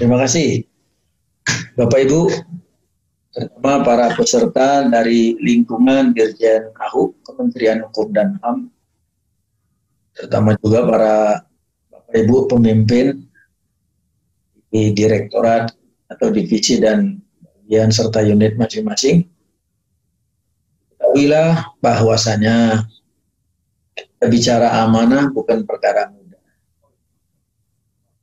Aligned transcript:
Terima 0.00 0.16
kasih. 0.16 0.64
Bapak 1.76 2.08
Ibu, 2.08 2.32
terutama 3.36 3.84
para 3.84 4.08
peserta 4.16 4.88
dari 4.88 5.36
lingkungan 5.36 6.16
Dirjen 6.16 6.72
AHU, 6.72 7.12
Kementerian 7.20 7.84
Hukum 7.84 8.08
dan 8.08 8.40
HAM, 8.40 8.72
terutama 10.16 10.56
juga 10.56 10.88
para 10.88 11.16
Bapak 11.92 12.16
Ibu 12.16 12.48
pemimpin 12.48 13.28
di 14.72 14.96
direktorat 14.96 15.68
atau 16.08 16.32
divisi 16.32 16.80
dan 16.80 17.20
bagian 17.44 17.92
serta 17.92 18.24
unit 18.24 18.56
masing-masing. 18.56 19.28
Ketahuilah 20.96 21.76
bahwasanya 21.84 22.88
bicara 24.24 24.80
amanah 24.80 25.28
bukan 25.28 25.68
perkara 25.68 26.08
mudah. 26.08 26.40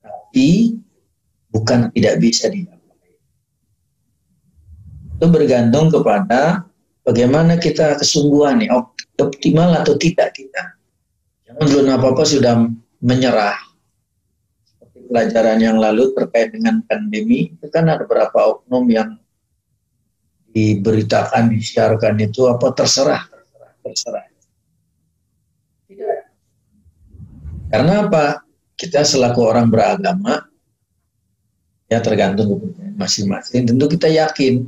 Tapi 0.02 0.82
bukan 1.52 1.92
tidak 1.96 2.20
bisa 2.20 2.52
didapat. 2.52 2.78
Itu 5.18 5.26
bergantung 5.34 5.90
kepada 5.90 6.68
bagaimana 7.02 7.58
kita 7.58 7.98
kesungguhan 7.98 8.62
nih, 8.62 8.70
optimal 9.18 9.74
atau 9.82 9.98
tidak 9.98 10.38
kita. 10.38 10.78
Jangan 11.48 11.66
belum 11.66 11.88
apa-apa 11.98 12.24
sudah 12.28 12.54
menyerah. 13.02 13.58
Seperti 14.68 15.10
pelajaran 15.10 15.58
yang 15.58 15.82
lalu 15.82 16.14
terkait 16.14 16.54
dengan 16.54 16.84
pandemi, 16.86 17.50
itu 17.56 17.66
kan 17.72 17.90
ada 17.90 18.06
beberapa 18.06 18.60
oknum 18.60 18.86
yang 18.92 19.18
diberitakan, 20.54 21.50
disiarkan 21.54 22.18
itu 22.22 22.46
apa 22.46 22.74
terserah, 22.74 23.26
terserah, 23.26 23.74
terserah. 23.82 24.26
Karena 27.68 27.94
apa? 28.08 28.48
Kita 28.78 29.02
selaku 29.02 29.42
orang 29.42 29.74
beragama, 29.74 30.46
ya 31.88 32.04
tergantung 32.04 32.60
masing-masing. 33.00 33.68
Tentu 33.68 33.86
kita 33.88 34.08
yakin 34.12 34.68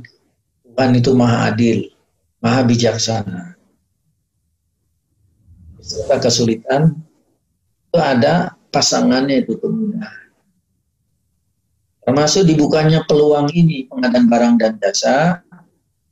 Tuhan 0.64 0.90
itu 0.96 1.12
maha 1.12 1.52
adil, 1.52 1.92
maha 2.40 2.64
bijaksana. 2.64 3.56
Serta 5.80 6.20
kesulitan 6.20 6.96
itu 7.90 7.98
ada 7.98 8.54
pasangannya 8.70 9.44
itu 9.44 9.56
kemudahan. 9.58 10.20
Termasuk 12.06 12.48
dibukanya 12.48 13.04
peluang 13.04 13.52
ini 13.52 13.86
pengadaan 13.90 14.26
barang 14.28 14.54
dan 14.56 14.72
jasa 14.80 15.44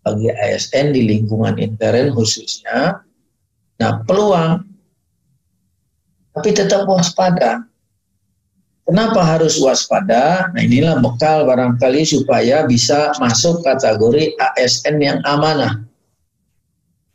bagi 0.04 0.28
ASN 0.28 0.92
di 0.92 1.04
lingkungan 1.04 1.56
intern 1.56 2.12
khususnya. 2.12 3.02
Nah 3.78 4.02
peluang, 4.04 4.66
tapi 6.34 6.50
tetap 6.50 6.84
waspada 6.90 7.67
Kenapa 8.88 9.20
harus 9.20 9.60
waspada? 9.60 10.48
Nah 10.56 10.64
inilah 10.64 10.96
bekal 11.04 11.44
barangkali 11.44 12.08
supaya 12.08 12.64
bisa 12.64 13.12
masuk 13.20 13.60
kategori 13.60 14.32
ASN 14.40 14.96
yang 14.96 15.20
amanah. 15.28 15.84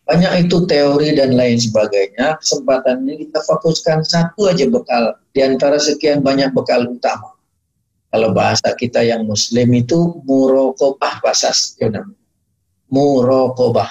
Banyak 0.06 0.46
itu 0.46 0.70
teori 0.70 1.18
dan 1.18 1.34
lain 1.34 1.58
sebagainya. 1.58 2.38
Kesempatan 2.38 3.10
ini 3.10 3.26
kita 3.26 3.42
fokuskan 3.42 4.06
satu 4.06 4.54
aja 4.54 4.70
bekal 4.70 5.18
di 5.34 5.42
antara 5.42 5.82
sekian 5.82 6.22
banyak 6.22 6.54
bekal 6.54 6.86
utama. 6.86 7.34
Kalau 8.14 8.30
bahasa 8.38 8.78
kita 8.78 9.02
yang 9.02 9.26
muslim 9.26 9.74
itu 9.74 10.22
murokobah 10.30 11.26
bahasa 11.26 11.50
Murokobah. 12.86 13.90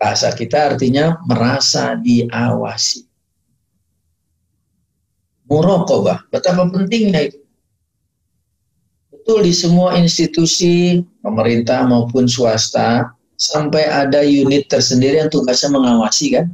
Bahasa 0.00 0.32
kita 0.32 0.72
artinya 0.72 1.20
merasa 1.28 1.92
diawasi 2.00 3.05
murokobah. 5.46 6.26
Betapa 6.30 6.66
pentingnya 6.70 7.30
itu. 7.30 7.40
Betul 9.10 9.46
di 9.46 9.54
semua 9.54 9.98
institusi, 9.98 11.02
pemerintah 11.22 11.82
maupun 11.82 12.30
swasta, 12.30 13.10
sampai 13.34 13.86
ada 13.90 14.22
unit 14.22 14.70
tersendiri 14.70 15.18
yang 15.18 15.30
tugasnya 15.30 15.74
mengawasi 15.74 16.38
kan. 16.38 16.46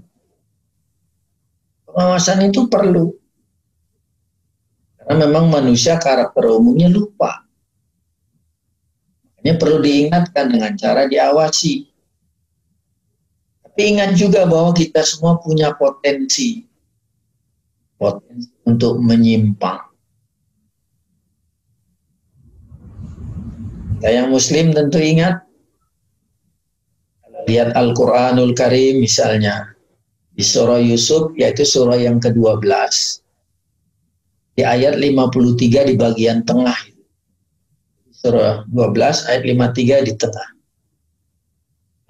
Pengawasan 1.85 2.49
itu 2.49 2.65
perlu. 2.73 3.13
Karena 4.97 5.29
memang 5.29 5.53
manusia 5.53 6.01
karakter 6.01 6.49
umumnya 6.49 6.89
lupa. 6.89 7.45
Makanya 9.43 9.59
perlu 9.59 9.79
diingatkan 9.83 10.47
dengan 10.49 10.73
cara 10.79 11.11
diawasi. 11.11 11.91
Tapi 13.67 13.83
ingat 13.99 14.15
juga 14.15 14.47
bahwa 14.47 14.71
kita 14.73 15.03
semua 15.03 15.37
punya 15.43 15.75
potensi 15.75 16.63
potensi 18.03 18.52
untuk 18.67 18.99
menyimpang. 19.03 19.81
Kita 23.99 24.09
yang 24.11 24.35
muslim 24.35 24.75
tentu 24.75 24.99
ingat 24.99 25.47
lihat 27.47 27.75
Al-Quranul 27.75 28.55
Karim 28.55 29.03
misalnya 29.03 29.75
di 30.35 30.43
surah 30.43 30.79
Yusuf 30.83 31.35
yaitu 31.39 31.63
surah 31.67 31.99
yang 31.99 32.19
ke-12 32.19 32.63
di 34.59 34.63
ayat 34.67 34.99
53 34.99 35.91
di 35.91 35.95
bagian 35.95 36.43
tengah. 36.43 36.77
Surah 38.11 38.67
12 38.71 39.31
ayat 39.31 39.43
53 39.47 40.09
di 40.09 40.15
tengah. 40.19 40.49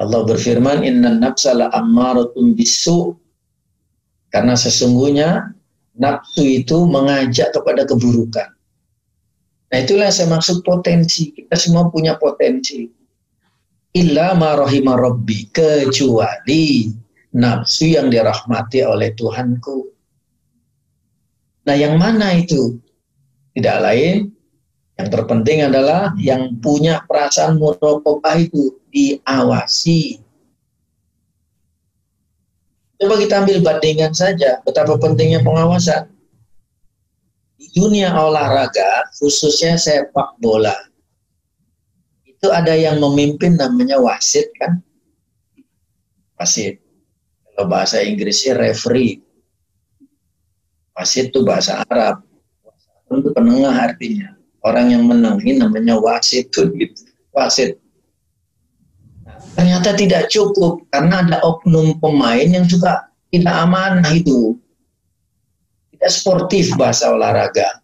Allah 0.03 0.21
berfirman 0.27 0.83
inna 0.83 1.15
nafsa 1.15 1.55
la 1.55 1.71
ammaratun 1.71 2.59
bisu 2.59 3.15
karena 4.35 4.59
sesungguhnya 4.59 5.55
nafsu 5.97 6.65
itu 6.65 6.85
mengajak 6.89 7.53
kepada 7.53 7.85
keburukan. 7.85 8.49
Nah 9.73 9.79
itulah 9.81 10.13
yang 10.13 10.17
saya 10.17 10.29
maksud 10.29 10.61
potensi. 10.65 11.33
Kita 11.33 11.57
semua 11.57 11.89
punya 11.89 12.21
potensi. 12.21 12.85
Illa 13.97 14.37
marahimah 14.37 14.97
rabbi. 15.01 15.49
Kecuali 15.49 16.93
nafsu 17.33 17.97
yang 17.97 18.13
dirahmati 18.13 18.85
oleh 18.85 19.17
Tuhanku. 19.17 19.79
Nah 21.65 21.77
yang 21.77 21.97
mana 21.97 22.37
itu? 22.37 22.77
Tidak 23.57 23.77
lain. 23.81 24.29
Yang 25.01 25.09
terpenting 25.09 25.65
adalah 25.65 26.13
yang 26.21 26.61
punya 26.61 27.01
perasaan 27.09 27.57
murokobah 27.57 28.37
itu 28.37 28.77
diawasi, 28.93 30.21
Coba 33.03 33.19
kita 33.19 33.43
ambil 33.43 33.59
bandingan 33.67 34.15
saja 34.15 34.63
betapa 34.63 34.95
pentingnya 34.95 35.43
pengawasan. 35.43 36.07
Di 37.59 37.67
dunia 37.75 38.15
olahraga, 38.15 39.11
khususnya 39.19 39.75
sepak 39.75 40.39
bola, 40.39 40.71
itu 42.23 42.47
ada 42.47 42.79
yang 42.79 43.03
memimpin 43.03 43.59
namanya 43.59 43.99
wasit 43.99 44.47
kan? 44.55 44.79
Wasit. 46.39 46.79
Kalau 47.51 47.67
bahasa 47.67 47.99
Inggrisnya 48.07 48.55
referee. 48.55 49.19
Wasit 50.95 51.35
itu 51.35 51.43
bahasa 51.43 51.83
Arab. 51.91 52.23
Itu 53.11 53.35
penengah 53.35 53.83
artinya. 53.83 54.39
Orang 54.63 54.95
yang 54.95 55.11
menang 55.11 55.43
ini 55.43 55.59
namanya 55.59 55.99
wasit 55.99 56.55
gitu. 56.55 56.71
Wasit 57.35 57.82
ternyata 59.55 59.93
tidak 59.97 60.29
cukup 60.33 60.85
karena 60.89 61.25
ada 61.25 61.39
oknum 61.45 61.97
pemain 62.01 62.49
yang 62.49 62.65
juga 62.65 63.13
tidak 63.33 63.57
amanah 63.57 64.13
itu. 64.13 64.57
Tidak 65.97 66.11
sportif 66.13 66.73
bahasa 66.77 67.13
olahraga. 67.13 67.83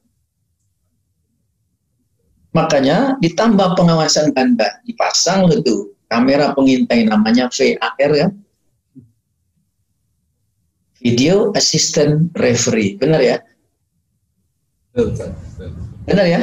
Makanya 2.57 3.21
ditambah 3.23 3.79
pengawasan 3.79 4.35
ganda, 4.35 4.81
dipasang 4.83 5.47
itu 5.53 5.93
kamera 6.09 6.57
pengintai 6.57 7.05
namanya 7.07 7.47
VAR 7.53 8.13
ya. 8.17 8.29
Video 10.99 11.55
Assistant 11.55 12.35
Referee, 12.35 12.99
benar 12.99 13.23
ya? 13.23 13.39
Benar 16.09 16.27
ya? 16.27 16.43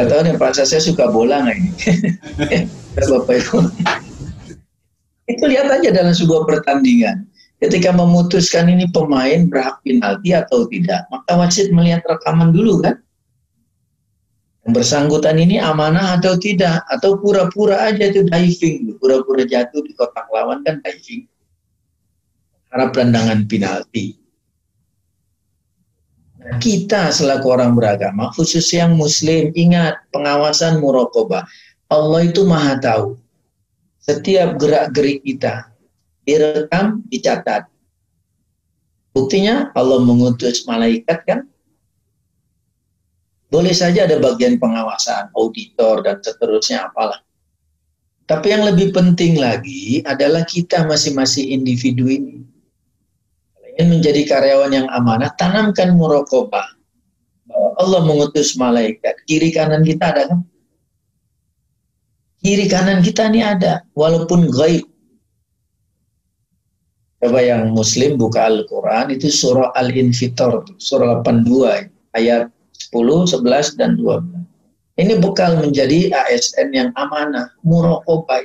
Gak 0.00 0.08
tahu 0.08 0.20
nih 0.24 0.34
Pak 0.40 0.56
saya 0.56 0.80
suka 0.80 1.12
bola 1.12 1.44
nggak 1.44 1.56
ini? 1.60 1.70
Bapak 3.12 3.36
Ibu. 3.44 3.58
Itu 5.30 5.46
lihat 5.46 5.70
aja 5.70 5.94
dalam 5.94 6.10
sebuah 6.10 6.42
pertandingan. 6.42 7.30
Ketika 7.60 7.92
memutuskan 7.94 8.72
ini 8.72 8.88
pemain 8.90 9.46
berhak 9.46 9.84
penalti 9.84 10.32
atau 10.34 10.66
tidak, 10.66 11.06
maka 11.12 11.36
wasit 11.38 11.70
melihat 11.70 12.02
rekaman 12.08 12.50
dulu 12.50 12.80
kan. 12.82 12.98
Yang 14.64 14.72
bersangkutan 14.80 15.36
ini 15.38 15.60
amanah 15.60 16.18
atau 16.18 16.40
tidak, 16.40 16.82
atau 16.88 17.20
pura-pura 17.20 17.84
aja 17.84 18.10
itu 18.10 18.24
diving, 18.26 18.96
pura-pura 18.96 19.44
jatuh 19.44 19.84
di 19.84 19.92
kotak 19.92 20.26
lawan 20.32 20.64
kan 20.64 20.80
diving. 20.82 21.28
Harap 22.72 22.96
tendangan 22.96 23.44
penalti. 23.44 24.16
Nah, 26.40 26.56
kita 26.56 27.12
selaku 27.12 27.46
orang 27.52 27.76
beragama, 27.76 28.32
khusus 28.32 28.64
yang 28.72 28.96
muslim, 28.96 29.52
ingat 29.52 30.00
pengawasan 30.16 30.80
murokobah. 30.80 31.44
Allah 31.92 32.20
itu 32.24 32.48
maha 32.48 32.80
tahu 32.80 33.20
setiap 34.10 34.58
gerak-gerik 34.58 35.22
kita 35.22 35.70
direkam, 36.26 37.06
dicatat. 37.06 37.70
Buktinya 39.14 39.70
Allah 39.74 40.02
mengutus 40.02 40.66
malaikat 40.66 41.22
kan 41.26 41.40
Boleh 43.50 43.74
saja 43.74 44.06
ada 44.06 44.14
bagian 44.22 44.62
pengawasan, 44.62 45.34
auditor, 45.34 46.06
dan 46.06 46.22
seterusnya 46.22 46.86
apalah. 46.86 47.18
Tapi 48.30 48.46
yang 48.46 48.62
lebih 48.62 48.94
penting 48.94 49.42
lagi 49.42 50.06
adalah 50.06 50.46
kita 50.46 50.86
masing-masing 50.86 51.50
individu 51.50 52.06
ini. 52.06 52.46
Ingin 53.74 53.98
menjadi 53.98 54.22
karyawan 54.22 54.70
yang 54.70 54.86
amanah, 54.94 55.34
tanamkan 55.34 55.98
murokobah. 55.98 56.62
Allah 57.82 58.00
mengutus 58.06 58.54
malaikat. 58.54 59.18
Kiri 59.26 59.50
kanan 59.50 59.82
kita 59.82 60.14
ada 60.14 60.30
kan? 60.30 60.46
Kiri 62.40 62.72
kanan 62.72 63.04
kita 63.04 63.28
ini 63.28 63.44
ada, 63.44 63.84
walaupun 63.92 64.48
gaib. 64.48 64.88
Coba 67.20 67.44
yang 67.44 67.76
muslim 67.76 68.16
buka 68.16 68.48
Al-Quran, 68.48 69.12
itu 69.12 69.28
surah 69.28 69.76
Al-Infitor, 69.76 70.64
surah 70.80 71.20
82, 71.20 71.92
ayat 72.16 72.48
10, 72.96 73.28
11, 73.44 73.76
dan 73.76 74.00
12. 74.00 74.40
Ini 74.96 75.20
bekal 75.20 75.60
menjadi 75.60 76.16
ASN 76.16 76.72
yang 76.72 76.88
amanah, 76.96 77.52
murokobah. 77.60 78.40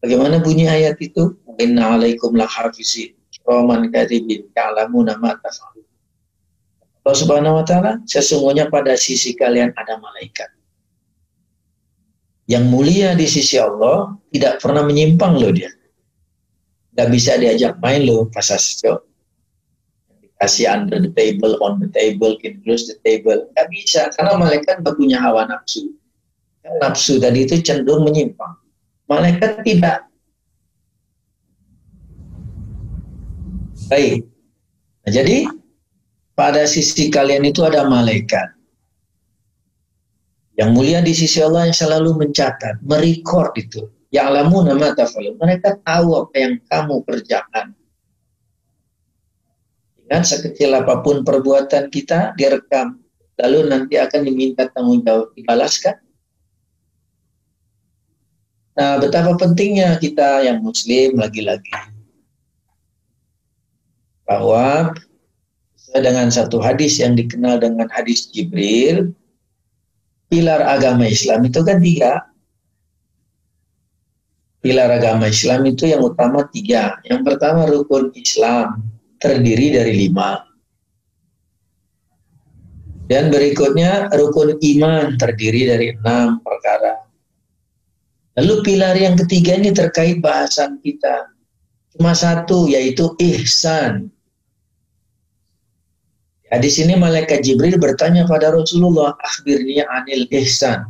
Bagaimana 0.00 0.40
bunyi 0.40 0.64
ayat 0.64 0.96
itu? 0.96 1.36
Inna 1.60 2.00
alaikum 2.00 2.32
lahafizin, 2.32 3.12
roman 3.44 3.92
katibin, 3.92 4.48
ka'lamuna 4.56 5.20
ma 5.20 5.36
Allah 5.36 7.12
subhanahu 7.22 7.60
wa 7.60 7.64
ta'ala, 7.64 8.00
sesungguhnya 8.08 8.72
pada 8.72 8.96
sisi 8.96 9.36
kalian 9.36 9.70
ada 9.76 10.00
malaikat. 10.00 10.55
Yang 12.46 12.64
mulia 12.70 13.18
di 13.18 13.26
sisi 13.26 13.58
Allah, 13.58 14.14
tidak 14.30 14.62
pernah 14.62 14.86
menyimpang 14.86 15.34
loh 15.34 15.50
dia. 15.50 15.70
Gak 16.94 17.10
bisa 17.10 17.36
diajak 17.36 17.76
main 17.82 18.06
loh 18.06 18.30
pas 18.30 18.46
asjo. 18.48 19.02
Kasih 20.36 20.68
under 20.68 21.00
the 21.00 21.10
table, 21.16 21.56
on 21.64 21.80
the 21.80 21.88
table, 21.90 22.36
include 22.44 22.80
the 22.86 22.96
table. 23.02 23.50
Gak 23.56 23.66
bisa, 23.72 24.12
karena 24.14 24.36
malaikat 24.38 24.84
gak 24.84 24.94
punya 24.94 25.18
hawa 25.18 25.48
nafsu. 25.48 25.90
Nafsu 26.78 27.18
tadi 27.18 27.46
itu 27.46 27.58
cenderung 27.62 28.06
menyimpang. 28.06 28.54
Malaikat 29.06 29.62
tidak. 29.62 30.06
Baik. 33.86 34.26
Nah, 35.06 35.12
jadi 35.14 35.46
pada 36.34 36.66
sisi 36.66 37.06
kalian 37.06 37.46
itu 37.46 37.62
ada 37.62 37.86
malaikat. 37.86 38.55
Yang 40.56 40.70
mulia 40.72 40.98
di 41.04 41.12
sisi 41.12 41.44
Allah 41.44 41.68
yang 41.68 41.76
selalu 41.76 42.16
mencatat, 42.16 42.80
merekod 42.80 43.52
itu 43.60 43.84
Ya'lamu 44.14 44.62
nama 44.62 44.94
tafalu. 44.94 45.34
Mereka 45.36 45.82
tahu 45.82 46.08
apa 46.16 46.34
yang 46.38 46.54
kamu 46.70 47.02
kerjakan. 47.04 47.74
Dengan 50.06 50.22
sekecil 50.22 50.70
apa 50.72 51.02
pun 51.02 51.26
perbuatan 51.26 51.90
kita 51.90 52.32
direkam. 52.38 53.02
Lalu 53.36 53.68
nanti 53.68 54.00
akan 54.00 54.24
diminta 54.24 54.70
tanggung 54.72 55.02
jawab 55.04 55.34
dibalaskan. 55.36 55.98
Nah, 58.76 58.96
betapa 59.02 59.36
pentingnya 59.36 59.98
kita 60.00 60.46
yang 60.46 60.62
muslim 60.64 61.18
lagi-lagi. 61.18 61.72
Bahwa 64.24 64.94
dengan 65.92 66.28
satu 66.32 66.60
hadis 66.62 67.02
yang 67.02 67.18
dikenal 67.18 67.60
dengan 67.60 67.88
hadis 67.92 68.28
Jibril, 68.30 69.12
pilar 70.26 70.62
agama 70.66 71.06
Islam 71.06 71.46
itu 71.46 71.60
kan 71.62 71.78
tiga 71.78 72.26
pilar 74.66 74.98
agama 74.98 75.30
Islam 75.30 75.62
itu 75.70 75.86
yang 75.86 76.02
utama 76.02 76.42
tiga. 76.50 76.98
Yang 77.06 77.22
pertama 77.22 77.70
rukun 77.70 78.10
Islam 78.18 78.82
terdiri 79.22 79.78
dari 79.78 79.94
lima. 79.94 80.42
Dan 83.06 83.30
berikutnya 83.30 84.10
rukun 84.10 84.58
iman 84.58 85.14
terdiri 85.14 85.70
dari 85.70 85.94
enam 85.94 86.42
perkara. 86.42 87.06
Lalu 88.34 88.54
pilar 88.66 88.98
yang 88.98 89.14
ketiga 89.14 89.54
ini 89.54 89.70
terkait 89.70 90.18
bahasan 90.18 90.82
kita. 90.82 91.30
Cuma 91.94 92.10
satu 92.12 92.66
yaitu 92.66 93.14
ihsan. 93.22 94.10
Ya, 96.56 96.64
di 96.64 96.72
sini 96.72 96.96
malaikat 96.96 97.44
Jibril 97.44 97.76
bertanya 97.76 98.24
pada 98.24 98.48
Rasulullah, 98.48 99.12
akhirnya 99.20 99.84
anil 99.92 100.24
ihsan. 100.40 100.88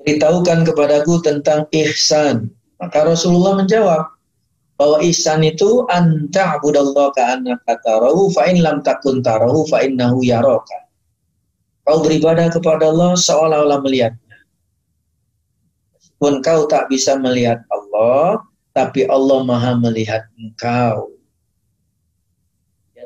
Beritahukan 0.00 0.64
kepadaku 0.64 1.20
tentang 1.20 1.68
ihsan. 1.68 2.48
Maka 2.80 3.04
Rasulullah 3.04 3.60
menjawab 3.60 4.08
bahwa 4.80 5.04
ihsan 5.04 5.44
itu 5.44 5.84
anta 5.92 6.56
abudallah 6.56 7.12
ka'annaka 7.12 7.76
tarahu 7.84 8.32
fa 8.32 8.48
in 8.48 8.64
lam 8.64 8.80
takun 8.80 9.20
tarahu 9.20 9.68
fa 9.68 9.84
innahu 9.84 10.24
yaraka. 10.24 10.88
Kau 11.84 12.00
beribadah 12.00 12.48
kepada 12.48 12.88
Allah 12.88 13.20
seolah-olah 13.20 13.84
melihatnya. 13.84 14.48
Meskipun 15.92 16.40
kau 16.40 16.64
tak 16.72 16.88
bisa 16.88 17.20
melihat 17.20 17.60
Allah, 17.68 18.40
tapi 18.72 19.04
Allah 19.12 19.44
maha 19.44 19.76
melihat 19.76 20.24
engkau. 20.40 21.13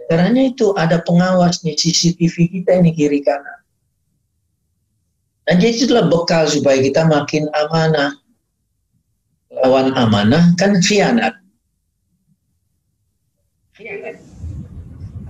Caranya 0.08 0.48
itu 0.48 0.72
ada 0.72 1.04
pengawasnya 1.04 1.76
CCTV 1.76 2.34
kita 2.48 2.80
ini 2.80 2.96
kiri 2.96 3.20
kanan. 3.20 3.60
Dan 5.44 5.60
jadi 5.60 5.76
itulah 5.84 6.08
bekal 6.08 6.48
supaya 6.48 6.80
kita 6.80 7.04
makin 7.04 7.48
amanah 7.52 8.16
lawan 9.52 9.92
amanah 9.96 10.52
kan 10.56 10.76
khianat. 10.80 11.34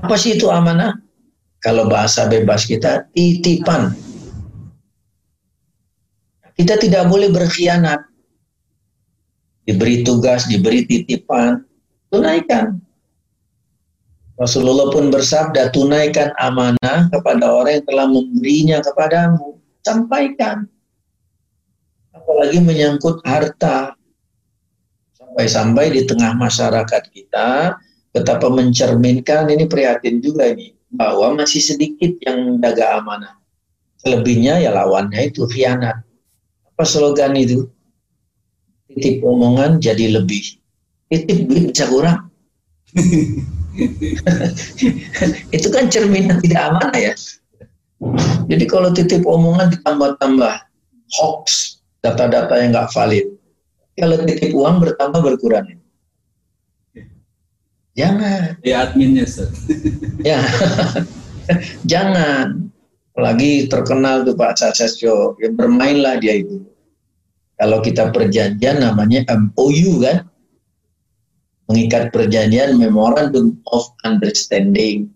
Apa 0.02 0.14
sih 0.14 0.38
itu 0.38 0.48
amanah? 0.48 0.94
Kalau 1.58 1.90
bahasa 1.90 2.30
bebas 2.30 2.64
kita, 2.64 3.10
titipan. 3.12 3.90
Kita 6.54 6.78
tidak 6.78 7.10
boleh 7.10 7.30
berkhianat. 7.34 8.02
Diberi 9.66 10.00
tugas, 10.06 10.46
diberi 10.48 10.86
titipan, 10.86 11.60
tunaikan. 12.08 12.78
Rasulullah 14.38 14.86
pun 14.94 15.10
bersabda, 15.10 15.74
tunaikan 15.74 16.30
amanah 16.38 17.10
kepada 17.10 17.50
orang 17.50 17.82
yang 17.82 17.86
telah 17.90 18.06
memberinya 18.06 18.78
kepadamu. 18.78 19.58
Sampaikan. 19.82 20.62
Apalagi 22.14 22.62
menyangkut 22.62 23.18
harta, 23.26 23.98
sampai-sampai 25.18 25.90
di 25.90 26.06
tengah 26.06 26.38
masyarakat 26.38 27.02
kita 27.10 27.82
betapa 28.14 28.46
mencerminkan 28.46 29.50
ini 29.50 29.66
prihatin 29.66 30.22
juga 30.22 30.54
ini 30.54 30.70
bahwa 30.94 31.34
masih 31.42 31.58
sedikit 31.58 32.14
yang 32.22 32.62
jaga 32.62 33.02
amanah. 33.02 33.34
Selebihnya 33.98 34.62
ya 34.62 34.70
lawannya 34.70 35.34
itu 35.34 35.50
khianat. 35.50 35.98
Apa 36.74 36.86
slogan 36.86 37.34
itu? 37.34 37.66
Titip 38.86 39.26
omongan 39.26 39.82
jadi 39.82 40.14
lebih. 40.14 40.62
Titip 41.10 41.50
duit 41.50 41.74
bisa 41.74 41.90
kurang. 41.90 42.30
itu 45.56 45.68
kan 45.70 45.86
cerminan 45.86 46.42
tidak 46.42 46.60
amanah 46.72 46.98
ya. 46.98 47.14
Jadi 48.46 48.64
kalau 48.70 48.94
titip 48.94 49.26
omongan 49.26 49.74
ditambah-tambah 49.74 50.54
hoax, 51.18 51.78
data-data 52.02 52.54
yang 52.58 52.70
nggak 52.70 52.90
valid, 52.94 53.26
kalau 53.98 54.16
titip 54.22 54.54
uang 54.54 54.78
bertambah 54.82 55.20
berkurang. 55.22 55.78
Jangan. 57.98 58.54
Ya 58.62 58.86
adminnya, 58.86 59.26
Sir. 59.26 59.50
ya. 60.28 60.38
Jangan. 61.90 62.70
Apalagi 63.10 63.66
terkenal 63.66 64.22
tuh 64.22 64.38
Pak 64.38 64.62
Sasasyo, 64.62 65.34
ya 65.42 65.50
bermainlah 65.50 66.22
dia 66.22 66.38
itu. 66.38 66.62
Kalau 67.58 67.82
kita 67.82 68.14
perjanjian 68.14 68.78
namanya 68.78 69.26
MOU 69.34 69.98
kan, 69.98 70.30
mengikat 71.68 72.10
perjanjian 72.10 72.80
Memorandum 72.80 73.60
of 73.70 73.84
Understanding. 74.02 75.12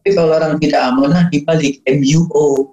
Tapi 0.00 0.16
kalau 0.16 0.32
orang 0.32 0.56
tidak 0.56 0.80
amanah 0.80 1.28
dibalik 1.28 1.84
MUO, 1.84 2.72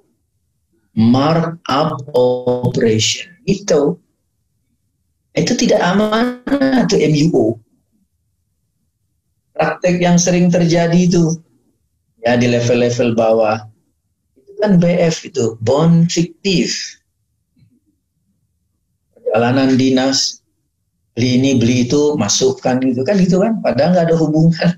Mark 0.95 1.59
Up 1.67 1.99
Operation. 2.15 3.29
Itu 3.43 3.99
itu 5.37 5.53
tidak 5.53 5.77
aman 5.83 6.41
itu 6.89 6.97
MUO. 6.97 7.61
Praktek 9.53 10.01
yang 10.01 10.17
sering 10.17 10.49
terjadi 10.49 10.97
itu 10.97 11.37
ya 12.25 12.33
di 12.39 12.49
level-level 12.49 13.13
bawah 13.13 13.61
itu 14.33 14.51
kan 14.57 14.81
BF 14.81 15.29
itu 15.29 15.53
bond 15.61 16.09
fiktif. 16.09 16.97
Perjalanan 19.13 19.77
dinas 19.77 20.41
beli 21.17 21.41
ini 21.41 21.57
beli 21.57 21.89
itu 21.89 22.13
masukkan 22.13 22.77
gitu 22.85 23.01
kan 23.01 23.17
gitu 23.17 23.41
kan 23.41 23.57
padahal 23.65 23.97
nggak 23.97 24.05
ada 24.13 24.17
hubungan 24.21 24.69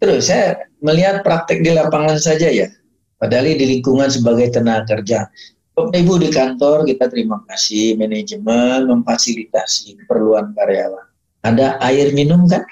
Terus 0.00 0.32
saya 0.32 0.56
melihat 0.80 1.20
praktek 1.20 1.60
di 1.60 1.76
lapangan 1.76 2.16
saja 2.16 2.48
ya, 2.48 2.72
padahal 3.20 3.52
di 3.52 3.68
lingkungan 3.68 4.08
sebagai 4.08 4.48
tenaga 4.48 4.96
kerja. 4.96 5.28
Bapak 5.76 5.92
Ibu 5.92 6.24
di 6.24 6.32
kantor 6.32 6.88
kita 6.88 7.12
terima 7.12 7.44
kasih 7.44 8.00
manajemen 8.00 8.88
memfasilitasi 8.88 10.00
keperluan 10.00 10.56
karyawan. 10.56 11.04
Ada 11.44 11.76
air 11.84 12.16
minum 12.16 12.48
kan? 12.48 12.64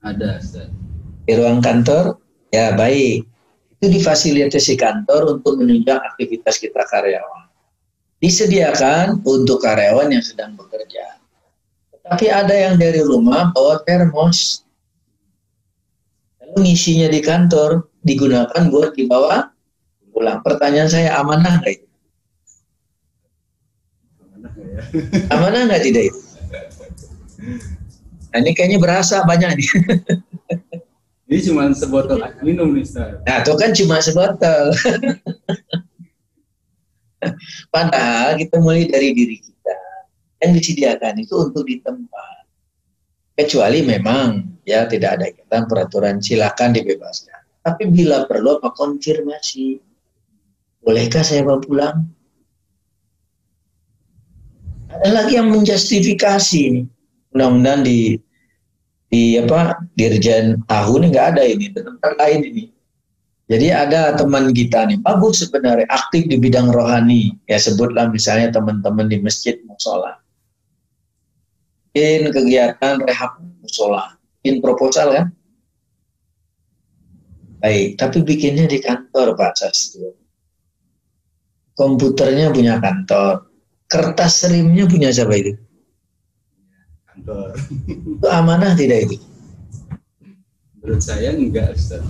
Ada, 0.00 0.40
Ustaz. 0.40 0.72
Di 1.28 1.36
ruang 1.36 1.60
kantor 1.60 2.16
Ya 2.50 2.74
baik, 2.74 3.30
itu 3.78 3.86
difasilitasi 3.94 4.74
kantor 4.74 5.38
untuk 5.38 5.54
menunjang 5.62 6.02
aktivitas 6.02 6.58
kita 6.58 6.82
karyawan. 6.90 7.39
Disediakan 8.20 9.24
untuk 9.24 9.64
karyawan 9.64 10.12
yang 10.12 10.20
sedang 10.20 10.52
bekerja. 10.52 11.16
Tapi 12.04 12.28
ada 12.28 12.52
yang 12.52 12.76
dari 12.76 13.00
rumah 13.00 13.48
bawa 13.56 13.80
termos. 13.88 14.60
Lalu 16.36 16.68
ngisinya 16.68 17.08
di 17.08 17.20
kantor 17.24 17.88
digunakan 18.04 18.62
buat 18.68 18.92
dibawa 18.92 19.48
pulang. 20.12 20.44
Pertanyaan 20.44 20.90
saya 20.92 21.16
amanah 21.16 21.64
nggak 21.64 21.72
itu? 21.80 21.86
Amanah 25.32 25.60
nggak 25.70 25.82
tidak 25.88 26.02
itu? 26.12 26.20
Nah, 28.30 28.38
ini 28.38 28.50
kayaknya 28.52 28.78
berasa 28.78 29.24
banyak 29.24 29.58
nih. 29.58 29.70
Ini 31.30 31.38
cuma 31.46 31.70
sebotol 31.72 32.20
minum 32.42 32.74
nih, 32.74 32.82
Ustaz. 32.82 33.22
Nah, 33.22 33.36
itu 33.42 33.52
kan 33.54 33.70
cuma 33.70 33.96
sebotol. 34.02 34.74
Padahal 37.74 38.36
kita 38.40 38.56
mulai 38.60 38.88
dari 38.88 39.12
diri 39.12 39.36
kita. 39.38 39.76
Yang 40.40 40.50
disediakan 40.60 41.14
itu 41.20 41.34
untuk 41.36 41.68
di 41.68 41.78
tempat. 41.84 42.48
Kecuali 43.36 43.84
memang 43.84 44.60
ya 44.64 44.84
tidak 44.88 45.20
ada 45.20 45.24
ikatan 45.28 45.62
peraturan 45.68 46.16
silakan 46.20 46.76
dibebaskan. 46.76 47.40
Tapi 47.60 47.92
bila 47.92 48.24
perlu 48.24 48.56
apa 48.56 48.72
konfirmasi. 48.72 49.80
Bolehkah 50.80 51.20
saya 51.20 51.44
bawa 51.44 51.60
pulang? 51.60 51.96
Ada 54.90 55.08
lagi 55.12 55.36
yang 55.36 55.52
menjustifikasi 55.52 56.56
ini. 56.56 56.82
Mudah-mudahan 57.30 57.84
di 57.84 58.16
di 59.10 59.36
apa 59.36 59.76
Dirjen 59.92 60.64
Ahu 60.70 61.02
ini 61.02 61.06
nggak 61.12 61.26
ada 61.36 61.42
ini, 61.44 61.68
tempat 61.68 62.16
lain 62.16 62.40
ini. 62.48 62.64
Jadi 63.50 63.66
ada 63.74 64.14
teman 64.14 64.54
kita 64.54 64.86
nih, 64.86 65.02
bagus 65.02 65.42
sebenarnya, 65.42 65.82
aktif 65.90 66.30
di 66.30 66.38
bidang 66.38 66.70
rohani. 66.70 67.34
Ya 67.50 67.58
sebutlah 67.58 68.06
misalnya 68.06 68.54
teman-teman 68.54 69.10
di 69.10 69.18
masjid 69.18 69.58
musola. 69.66 70.22
In 71.98 72.30
kegiatan 72.30 73.02
rehab 73.02 73.42
musola. 73.58 74.14
In 74.46 74.62
proposal 74.62 75.10
kan? 75.10 75.26
Baik, 77.58 77.98
tapi 77.98 78.22
bikinnya 78.22 78.70
di 78.70 78.78
kantor 78.78 79.34
Pak 79.34 79.58
Sastro. 79.58 80.14
Komputernya 81.74 82.54
punya 82.54 82.78
kantor. 82.78 83.50
Kertas 83.90 84.46
serimnya 84.46 84.86
punya 84.86 85.10
siapa 85.10 85.34
itu? 85.34 85.58
Kantor. 87.02 87.58
Itu 87.90 88.26
amanah 88.30 88.78
tidak 88.78 89.10
itu? 89.10 89.18
Menurut 90.78 91.02
saya 91.02 91.34
enggak, 91.34 91.74
Ustaz. 91.74 92.00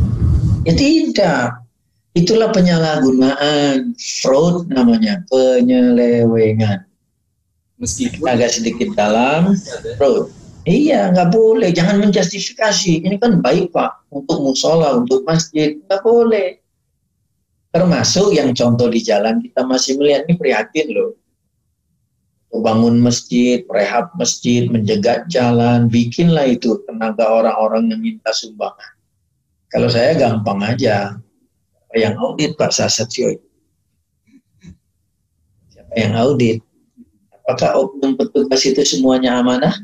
Ya 0.69 0.73
tidak. 0.77 1.65
Itulah 2.13 2.51
penyalahgunaan, 2.51 3.95
fraud 3.97 4.67
namanya, 4.69 5.23
penyelewengan. 5.31 6.85
Meskipun 7.81 8.29
Agak 8.29 8.61
sedikit 8.61 8.93
dalam, 8.93 9.57
fraud. 9.97 10.29
Iya, 10.69 11.09
nggak 11.17 11.33
boleh. 11.33 11.73
Jangan 11.73 12.05
menjustifikasi. 12.05 13.09
Ini 13.09 13.17
kan 13.17 13.41
baik 13.41 13.73
pak 13.73 14.05
untuk 14.13 14.43
musola, 14.45 15.01
untuk 15.01 15.25
masjid, 15.25 15.81
nggak 15.89 16.03
boleh. 16.05 16.61
Termasuk 17.71 18.35
yang 18.37 18.53
contoh 18.53 18.93
di 18.93 19.01
jalan 19.01 19.41
kita 19.41 19.65
masih 19.65 19.97
melihat 19.97 20.29
ini 20.29 20.35
prihatin 20.37 20.93
loh. 20.93 21.17
Bangun 22.51 23.01
masjid, 23.01 23.63
rehab 23.71 24.11
masjid, 24.19 24.67
menjegat 24.67 25.31
jalan, 25.31 25.87
bikinlah 25.87 26.51
itu 26.51 26.83
tenaga 26.85 27.25
orang-orang 27.31 27.95
yang 27.95 28.03
minta 28.03 28.35
sumbangan. 28.35 29.00
Kalau 29.71 29.87
saya 29.87 30.19
gampang 30.19 30.61
aja. 30.67 31.15
Yang 31.91 32.15
audit 32.23 32.51
Pak 32.55 32.71
Sasetio? 32.71 33.35
Siapa 35.71 35.95
yang 35.99 36.15
audit? 36.15 36.63
Apakah 37.35 37.83
oknum 37.83 38.15
petugas 38.15 38.63
itu 38.63 38.83
semuanya 38.87 39.43
amanah? 39.43 39.75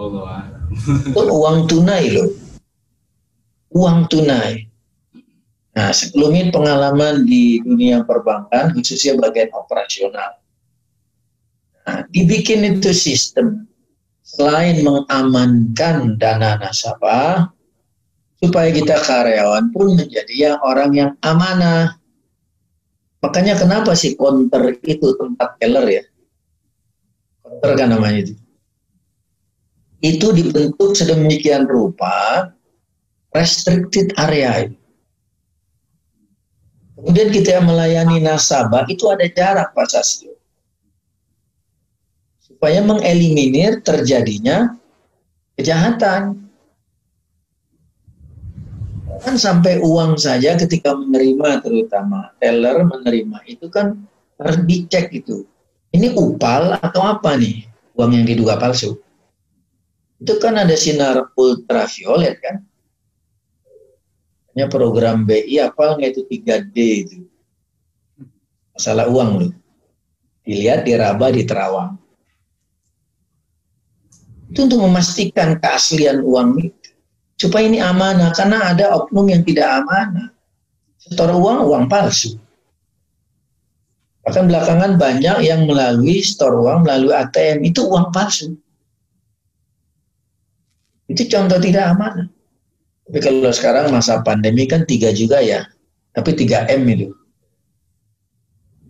Allah 0.00 0.48
Itu 1.12 1.22
uang 1.28 1.68
tunai 1.68 2.08
loh. 2.08 2.32
Uang 3.76 4.08
tunai. 4.08 4.64
Nah, 5.74 5.90
sebelumnya 5.90 6.54
pengalaman 6.54 7.26
di 7.26 7.60
dunia 7.60 8.06
perbankan, 8.06 8.72
khususnya 8.72 9.18
bagian 9.18 9.50
operasional. 9.52 10.40
Nah, 11.84 12.00
dibikin 12.14 12.64
itu 12.64 12.94
sistem 12.96 13.68
selain 14.24 14.80
mengamankan 14.80 16.16
dana 16.16 16.56
nasabah, 16.62 17.53
supaya 18.44 18.68
kita 18.68 19.00
karyawan 19.00 19.72
pun 19.72 19.96
menjadi 19.96 20.34
yang 20.36 20.58
orang 20.60 20.92
yang 20.92 21.10
amanah. 21.24 21.96
Makanya 23.24 23.56
kenapa 23.56 23.96
sih 23.96 24.12
counter 24.20 24.76
itu 24.84 25.16
tempat 25.16 25.56
teller 25.56 25.88
ya? 25.88 26.04
Counter 27.40 27.72
kan 27.72 27.88
namanya 27.88 28.28
itu. 28.28 28.34
Itu 30.04 30.36
dibentuk 30.36 30.92
sedemikian 30.92 31.64
rupa 31.64 32.52
restricted 33.32 34.12
area. 34.20 34.68
Kemudian 37.00 37.32
kita 37.32 37.64
melayani 37.64 38.20
nasabah 38.20 38.84
itu 38.92 39.08
ada 39.08 39.24
jarak 39.32 39.72
Pak 39.72 39.88
Sastro. 39.88 40.36
Supaya 42.44 42.84
mengeliminir 42.84 43.80
terjadinya 43.80 44.76
kejahatan 45.56 46.43
kan 49.24 49.40
sampai 49.40 49.80
uang 49.80 50.20
saja 50.20 50.54
ketika 50.60 50.92
menerima 50.92 51.64
terutama. 51.64 52.30
Teller 52.38 52.84
menerima. 52.84 53.40
Itu 53.48 53.72
kan 53.72 54.04
harus 54.36 54.60
dicek 54.68 55.10
itu. 55.16 55.48
Ini 55.96 56.12
upal 56.14 56.76
atau 56.76 57.00
apa 57.02 57.40
nih? 57.40 57.64
Uang 57.96 58.12
yang 58.12 58.28
diduga 58.28 58.60
palsu. 58.60 59.00
Itu 60.20 60.36
kan 60.36 60.60
ada 60.60 60.76
sinar 60.76 61.32
ultraviolet 61.34 62.36
kan? 62.44 62.60
Hanya 64.54 64.70
program 64.70 65.26
BI 65.26 65.58
apalnya 65.58 66.12
itu 66.12 66.22
3D 66.28 66.76
itu. 66.76 67.18
Masalah 68.76 69.08
uang 69.08 69.30
loh. 69.40 69.52
Dilihat 70.44 70.84
diraba 70.84 71.32
di 71.32 71.42
terawang 71.48 72.04
itu 74.54 74.70
untuk 74.70 74.86
memastikan 74.86 75.58
keaslian 75.58 76.22
uang 76.22 76.62
itu 76.62 76.83
supaya 77.38 77.66
ini 77.66 77.82
amanah 77.82 78.30
karena 78.34 78.74
ada 78.74 78.94
oknum 78.94 79.26
yang 79.30 79.42
tidak 79.42 79.82
amanah. 79.82 80.30
Setor 81.02 81.36
uang 81.36 81.68
uang 81.68 81.84
palsu. 81.90 82.38
Bahkan 84.24 84.48
belakangan 84.48 84.96
banyak 84.96 85.44
yang 85.44 85.68
melalui 85.68 86.24
store 86.24 86.56
uang 86.56 86.88
melalui 86.88 87.12
ATM 87.12 87.60
itu 87.68 87.84
uang 87.84 88.08
palsu. 88.08 88.56
Itu 91.04 91.28
contoh 91.28 91.60
tidak 91.60 91.92
amanah. 91.92 92.28
Tapi 93.04 93.18
kalau 93.20 93.52
sekarang 93.52 93.92
masa 93.92 94.24
pandemi 94.24 94.64
kan 94.64 94.88
tiga 94.88 95.12
juga 95.12 95.44
ya. 95.44 95.68
Tapi 96.14 96.32
3 96.32 96.72
M 96.72 96.88
itu. 96.88 97.10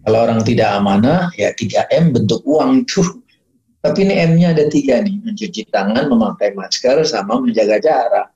Kalau 0.05 0.19
orang 0.29 0.45
tidak 0.45 0.71
amanah 0.71 1.33
ya 1.35 1.51
3 1.51 1.91
M 1.91 2.15
bentuk 2.15 2.45
uang 2.47 2.87
itu. 2.87 3.03
Tapi 3.83 4.07
ini 4.07 4.15
M-nya 4.23 4.55
ada 4.55 4.71
tiga 4.71 5.03
nih. 5.03 5.19
Mencuci 5.25 5.67
tangan 5.73 6.07
memakai 6.07 6.55
masker 6.55 7.03
sama 7.03 7.43
menjaga 7.43 7.83
jarak 7.83 8.34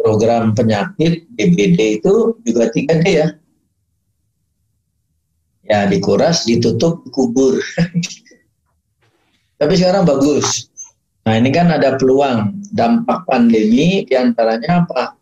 program 0.00 0.56
penyakit 0.56 1.28
DBD 1.36 2.00
itu 2.00 2.36
juga 2.44 2.72
tiga 2.72 2.98
D 3.00 3.06
ya. 3.06 3.28
Ya 5.70 5.86
dikuras, 5.86 6.42
ditutup, 6.48 7.06
kubur. 7.14 7.62
Tapi 9.60 9.74
sekarang 9.76 10.08
bagus. 10.08 10.66
Nah 11.28 11.36
ini 11.36 11.52
kan 11.52 11.70
ada 11.70 11.94
peluang 11.94 12.58
dampak 12.72 13.28
pandemi 13.28 14.02
di 14.02 14.14
antaranya 14.16 14.82
apa? 14.82 15.14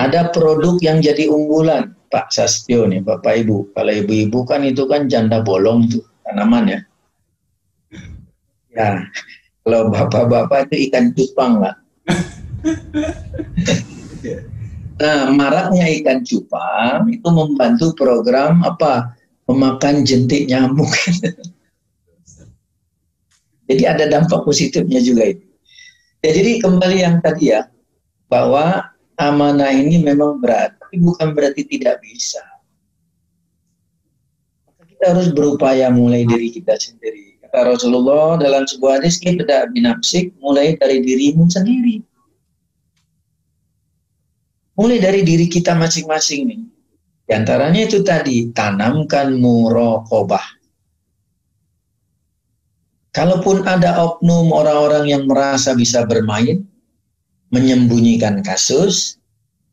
Ada 0.00 0.34
produk 0.34 0.80
yang 0.82 0.98
jadi 0.98 1.30
unggulan 1.30 1.94
Pak 2.10 2.34
Sastio 2.34 2.88
nih 2.88 3.04
Bapak 3.04 3.46
Ibu. 3.46 3.76
Kalau 3.76 3.92
ibu-ibu 3.94 4.42
kan 4.42 4.66
itu 4.66 4.90
kan 4.90 5.06
janda 5.06 5.38
bolong 5.44 5.86
tuh 5.86 6.02
tanaman 6.26 6.66
ya. 6.66 6.80
Ya 8.74 9.06
kalau 9.64 9.88
bapak-bapak 9.88 10.68
itu 10.68 10.90
ikan 10.90 11.14
cupang 11.16 11.62
lah. 11.62 11.74
Nah, 14.94 15.26
maraknya 15.34 15.90
ikan 16.00 16.22
cupang 16.22 17.10
itu 17.10 17.28
membantu 17.28 17.92
program 17.98 18.62
apa? 18.62 19.18
Memakan 19.50 20.06
jentik 20.06 20.48
nyamuk. 20.48 20.88
jadi 23.68 23.92
ada 23.92 24.04
dampak 24.08 24.46
positifnya 24.46 25.02
juga 25.02 25.36
itu. 25.36 25.44
Ya, 26.24 26.30
jadi 26.32 26.62
kembali 26.62 26.98
yang 27.04 27.20
tadi 27.20 27.52
ya, 27.52 27.68
bahwa 28.32 28.88
amanah 29.20 29.68
ini 29.68 30.00
memang 30.00 30.40
berat, 30.40 30.72
tapi 30.80 30.96
bukan 30.96 31.36
berarti 31.36 31.68
tidak 31.68 32.00
bisa. 32.00 32.40
Kita 34.88 35.12
harus 35.12 35.28
berupaya 35.36 35.92
mulai 35.92 36.24
diri 36.24 36.48
kita 36.48 36.80
sendiri. 36.80 37.36
Kata 37.44 37.76
Rasulullah 37.76 38.40
dalam 38.40 38.64
sebuah 38.64 39.04
hadis, 39.04 39.20
kita 39.20 39.68
binapsik 39.68 40.32
mulai 40.40 40.80
dari 40.80 41.04
dirimu 41.04 41.44
sendiri 41.52 42.00
Mulai 44.74 44.98
dari 44.98 45.20
diri 45.22 45.46
kita 45.46 45.78
masing-masing 45.78 46.50
nih. 46.50 46.60
Di 47.24 47.32
antaranya 47.32 47.86
itu 47.86 48.02
tadi, 48.02 48.50
tanamkan 48.50 49.38
murokobah. 49.38 50.42
Kalaupun 53.14 53.62
ada 53.62 53.94
oknum 54.02 54.50
orang-orang 54.50 55.06
yang 55.06 55.24
merasa 55.30 55.72
bisa 55.78 56.02
bermain, 56.02 56.66
menyembunyikan 57.54 58.42
kasus, 58.42 59.22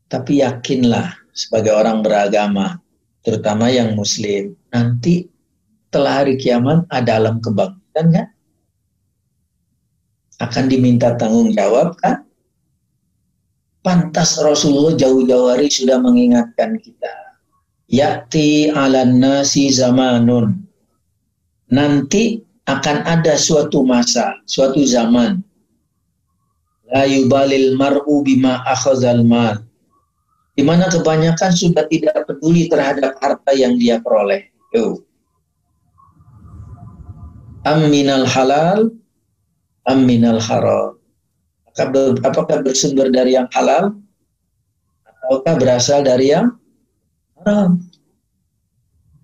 tapi 0.06 0.38
yakinlah 0.38 1.10
sebagai 1.34 1.74
orang 1.74 2.06
beragama, 2.06 2.78
terutama 3.26 3.66
yang 3.66 3.98
muslim, 3.98 4.54
nanti 4.70 5.26
setelah 5.90 6.22
hari 6.22 6.38
kiamat 6.38 6.86
ada 6.94 7.18
alam 7.18 7.42
kebangkitan 7.42 8.06
kan? 8.14 8.28
Akan 10.38 10.70
diminta 10.70 11.18
tanggung 11.18 11.50
jawab 11.50 11.98
kan? 11.98 12.22
Pantas 13.82 14.38
Rasulullah 14.38 14.94
jauh-jauh 14.94 15.50
hari 15.50 15.66
sudah 15.66 15.98
mengingatkan 15.98 16.78
kita. 16.78 17.10
Yakti 17.90 18.70
ala 18.70 19.02
nasi 19.02 19.74
zamanun. 19.74 20.62
Nanti 21.66 22.38
akan 22.70 23.02
ada 23.02 23.34
suatu 23.34 23.82
masa, 23.82 24.38
suatu 24.46 24.86
zaman. 24.86 25.42
La 26.94 27.10
yubalil 27.10 27.74
mar'u 27.74 28.22
bima 28.22 28.62
akhazal 28.70 29.26
mal. 29.26 29.58
Di 30.54 30.62
mana 30.62 30.86
kebanyakan 30.86 31.50
sudah 31.50 31.82
tidak 31.90 32.22
peduli 32.30 32.70
terhadap 32.70 33.18
harta 33.18 33.50
yang 33.50 33.74
dia 33.82 33.98
peroleh. 33.98 34.46
Yo. 34.70 35.02
Aminal 37.66 38.30
halal, 38.30 38.94
aminal 39.90 40.38
haram 40.38 41.01
apakah 41.78 42.60
bersumber 42.60 43.08
dari 43.08 43.36
yang 43.36 43.48
halal 43.56 43.96
ataukah 45.06 45.54
berasal 45.56 46.04
dari 46.04 46.34
yang 46.34 46.52
haram? 47.40 47.80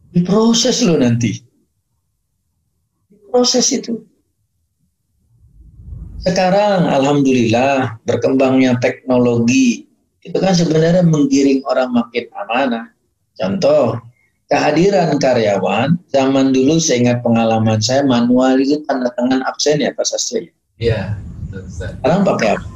Diproses 0.09 0.81
lo 0.81 0.97
nanti. 0.97 1.37
Diproses 3.13 3.69
itu. 3.77 4.01
Sekarang 6.25 6.89
alhamdulillah 6.89 8.03
berkembangnya 8.03 8.81
teknologi 8.83 9.87
itu 10.25 10.35
kan 10.41 10.57
sebenarnya 10.57 11.07
menggiring 11.07 11.63
orang 11.69 11.95
makin 11.95 12.27
amanah. 12.35 12.91
Contoh 13.39 14.03
kehadiran 14.51 15.15
karyawan 15.21 15.95
zaman 16.11 16.51
dulu 16.51 16.81
saya 16.81 17.07
ingat 17.07 17.19
pengalaman 17.23 17.79
saya 17.79 18.03
manual 18.03 18.59
itu 18.59 18.83
tanda 18.89 19.13
tangan 19.15 19.45
absen 19.47 19.79
ya 19.79 19.95
Pak 19.95 20.09
Sastri? 20.09 20.51
Iya 20.81 21.28
sekarang 21.49 22.23
pakai 22.25 22.49
apa? 22.57 22.67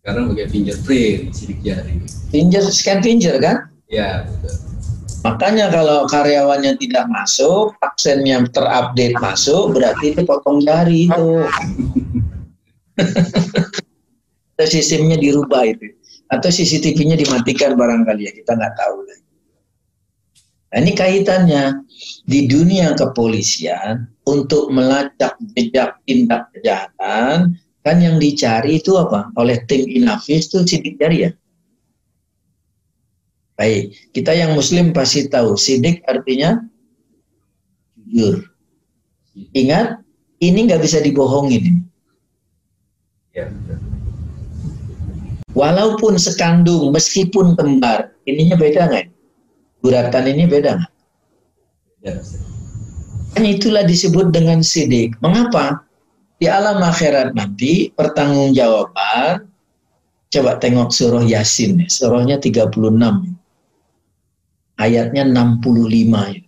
Sekarang 0.00 0.24
pakai 0.32 0.46
fingerprint, 0.48 1.22
sidik 1.34 1.58
jari. 1.60 2.00
Finger, 2.32 2.64
scan 2.70 3.04
finger 3.04 3.36
kan? 3.42 3.68
Ya, 3.90 4.24
betul. 4.24 4.54
Makanya 5.26 5.66
kalau 5.74 6.06
karyawannya 6.06 6.78
tidak 6.78 7.10
masuk, 7.10 7.74
absennya 7.82 8.46
terupdate 8.54 9.18
masuk, 9.18 9.74
berarti 9.74 10.14
itu 10.14 10.22
potong 10.22 10.62
jari 10.62 11.10
itu. 11.10 11.28
Sistemnya 14.68 15.18
dirubah 15.18 15.66
itu. 15.66 15.94
Atau 16.30 16.52
CCTV-nya 16.52 17.18
dimatikan 17.18 17.74
barangkali 17.74 18.30
ya, 18.30 18.32
kita 18.32 18.52
nggak 18.54 18.74
tahu 18.78 19.04
lagi. 19.06 19.26
Nah, 20.68 20.78
ini 20.84 20.92
kaitannya 20.92 21.64
di 22.28 22.44
dunia 22.44 22.92
kepolisian 22.92 24.04
untuk 24.28 24.68
melacak 24.68 25.40
jejak 25.56 25.96
tindak 26.04 26.52
kejahatan 26.52 27.56
Kan 27.88 28.04
yang 28.04 28.20
dicari 28.20 28.84
itu 28.84 29.00
apa? 29.00 29.32
Oleh 29.40 29.64
tim 29.64 29.88
Inafis 29.88 30.52
itu 30.52 30.60
sidik 30.60 31.00
jari 31.00 31.24
ya. 31.24 31.32
Baik, 33.56 33.96
kita 34.12 34.36
yang 34.36 34.52
muslim 34.52 34.92
pasti 34.92 35.24
tahu 35.24 35.56
sidik 35.56 36.04
artinya 36.04 36.60
jujur. 37.96 38.44
Ingat, 39.56 40.04
ini 40.44 40.68
nggak 40.68 40.84
bisa 40.84 41.00
dibohongin. 41.00 41.80
Ya, 43.32 43.48
Walaupun 45.56 46.20
sekandung, 46.20 46.92
meskipun 46.92 47.56
kembar, 47.56 48.12
ininya 48.28 48.60
beda 48.60 48.84
nggak? 48.84 49.08
Guratan 49.80 50.28
ini 50.28 50.44
beda 50.44 50.76
nggak? 50.76 50.92
Ya, 52.04 52.20
kan 53.32 53.48
itulah 53.48 53.88
disebut 53.88 54.28
dengan 54.28 54.60
sidik. 54.60 55.16
Mengapa? 55.24 55.87
Di 56.38 56.46
alam 56.46 56.78
akhirat 56.78 57.34
nanti 57.34 57.90
pertanggungjawaban 57.90 59.42
coba 60.30 60.52
tengok 60.62 60.94
surah 60.94 61.26
Yasin, 61.26 61.82
surahnya 61.90 62.38
36. 62.38 62.78
Ayatnya 64.78 65.26
65. 65.26 66.46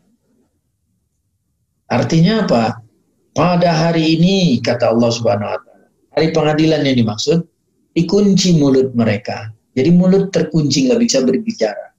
Artinya 1.91 2.47
apa? 2.47 2.87
Pada 3.35 3.71
hari 3.75 4.15
ini 4.15 4.63
kata 4.63 4.95
Allah 4.95 5.11
Subhanahu 5.11 5.51
wa 5.51 5.59
taala, 5.59 5.87
hari 6.15 6.31
pengadilan 6.31 6.87
yang 6.87 7.03
dimaksud 7.03 7.43
dikunci 7.91 8.63
mulut 8.63 8.95
mereka. 8.95 9.51
Jadi 9.75 9.91
mulut 9.91 10.31
terkunci 10.31 10.87
nggak 10.87 11.03
bisa 11.03 11.19
berbicara. 11.27 11.91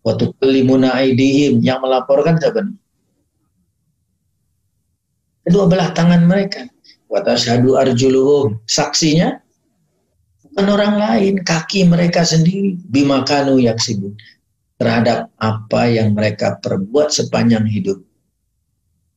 Waktu 0.00 0.32
kelimuna 0.40 0.96
aidihim 0.96 1.60
yang 1.60 1.84
melaporkan 1.84 2.40
siapa? 2.40 2.64
Kedua 5.44 5.68
belah 5.68 5.92
tangan 5.92 6.24
mereka 6.24 6.64
Watashadu 7.08 7.80
arjuluhum. 7.80 8.60
Saksinya 8.68 9.40
bukan 10.44 10.66
orang 10.68 10.94
lain, 11.00 11.34
kaki 11.40 11.88
mereka 11.88 12.22
sendiri. 12.22 12.76
Bimakanu 12.76 13.56
yaksibun. 13.56 14.12
Terhadap 14.78 15.32
apa 15.40 15.88
yang 15.90 16.14
mereka 16.14 16.60
perbuat 16.60 17.10
sepanjang 17.10 17.66
hidup. 17.66 17.98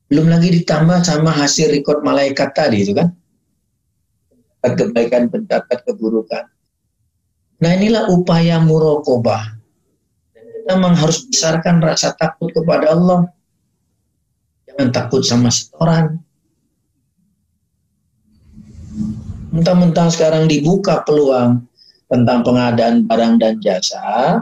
Belum 0.08 0.32
lagi 0.32 0.50
ditambah 0.50 1.04
sama 1.06 1.30
hasil 1.36 1.72
rekod 1.72 2.02
malaikat 2.02 2.56
tadi 2.56 2.84
itu 2.88 2.96
kan. 2.96 3.12
Pencatat 4.62 4.74
kebaikan, 4.76 5.24
pencatat 5.30 5.80
keburukan. 5.86 6.48
Nah 7.62 7.72
inilah 7.78 8.10
upaya 8.10 8.58
murokobah. 8.58 9.62
Kita 10.34 10.74
memang 10.78 10.98
harus 10.98 11.28
besarkan 11.30 11.84
rasa 11.84 12.18
takut 12.18 12.50
kepada 12.50 12.98
Allah. 12.98 13.30
Jangan 14.66 14.90
takut 14.90 15.22
sama 15.22 15.54
setoran 15.54 16.22
mentang-mentang 19.52 20.08
sekarang 20.08 20.48
dibuka 20.48 21.04
peluang 21.04 21.68
tentang 22.08 22.44
pengadaan 22.44 23.08
barang 23.08 23.40
dan 23.40 23.60
jasa, 23.60 24.40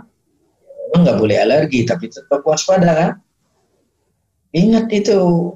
memang 0.90 1.00
nggak 1.06 1.20
boleh 1.22 1.38
alergi, 1.42 1.86
tapi 1.86 2.10
tetap 2.10 2.42
waspada 2.46 2.90
kan? 2.94 3.12
Ingat 4.54 4.90
itu, 4.90 5.54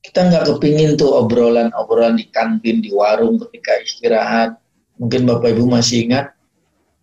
kita 0.00 0.32
nggak 0.32 0.44
kepingin 0.48 0.96
tuh 0.96 1.12
obrolan-obrolan 1.12 2.16
di 2.16 2.30
kantin, 2.32 2.80
di 2.80 2.94
warung 2.94 3.36
ketika 3.42 3.76
istirahat. 3.82 4.56
Mungkin 4.96 5.28
Bapak 5.28 5.52
Ibu 5.52 5.68
masih 5.68 6.08
ingat 6.08 6.32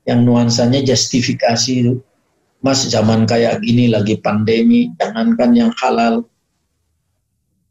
yang 0.09 0.25
nuansanya 0.25 0.81
justifikasi 0.81 1.73
itu. 1.73 1.93
Mas 2.63 2.87
zaman 2.87 3.27
kayak 3.27 3.59
gini 3.59 3.91
lagi 3.91 4.15
pandemi, 4.23 4.89
jangankan 4.95 5.51
yang 5.51 5.71
halal. 5.83 6.23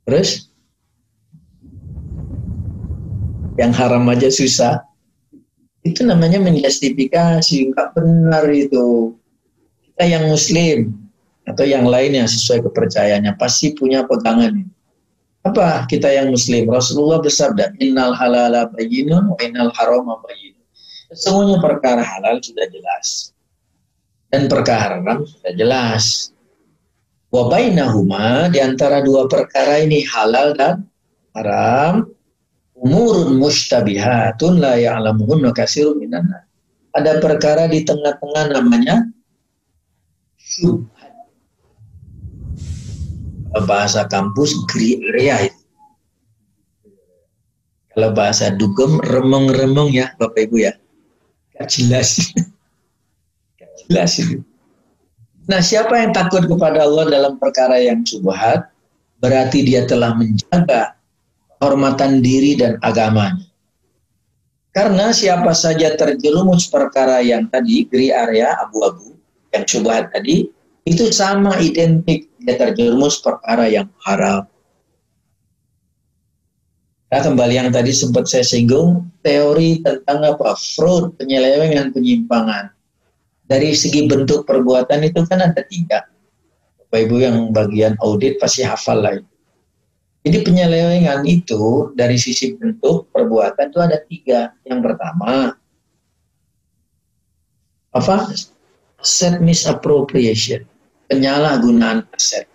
Terus 0.05 0.52
yang 3.61 3.73
haram 3.73 4.09
aja 4.09 4.29
susah. 4.33 4.81
Itu 5.83 6.07
namanya 6.07 6.39
menjustifikasi 6.39 7.75
nggak 7.75 7.89
benar 7.99 8.47
itu. 8.49 9.13
Kita 9.83 10.05
yang 10.07 10.31
muslim 10.31 10.95
atau 11.43 11.67
yang 11.67 11.85
lain 11.85 12.23
yang 12.23 12.29
sesuai 12.31 12.71
kepercayaannya 12.71 13.35
pasti 13.37 13.75
punya 13.75 14.07
pegangan. 14.07 14.63
Apa 15.43 15.91
kita 15.91 16.07
yang 16.07 16.31
muslim? 16.31 16.71
Rasulullah 16.71 17.19
bersabda 17.19 17.75
innal 17.83 18.15
halala 18.15 18.71
bayyinun 18.71 19.35
wa 19.35 19.39
innal 19.43 19.75
harama 19.75 20.23
bayyinun. 20.23 20.63
Sesungguhnya 21.11 21.59
perkara 21.59 22.01
halal 22.01 22.39
sudah 22.39 22.65
jelas. 22.71 23.35
Dan 24.31 24.47
perkara 24.47 25.03
haram 25.03 25.27
sudah 25.27 25.53
jelas. 25.59 26.31
Wa 27.35 27.51
bainahuma 27.51 28.49
di 28.55 28.63
antara 28.63 29.03
dua 29.03 29.27
perkara 29.27 29.83
ini 29.83 30.07
halal 30.07 30.55
dan 30.55 30.87
haram 31.35 32.07
umurun 32.83 33.39
mustabihatun 33.39 34.59
la 34.59 34.75
ya'lamuhunna 34.75 35.55
katsirun 35.55 36.03
minan 36.03 36.27
Ada 36.93 37.25
perkara 37.25 37.71
di 37.73 37.89
tengah-tengah 37.89 38.53
namanya 38.53 39.09
syubhat. 40.37 41.09
Bahasa 43.65 44.05
kampus 44.13 44.53
gray 44.69 45.01
area 45.09 45.49
itu. 45.49 45.63
Kalau 47.97 48.13
bahasa 48.13 48.53
dugem 48.53 49.01
remeng-remeng 49.09 49.89
ya 49.89 50.13
Bapak 50.21 50.53
Ibu 50.53 50.69
ya. 50.69 50.73
Gak 51.57 51.73
jelas. 51.73 52.21
Gak 53.61 53.73
jelas 53.89 54.21
itu. 54.21 54.45
Nah 55.49 55.65
siapa 55.65 55.97
yang 55.97 56.13
takut 56.13 56.45
kepada 56.45 56.85
Allah 56.85 57.09
dalam 57.09 57.41
perkara 57.41 57.81
yang 57.81 58.05
subhat, 58.05 58.69
berarti 59.25 59.65
dia 59.65 59.89
telah 59.89 60.13
menjaga 60.13 60.93
kehormatan 61.63 62.19
diri 62.19 62.59
dan 62.59 62.75
agamanya. 62.83 63.47
Karena 64.75 65.15
siapa 65.15 65.55
saja 65.55 65.95
terjerumus 65.95 66.67
perkara 66.67 67.23
yang 67.23 67.47
tadi, 67.47 67.87
gri 67.87 68.11
area, 68.11 68.59
abu-abu, 68.59 69.15
yang 69.55 69.63
syubhat 69.63 70.11
tadi, 70.11 70.51
itu 70.83 71.15
sama 71.15 71.55
identik 71.63 72.27
dia 72.43 72.59
terjerumus 72.59 73.23
perkara 73.23 73.71
yang 73.71 73.87
haram. 74.03 74.43
Nah, 77.15 77.21
kembali 77.23 77.55
yang 77.55 77.71
tadi 77.71 77.95
sempat 77.95 78.27
saya 78.27 78.43
singgung, 78.43 79.07
teori 79.23 79.85
tentang 79.87 80.25
apa? 80.27 80.59
Fraud, 80.59 81.15
penyelewengan, 81.21 81.95
penyimpangan. 81.95 82.75
Dari 83.47 83.77
segi 83.77 84.09
bentuk 84.11 84.49
perbuatan 84.49 85.05
itu 85.07 85.23
kan 85.29 85.47
ada 85.47 85.63
tiga. 85.69 86.09
Bapak 86.89 86.99
Ibu 87.07 87.17
yang 87.21 87.37
bagian 87.53 87.95
audit 88.01 88.41
pasti 88.41 88.65
hafal 88.65 89.05
lah. 89.05 89.21
Jadi 90.23 90.39
penyelewengan 90.47 91.27
itu 91.27 91.91
dari 91.99 92.15
sisi 92.15 92.55
bentuk 92.55 93.11
perbuatan 93.11 93.75
itu 93.75 93.81
ada 93.83 93.99
tiga. 94.07 94.41
Yang 94.63 94.81
pertama, 94.87 95.59
apa? 97.91 98.17
Set 99.03 99.43
misappropriation, 99.43 100.63
penyalahgunaan 101.11 102.07
aset. 102.15 102.47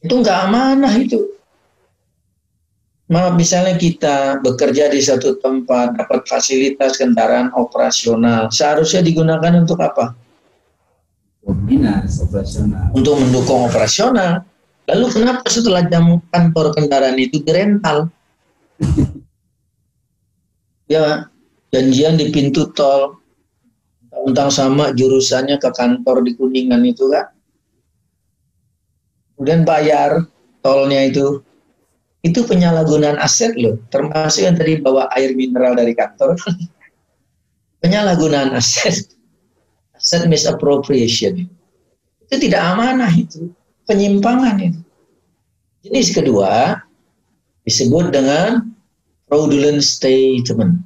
Itu 0.00 0.24
nggak 0.24 0.38
amanah 0.48 0.96
itu. 0.96 1.20
Maaf, 3.08 3.36
misalnya 3.36 3.76
kita 3.76 4.40
bekerja 4.44 4.92
di 4.92 5.00
satu 5.00 5.36
tempat, 5.40 5.96
dapat 5.96 6.28
fasilitas 6.28 7.00
kendaraan 7.00 7.52
operasional, 7.56 8.52
seharusnya 8.52 9.00
digunakan 9.00 9.52
untuk 9.60 9.80
apa? 9.80 10.12
operasional. 12.20 12.92
Untuk 12.92 13.16
mendukung 13.16 13.64
operasional 13.64 14.44
Lalu 14.88 15.06
kenapa 15.12 15.44
setelah 15.52 15.84
jam 15.84 16.16
kantor 16.32 16.72
kendaraan 16.72 17.20
itu 17.20 17.44
dirental? 17.44 18.08
ya, 20.92 21.28
janjian 21.68 22.16
di 22.16 22.32
pintu 22.32 22.72
tol, 22.72 23.20
tentang 24.08 24.48
sama 24.48 24.96
jurusannya 24.96 25.60
ke 25.60 25.68
kantor 25.76 26.24
di 26.24 26.32
Kuningan 26.32 26.88
itu 26.88 27.04
kan. 27.12 27.28
Kemudian 29.36 29.68
bayar 29.68 30.24
tolnya 30.64 31.04
itu. 31.04 31.44
Itu 32.18 32.42
penyalahgunaan 32.48 33.20
aset 33.20 33.54
loh, 33.54 33.78
termasuk 33.94 34.42
yang 34.42 34.58
tadi 34.58 34.80
bawa 34.80 35.06
air 35.14 35.36
mineral 35.36 35.76
dari 35.76 35.92
kantor. 35.92 36.34
penyalahgunaan 37.84 38.56
aset. 38.56 39.04
Aset 39.92 40.24
misappropriation. 40.26 41.44
Itu 42.24 42.34
tidak 42.40 42.74
amanah 42.74 43.12
itu 43.12 43.52
penyimpangan 43.88 44.60
itu. 44.60 44.80
Jenis 45.88 46.12
kedua 46.12 46.76
disebut 47.64 48.12
dengan 48.12 48.68
fraudulent 49.26 49.80
statement. 49.80 50.84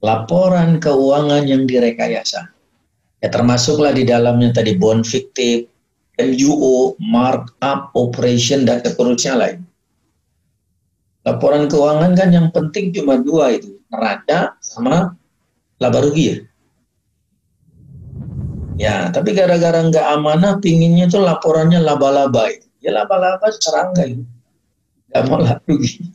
Laporan 0.00 0.80
keuangan 0.80 1.44
yang 1.44 1.68
direkayasa. 1.68 2.48
Ya 3.20 3.28
termasuklah 3.28 3.92
di 3.92 4.08
dalamnya 4.08 4.56
tadi 4.56 4.80
bond 4.80 5.04
fiktif, 5.04 5.68
MUO, 6.16 6.96
markup, 6.96 7.92
operation, 7.92 8.64
dan 8.64 8.80
seterusnya 8.80 9.36
lain. 9.36 9.60
Laporan 11.28 11.68
keuangan 11.68 12.16
kan 12.16 12.32
yang 12.32 12.48
penting 12.48 12.96
cuma 12.96 13.20
dua 13.20 13.52
itu, 13.52 13.76
neraca 13.92 14.56
sama 14.64 15.12
laba 15.76 15.98
rugi 16.00 16.24
ya. 16.32 16.36
Ya, 18.80 19.12
tapi 19.12 19.36
gara-gara 19.36 19.84
nggak 19.84 20.06
amanah, 20.16 20.56
pinginnya 20.56 21.04
tuh 21.04 21.20
laporannya 21.20 21.84
laba-laba. 21.84 22.48
Ya 22.80 22.96
laba-laba 22.96 23.52
serangga 23.52 24.08
itu. 24.08 24.24
Nggak 25.12 25.22
mau 25.28 25.44
rugi. 25.68 26.08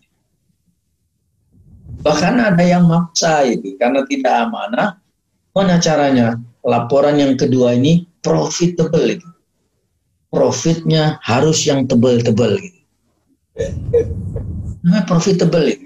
Bahkan 2.02 2.36
ada 2.42 2.64
yang 2.66 2.90
maksa 2.90 3.46
itu 3.46 3.78
karena 3.78 4.02
tidak 4.10 4.50
amanah. 4.50 4.98
Mana 5.54 5.78
caranya? 5.78 6.42
Laporan 6.66 7.22
yang 7.22 7.38
kedua 7.38 7.78
ini 7.78 8.10
profitable 8.26 9.14
itu. 9.14 9.30
Profitnya 10.34 11.22
harus 11.22 11.70
yang 11.70 11.86
tebal-tebal 11.86 12.58
gitu. 12.58 12.82
Nah, 14.82 15.06
profitable 15.06 15.70
itu 15.70 15.85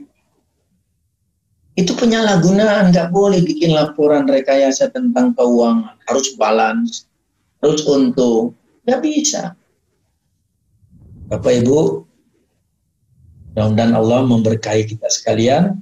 itu 1.80 1.96
penyalahgunaan 1.96 2.92
nggak 2.92 3.16
boleh 3.16 3.40
bikin 3.40 3.72
laporan 3.72 4.28
rekayasa 4.28 4.92
tentang 4.92 5.32
keuangan. 5.32 5.96
Harus 6.04 6.36
balance 6.36 7.08
harus 7.64 7.84
untung 7.88 8.56
nggak 8.84 9.00
bisa. 9.00 9.56
Bapak 11.32 11.64
Ibu 11.64 12.04
mudah-mudahan 13.56 13.94
Allah 13.96 14.20
memberkahi 14.28 14.84
kita 14.92 15.08
sekalian. 15.08 15.80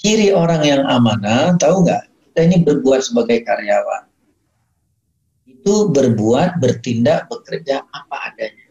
Ciri 0.00 0.34
orang 0.34 0.66
yang 0.66 0.82
amanah 0.84 1.54
tahu 1.56 1.86
nggak? 1.86 2.10
Kita 2.28 2.40
ini 2.42 2.56
berbuat 2.66 3.00
sebagai 3.06 3.46
karyawan. 3.46 4.04
Itu 5.46 5.94
berbuat 5.94 6.58
bertindak 6.58 7.30
bekerja 7.30 7.86
apa 7.86 8.16
adanya 8.32 8.61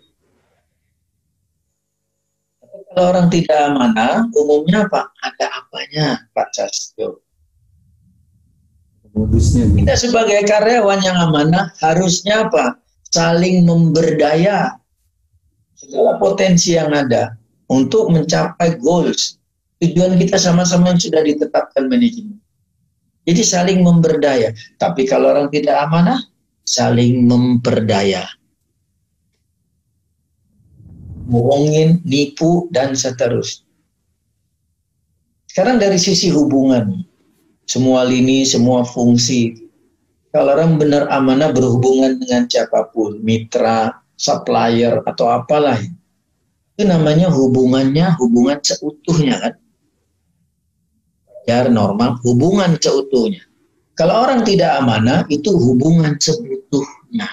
kalau 2.92 3.16
orang 3.16 3.28
tidak 3.32 3.56
amanah, 3.56 4.28
umumnya 4.36 4.84
apa? 4.84 5.08
Ada 5.24 5.48
apanya, 5.64 6.08
Pak 6.36 6.52
Sastro? 6.52 7.24
Modusnya. 9.16 9.64
Kita 9.72 9.96
sebagai 9.96 10.44
karyawan 10.44 11.00
yang 11.00 11.16
amanah 11.16 11.72
harusnya 11.80 12.48
apa? 12.48 12.80
Saling 13.12 13.64
memberdaya 13.64 14.76
segala 15.76 16.20
potensi 16.20 16.76
yang 16.76 16.92
ada 16.92 17.36
untuk 17.72 18.12
mencapai 18.12 18.76
goals. 18.84 19.40
Tujuan 19.80 20.20
kita 20.20 20.36
sama-sama 20.36 20.92
yang 20.92 21.00
sudah 21.00 21.24
ditetapkan 21.24 21.88
manajemen. 21.88 22.40
Jadi 23.24 23.42
saling 23.44 23.80
memberdaya. 23.84 24.52
Tapi 24.80 25.08
kalau 25.08 25.32
orang 25.32 25.48
tidak 25.48 25.80
amanah, 25.80 26.20
saling 26.68 27.24
memperdaya 27.24 28.28
bohongin, 31.26 32.02
nipu, 32.06 32.70
dan 32.74 32.98
seterusnya. 32.98 33.68
Sekarang 35.52 35.84
dari 35.84 36.00
sisi 36.00 36.32
hubungan, 36.32 37.04
semua 37.68 38.08
lini, 38.08 38.48
semua 38.48 38.88
fungsi. 38.88 39.68
Kalau 40.32 40.56
orang 40.56 40.80
benar 40.80 41.12
amanah 41.12 41.52
berhubungan 41.52 42.16
dengan 42.24 42.48
siapa 42.48 42.88
pun, 42.96 43.20
mitra, 43.20 43.92
supplier, 44.16 45.04
atau 45.04 45.28
apalah. 45.28 45.76
Itu 46.80 46.88
namanya 46.88 47.28
hubungannya, 47.28 48.16
hubungan 48.16 48.64
seutuhnya 48.64 49.36
kan. 49.44 49.54
Ya 51.44 51.68
normal, 51.68 52.16
hubungan 52.24 52.80
seutuhnya. 52.80 53.44
Kalau 54.00 54.24
orang 54.24 54.48
tidak 54.48 54.72
amanah, 54.80 55.28
itu 55.28 55.52
hubungan 55.52 56.16
seutuhnya. 56.16 57.28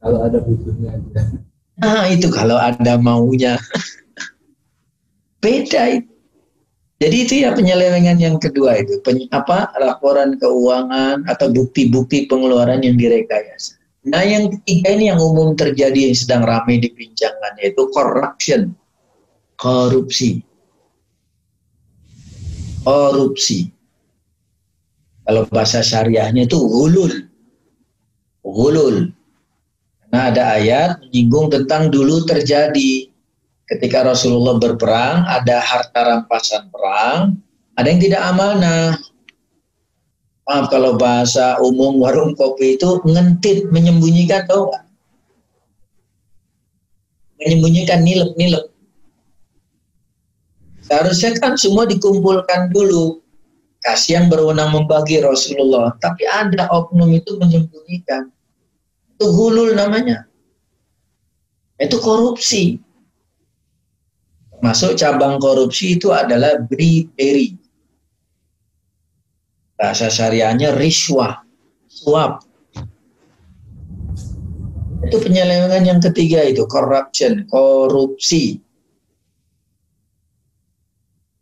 Kalau 0.00 0.24
ada 0.24 0.40
butuhnya 0.40 0.96
aja. 0.96 1.47
Nah 1.78 2.10
itu 2.10 2.26
kalau 2.30 2.58
ada 2.58 2.98
maunya. 2.98 3.54
Beda 5.42 5.94
itu. 5.94 6.10
Jadi 6.98 7.16
itu 7.22 7.34
ya 7.46 7.54
penyelewengan 7.54 8.18
yang 8.18 8.42
kedua 8.42 8.82
itu. 8.82 8.98
Pen, 9.06 9.30
apa 9.30 9.70
laporan 9.78 10.34
keuangan 10.34 11.22
atau 11.30 11.46
bukti-bukti 11.54 12.26
pengeluaran 12.26 12.82
yang 12.82 12.98
direkayasa. 12.98 13.78
Nah 14.10 14.26
yang 14.26 14.50
ketiga 14.50 14.98
ini 14.98 15.06
yang 15.06 15.22
umum 15.22 15.54
terjadi 15.54 16.10
yang 16.10 16.16
sedang 16.18 16.42
ramai 16.42 16.82
dibincangkan 16.82 17.54
yaitu 17.62 17.86
corruption. 17.94 18.74
Korupsi. 19.54 20.42
Korupsi. 22.82 23.70
Kalau 25.22 25.46
bahasa 25.54 25.86
syariahnya 25.86 26.50
itu 26.50 26.58
hulul. 26.58 27.30
Hulul 28.42 29.17
Nah 30.08 30.32
ada 30.32 30.56
ayat 30.56 31.04
menyinggung 31.04 31.52
tentang 31.52 31.92
dulu 31.92 32.24
terjadi 32.24 33.12
ketika 33.68 34.08
Rasulullah 34.08 34.56
berperang, 34.56 35.28
ada 35.28 35.60
harta 35.60 36.00
rampasan 36.00 36.72
perang, 36.72 37.36
ada 37.76 37.86
yang 37.86 38.00
tidak 38.00 38.22
amanah. 38.24 38.96
Maaf 40.48 40.72
kalau 40.72 40.96
bahasa 40.96 41.60
umum 41.60 42.00
warung 42.00 42.32
kopi 42.32 42.80
itu 42.80 43.04
ngentit, 43.04 43.68
menyembunyikan 43.68 44.48
tahu 44.48 44.72
nggak? 44.72 44.84
Menyembunyikan 47.44 48.00
nilep-nilep. 48.00 48.72
Seharusnya 50.88 51.36
kan 51.36 51.60
semua 51.60 51.84
dikumpulkan 51.84 52.72
dulu. 52.72 53.20
Kasih 53.84 54.18
yang 54.18 54.26
berwenang 54.32 54.72
membagi 54.72 55.20
Rasulullah. 55.20 55.92
Tapi 56.00 56.24
ada 56.24 56.66
oknum 56.72 57.12
itu 57.12 57.36
menyembunyikan 57.36 58.32
itu 59.18 59.26
gulul 59.34 59.74
namanya. 59.74 60.30
Itu 61.74 61.98
korupsi. 61.98 62.78
Masuk 64.62 64.94
cabang 64.94 65.42
korupsi 65.42 65.98
itu 65.98 66.14
adalah 66.14 66.62
bribery. 66.62 67.58
Bahasa 69.74 70.06
syariahnya 70.06 70.74
riswah, 70.78 71.42
suap. 71.90 72.46
Itu 75.02 75.18
penyelewengan 75.18 75.82
yang 75.82 76.00
ketiga 76.02 76.46
itu, 76.46 76.62
corruption, 76.70 77.42
korupsi. 77.50 78.62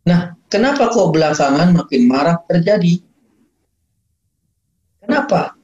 Nah, 0.05 0.33
kenapa 0.49 0.89
kok 0.89 1.13
belakangan 1.13 1.77
makin 1.77 2.01
marak 2.09 2.45
terjadi? 2.49 3.01
Kenapa? 5.01 5.56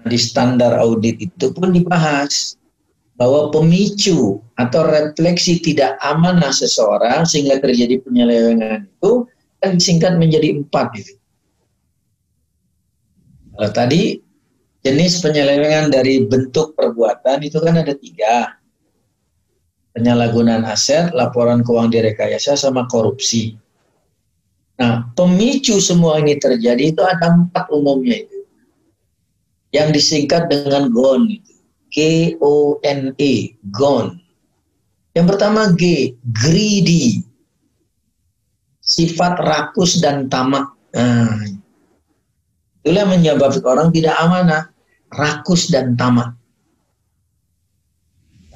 Di 0.00 0.16
standar 0.16 0.80
audit 0.80 1.20
itu 1.20 1.52
pun 1.52 1.76
dibahas 1.76 2.56
bahwa 3.20 3.52
pemicu 3.52 4.40
atau 4.56 4.80
refleksi 4.88 5.60
tidak 5.60 6.00
amanah 6.00 6.48
seseorang 6.48 7.28
sehingga 7.28 7.60
terjadi 7.60 8.00
penyelewengan 8.00 8.88
itu 8.88 9.28
kan 9.60 9.76
disingkat 9.76 10.16
menjadi 10.16 10.56
empat 10.56 10.88
itu. 10.96 11.20
Kalau 13.52 13.70
tadi 13.76 14.16
jenis 14.80 15.20
penyelewengan 15.20 15.92
dari 15.92 16.24
bentuk 16.24 16.72
perbuatan 16.72 17.44
itu 17.44 17.60
kan 17.60 17.76
ada 17.76 17.92
tiga. 17.92 18.56
Penyalahgunaan 19.92 20.64
aset, 20.64 21.12
laporan 21.12 21.60
keuangan 21.60 21.92
direkayasa, 21.92 22.56
sama 22.56 22.88
korupsi. 22.88 23.58
Nah, 24.80 25.12
pemicu 25.12 25.76
semua 25.76 26.24
ini 26.24 26.40
terjadi 26.40 26.96
itu 26.96 27.04
ada 27.04 27.36
empat 27.36 27.68
umumnya 27.68 28.16
itu 28.24 28.39
yang 29.70 29.94
disingkat 29.94 30.50
dengan 30.50 30.90
GON 30.90 31.30
itu. 31.30 31.54
G-O-N-E, 31.90 33.58
GON. 33.74 34.14
Yang 35.10 35.26
pertama 35.34 35.74
G, 35.74 36.14
greedy. 36.30 37.26
Sifat 38.78 39.38
rakus 39.42 39.98
dan 39.98 40.30
tamak. 40.30 40.70
Nah, 40.94 41.46
itulah 42.82 43.06
menyebabkan 43.10 43.66
orang 43.66 43.88
tidak 43.90 44.14
amanah, 44.22 44.70
rakus 45.10 45.66
dan 45.70 45.98
tamak. 45.98 46.34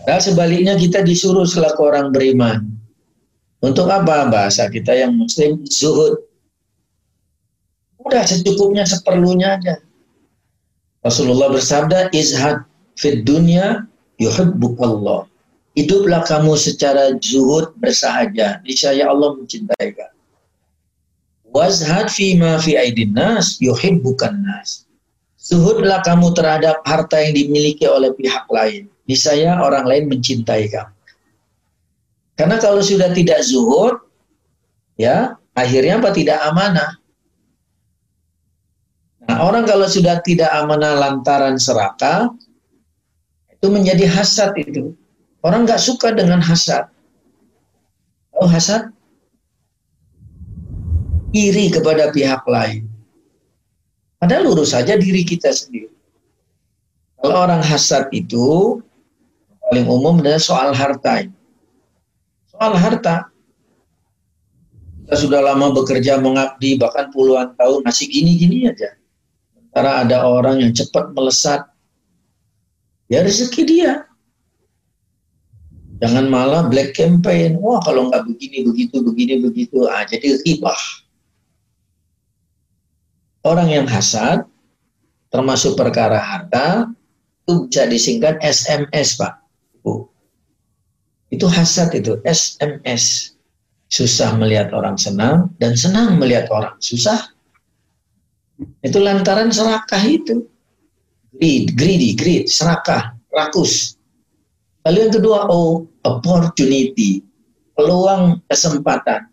Sebaliknya 0.06 0.78
kita 0.78 1.02
disuruh 1.02 1.46
selaku 1.46 1.90
orang 1.90 2.14
beriman. 2.14 2.70
Untuk 3.58 3.90
apa 3.90 4.30
bahasa 4.30 4.70
kita 4.70 4.94
yang 4.94 5.16
muslim? 5.16 5.64
Zuhud. 5.66 6.22
Udah 7.98 8.22
secukupnya, 8.22 8.84
seperlunya 8.84 9.58
aja 9.58 9.74
Rasulullah 11.04 11.52
bersabda, 11.52 12.08
izhad 12.16 12.64
fid 12.96 13.28
dunya 13.28 13.84
yuhibbukallah. 14.16 15.28
Hiduplah 15.74 16.24
kamu 16.24 16.54
secara 16.56 17.12
zuhud 17.20 17.76
bersahaja. 17.76 18.62
Niscaya 18.64 19.10
Allah 19.10 19.36
mencintai 19.36 19.90
kamu. 19.92 20.14
Wazhad 21.54 22.10
fi 22.10 22.34
ma 22.34 22.58
fi 22.58 22.78
aidin 22.78 23.14
nas 23.14 23.58
yuhibbukan 23.60 24.32
nas. 24.42 24.86
Zuhudlah 25.38 26.00
kamu 26.02 26.32
terhadap 26.32 26.80
harta 26.88 27.20
yang 27.20 27.36
dimiliki 27.36 27.84
oleh 27.84 28.14
pihak 28.16 28.48
lain. 28.48 28.88
Niscaya 29.04 29.60
orang 29.60 29.84
lain 29.84 30.08
mencintai 30.08 30.72
kamu. 30.72 30.94
Karena 32.34 32.56
kalau 32.58 32.82
sudah 32.82 33.12
tidak 33.14 33.44
zuhud, 33.46 33.98
ya 34.98 35.38
akhirnya 35.54 36.02
apa 36.02 36.10
tidak 36.10 36.38
amanah. 36.42 36.98
Nah, 39.24 39.40
orang 39.40 39.64
kalau 39.64 39.88
sudah 39.88 40.20
tidak 40.20 40.52
amanah 40.52 41.00
lantaran 41.00 41.56
serakah, 41.56 42.28
itu 43.48 43.66
menjadi 43.72 44.04
hasad 44.04 44.52
itu. 44.60 44.92
Orang 45.40 45.64
nggak 45.64 45.80
suka 45.80 46.12
dengan 46.12 46.40
hasad. 46.44 46.88
Oh 48.36 48.48
hasad? 48.48 48.92
Iri 51.32 51.72
kepada 51.72 52.12
pihak 52.12 52.44
lain. 52.44 52.88
Padahal 54.20 54.52
lurus 54.52 54.72
saja 54.72 54.96
diri 54.96 55.24
kita 55.24 55.52
sendiri. 55.52 55.92
Kalau 57.20 57.48
orang 57.48 57.64
hasad 57.64 58.08
itu, 58.12 58.80
paling 59.64 59.88
umum 59.88 60.20
adalah 60.20 60.40
soal 60.40 60.70
harta. 60.76 61.24
Soal 62.52 62.72
harta. 62.76 63.32
Kita 65.04 65.16
sudah 65.20 65.40
lama 65.44 65.72
bekerja 65.72 66.20
mengabdi, 66.20 66.76
bahkan 66.80 67.12
puluhan 67.12 67.52
tahun, 67.56 67.84
masih 67.84 68.08
gini-gini 68.08 68.68
aja 68.68 68.96
karena 69.74 70.06
ada 70.06 70.22
orang 70.22 70.62
yang 70.62 70.70
cepat 70.70 71.10
melesat, 71.18 71.66
ya 73.10 73.26
rezeki 73.26 73.62
dia. 73.66 74.06
Jangan 75.98 76.30
malah 76.30 76.62
black 76.70 76.94
campaign. 76.94 77.58
Wah 77.58 77.82
kalau 77.82 78.06
nggak 78.06 78.22
begini, 78.22 78.70
begitu, 78.70 79.02
begini, 79.02 79.34
begitu. 79.42 79.90
Ah, 79.90 80.06
jadi 80.06 80.38
ribah. 80.46 80.78
Orang 83.42 83.68
yang 83.68 83.90
hasad, 83.90 84.46
termasuk 85.34 85.74
perkara 85.74 86.22
harta, 86.22 86.88
itu 87.44 87.66
bisa 87.66 87.84
disingkat 87.90 88.38
SMS, 88.40 89.18
Pak. 89.18 89.42
Bu. 89.82 90.06
Itu 91.34 91.50
hasad 91.50 91.92
itu, 91.98 92.22
SMS. 92.24 93.34
Susah 93.90 94.38
melihat 94.38 94.70
orang 94.72 94.96
senang, 94.96 95.52
dan 95.60 95.76
senang 95.76 96.16
melihat 96.16 96.48
orang 96.54 96.78
susah. 96.80 97.33
Itu 98.82 99.02
lantaran 99.02 99.50
serakah 99.50 100.02
itu. 100.06 100.46
Greed, 101.34 101.74
greedy, 101.74 102.14
greed, 102.14 102.46
serakah, 102.46 103.18
rakus. 103.34 103.98
Lalu 104.86 105.08
yang 105.08 105.14
kedua, 105.18 105.38
oh, 105.50 105.88
opportunity, 106.06 107.24
peluang 107.74 108.44
kesempatan. 108.46 109.26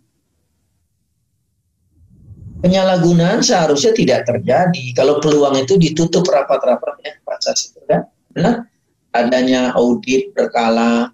Penyalahgunaan 2.61 3.41
seharusnya 3.41 3.93
tidak 3.93 4.29
terjadi 4.29 4.93
kalau 4.93 5.17
peluang 5.17 5.57
itu 5.57 5.81
ditutup 5.81 6.25
rapat-rapatnya 6.29 7.21
Sas 7.41 7.73
itu 7.73 7.81
kan. 7.89 8.05
Benar? 8.37 8.69
Adanya 9.17 9.73
audit 9.73 10.29
berkala, 10.37 11.09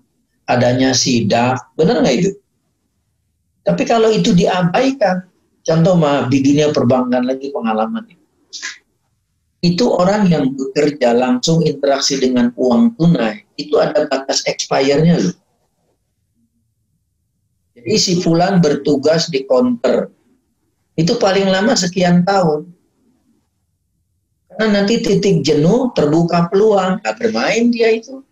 adanya 0.45 0.91
sidak, 0.91 1.57
benar 1.79 2.03
nggak 2.03 2.15
itu? 2.19 2.31
Tapi 3.63 3.83
kalau 3.87 4.11
itu 4.11 4.35
diabaikan, 4.35 5.23
Contoh 5.67 5.99
mah 5.99 6.31
di 6.31 6.39
dunia 6.39 6.71
perbankan 6.71 7.27
lagi 7.27 7.51
pengalaman 7.51 8.07
itu. 8.07 8.25
Itu 9.59 9.91
orang 9.99 10.31
yang 10.31 10.55
bekerja 10.55 11.11
langsung 11.11 11.59
interaksi 11.59 12.15
dengan 12.15 12.55
uang 12.55 12.95
tunai, 12.95 13.43
itu 13.59 13.75
ada 13.75 14.07
batas 14.07 14.47
expire-nya 14.47 15.19
loh. 15.19 15.35
Jadi 17.75 17.93
si 17.99 18.13
Fulan 18.23 18.63
bertugas 18.63 19.27
di 19.27 19.43
counter, 19.43 20.07
itu 20.95 21.19
paling 21.19 21.51
lama 21.51 21.75
sekian 21.75 22.23
tahun. 22.23 22.71
Karena 24.47 24.81
nanti 24.81 25.03
titik 25.03 25.43
jenuh, 25.43 25.91
terbuka 25.91 26.47
peluang, 26.47 27.03
gak 27.03 27.19
bermain 27.19 27.69
dia 27.75 27.91
itu. 27.91 28.23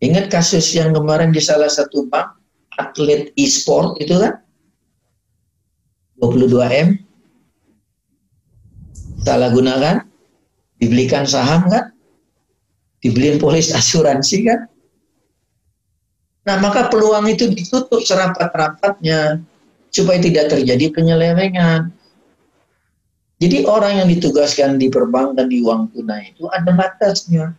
Ingat 0.00 0.32
kasus 0.32 0.72
yang 0.72 0.96
kemarin 0.96 1.36
di 1.36 1.38
salah 1.38 1.68
satu 1.68 2.08
bank, 2.08 2.32
atlet 2.80 3.28
e-sport 3.36 4.00
itu 4.00 4.16
kan? 4.16 4.40
22M 6.20 7.10
salah 9.24 9.50
gunakan. 9.52 9.96
Dibelikan 10.80 11.28
saham 11.28 11.68
kan? 11.68 11.92
Dibeliin 13.04 13.36
polis 13.36 13.68
asuransi 13.78 14.36
kan? 14.48 14.60
Nah 16.48 16.56
maka 16.56 16.88
peluang 16.88 17.28
itu 17.28 17.52
ditutup 17.52 18.00
serapat-rapatnya 18.00 19.44
supaya 19.92 20.16
tidak 20.24 20.48
terjadi 20.48 20.88
penyelewengan. 20.88 21.92
Jadi 23.40 23.64
orang 23.64 24.04
yang 24.04 24.08
ditugaskan 24.08 24.76
di 24.76 24.92
perbankan 24.92 25.48
di 25.48 25.64
uang 25.64 25.92
tunai 25.92 26.32
itu 26.32 26.48
ada 26.48 26.72
batasnya. 26.72 27.56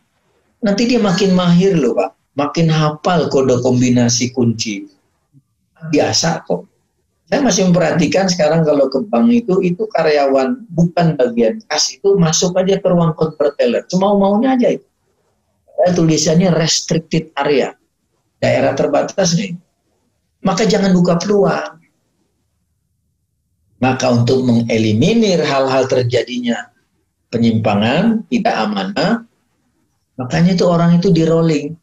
Nanti 0.62 0.89
dia 0.89 1.02
makin 1.02 1.34
mahir 1.34 1.78
loh 1.78 1.93
pak. 1.97 2.17
Makin 2.38 2.69
hafal 2.74 3.30
kode 3.30 3.62
kombinasi 3.62 4.34
kunci. 4.34 4.86
Biasa 5.93 6.45
kok 6.45 6.70
saya 7.32 7.48
masih 7.48 7.72
memperhatikan 7.72 8.28
sekarang 8.28 8.67
kalau 8.67 8.91
ke 8.91 9.08
bank 9.08 9.32
itu, 9.32 9.63
itu 9.63 9.88
karyawan 9.96 10.67
bukan 10.67 11.15
bagian 11.15 11.63
kas 11.72 11.96
itu 11.96 12.20
masuk 12.20 12.52
aja 12.60 12.76
ke 12.76 12.84
ruang 12.91 13.15
convert 13.15 13.56
teller. 13.56 13.88
Cuma 13.88 14.12
maunya 14.20 14.60
aja 14.60 14.76
itu. 14.76 14.84
Tulisannya 15.96 16.52
restricted 16.52 17.32
area. 17.39 17.72
Daerah 18.44 18.76
terbatas 18.76 19.39
nih. 19.39 19.56
Maka 20.44 20.67
jangan 20.67 20.91
buka 20.91 21.15
peluang. 21.24 21.80
Maka 23.80 24.12
untuk 24.12 24.44
mengeliminir 24.44 25.39
hal-hal 25.39 25.88
terjadinya 25.88 26.67
penyimpangan, 27.32 28.28
tidak 28.28 28.56
amanah, 28.60 29.24
makanya 30.20 30.52
itu 30.52 30.67
orang 30.67 31.00
itu 31.00 31.08
di 31.15 31.24
rolling. 31.24 31.80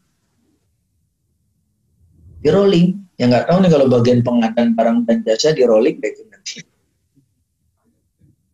Di 2.37 2.53
rolling 2.53 2.98
yang 3.19 3.35
nggak 3.35 3.51
tahu 3.51 3.59
nih 3.59 3.71
kalau 3.75 3.87
bagian 3.91 4.19
pengadaan 4.23 4.69
barang 4.79 4.97
dan 5.03 5.17
jasa 5.27 5.51
di 5.51 5.67
rolling 5.67 5.99
baik 5.99 6.23
nanti. 6.31 6.63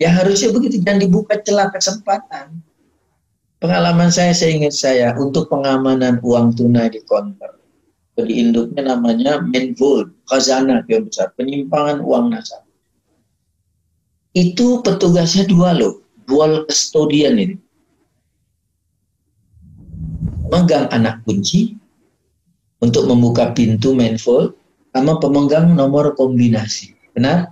Ya 0.02 0.10
harusnya 0.12 0.52
begitu, 0.52 0.82
jangan 0.82 1.06
dibuka 1.06 1.38
celah 1.40 1.70
kesempatan. 1.70 2.60
Pengalaman 3.62 4.12
saya, 4.12 4.36
saya 4.36 4.52
ingat 4.58 4.76
saya, 4.76 5.16
untuk 5.16 5.48
pengamanan 5.48 6.20
uang 6.20 6.58
tunai 6.58 6.92
di 6.92 7.00
konter. 7.08 7.56
Di 8.18 8.42
induknya 8.42 8.96
namanya 8.96 9.40
Menvold, 9.40 10.12
khazanah 10.28 10.84
yang 10.92 11.08
besar, 11.08 11.32
penyimpangan 11.38 12.04
uang 12.04 12.34
nasabah. 12.34 12.66
Itu 14.36 14.84
petugasnya 14.84 15.48
dua 15.48 15.72
loh, 15.72 16.04
dual 16.28 16.68
custodian 16.68 17.40
ini. 17.40 17.56
Megang 20.52 20.92
anak 20.92 21.24
kunci, 21.24 21.80
untuk 22.86 23.10
membuka 23.10 23.50
pintu 23.58 23.98
manifold 23.98 24.54
sama 24.94 25.18
pemegang 25.18 25.74
nomor 25.74 26.14
kombinasi. 26.14 26.94
Benar? 27.18 27.50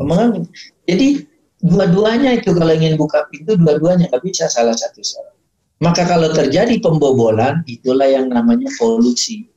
Pemegang. 0.00 0.48
Jadi 0.88 1.28
dua-duanya 1.60 2.40
itu 2.40 2.56
kalau 2.56 2.72
ingin 2.72 2.96
buka 2.96 3.28
pintu 3.28 3.54
dua-duanya 3.60 4.08
nggak 4.08 4.24
bisa 4.24 4.48
salah 4.48 4.72
satu 4.72 5.04
salah. 5.04 5.36
Maka 5.80 6.04
kalau 6.04 6.28
terjadi 6.32 6.76
pembobolan 6.80 7.64
itulah 7.64 8.08
yang 8.08 8.28
namanya 8.28 8.68
kolusi. 8.76 9.48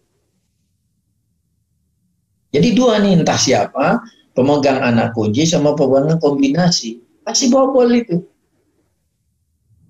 Jadi 2.54 2.70
dua 2.78 3.02
nih 3.02 3.20
entah 3.24 3.36
siapa 3.36 4.00
pemegang 4.32 4.80
anak 4.80 5.12
kunci 5.18 5.44
sama 5.44 5.74
pemegang 5.74 6.22
kombinasi 6.22 7.02
pasti 7.26 7.50
bobol 7.50 7.90
itu. 7.92 8.22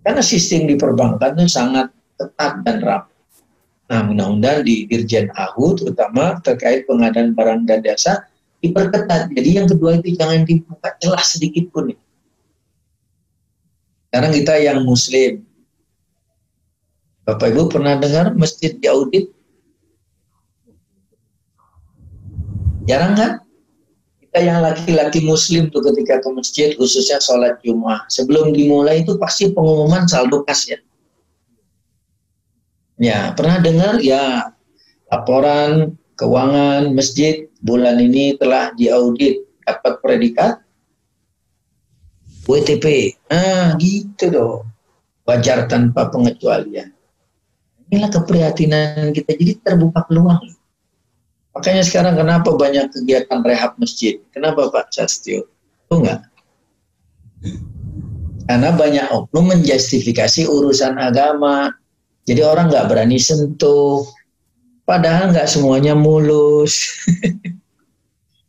Karena 0.04 0.24
sistem 0.24 0.68
di 0.68 0.76
perbankan 0.76 1.38
itu 1.38 1.48
sangat 1.48 1.88
ketat 2.18 2.66
dan 2.66 2.78
rapi. 2.82 3.13
Nah, 3.94 4.10
undang-undang 4.10 4.66
di 4.66 4.90
Dirjen 4.90 5.30
AHU 5.38 5.78
terutama 5.78 6.42
terkait 6.42 6.90
pengadaan 6.90 7.38
barang 7.38 7.70
dan 7.70 7.86
jasa 7.86 8.26
diperketat. 8.66 9.30
Jadi 9.30 9.50
yang 9.54 9.70
kedua 9.70 10.02
itu 10.02 10.18
jangan 10.18 10.42
dibuka 10.50 10.98
celah 10.98 11.22
sedikit 11.22 11.70
pun. 11.70 11.94
Sekarang 14.10 14.34
kita 14.34 14.58
yang 14.58 14.82
muslim. 14.82 15.46
Bapak 17.22 17.54
Ibu 17.54 17.70
pernah 17.70 17.94
dengar 18.02 18.34
masjid 18.34 18.74
diaudit? 18.82 19.30
Jarang 22.90 23.14
kan? 23.14 23.32
kita 24.34 24.50
yang 24.50 24.66
laki-laki 24.66 25.22
muslim 25.22 25.70
tuh 25.70 25.86
ketika 25.94 26.18
ke 26.18 26.30
masjid 26.34 26.74
khususnya 26.74 27.22
sholat 27.22 27.62
Jumat 27.62 28.02
sebelum 28.10 28.50
dimulai 28.50 29.06
itu 29.06 29.14
pasti 29.22 29.54
pengumuman 29.54 30.10
saldo 30.10 30.42
kas 30.42 30.74
ya 30.74 30.82
ya 32.98 33.34
pernah 33.34 33.58
dengar 33.62 34.02
ya 34.02 34.54
laporan 35.10 35.98
keuangan 36.18 36.94
masjid 36.94 37.48
bulan 37.64 37.98
ini 38.02 38.38
telah 38.38 38.74
diaudit 38.78 39.42
dapat 39.64 39.94
predikat 40.04 40.54
WTP 42.44 43.16
ah 43.32 43.74
gitu 43.80 44.26
dong 44.30 44.62
wajar 45.24 45.66
tanpa 45.72 46.12
pengecualian 46.12 46.92
inilah 47.88 48.12
keprihatinan 48.12 49.16
kita 49.16 49.32
jadi 49.38 49.54
terbuka 49.64 50.04
peluang 50.06 50.44
Makanya 51.54 51.84
sekarang 51.86 52.18
kenapa 52.18 52.50
banyak 52.58 52.90
kegiatan 52.90 53.46
rehab 53.46 53.78
masjid? 53.78 54.18
Kenapa 54.34 54.74
Pak 54.74 54.90
Sastio? 54.90 55.46
Itu 55.86 56.02
enggak? 56.02 56.26
Karena 58.50 58.74
banyak 58.74 59.06
oknum 59.14 59.54
menjustifikasi 59.54 60.50
urusan 60.50 60.98
agama. 60.98 61.70
Jadi 62.24 62.42
orang 62.44 62.72
nggak 62.72 62.88
berani 62.88 63.20
sentuh. 63.20 64.04
Padahal 64.84 65.32
nggak 65.32 65.48
semuanya 65.48 65.96
mulus. 65.96 66.88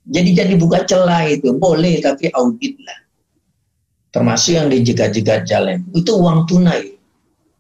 Jadi 0.04 0.36
jadi 0.36 0.54
buka 0.60 0.84
celah 0.84 1.24
itu 1.32 1.56
boleh 1.56 2.04
tapi 2.04 2.28
audit 2.36 2.76
lah. 2.84 2.98
Termasuk 4.12 4.52
yang 4.52 4.68
dijegat-jegat 4.68 5.48
jalan. 5.48 5.80
Itu 5.96 6.20
uang 6.20 6.44
tunai. 6.44 6.92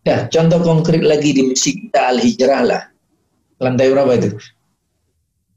Nah, 0.04 0.28
contoh 0.28 0.60
konkret 0.60 1.00
lagi 1.00 1.32
di 1.32 1.48
masjid 1.48 1.72
kita 1.72 2.12
Al-Hijrah 2.12 2.62
lah. 2.68 2.82
Lantai 3.64 3.88
berapa 3.88 4.12
itu? 4.20 4.36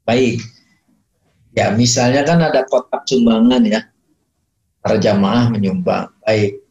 Baik. 0.08 0.40
Ya, 1.52 1.76
misalnya 1.76 2.24
kan 2.24 2.40
ada 2.40 2.64
kotak 2.64 3.04
sumbangan 3.04 3.62
ya. 3.68 3.84
Para 4.80 4.96
jamaah 4.96 5.52
menyumbang. 5.52 6.08
Baik. 6.24 6.64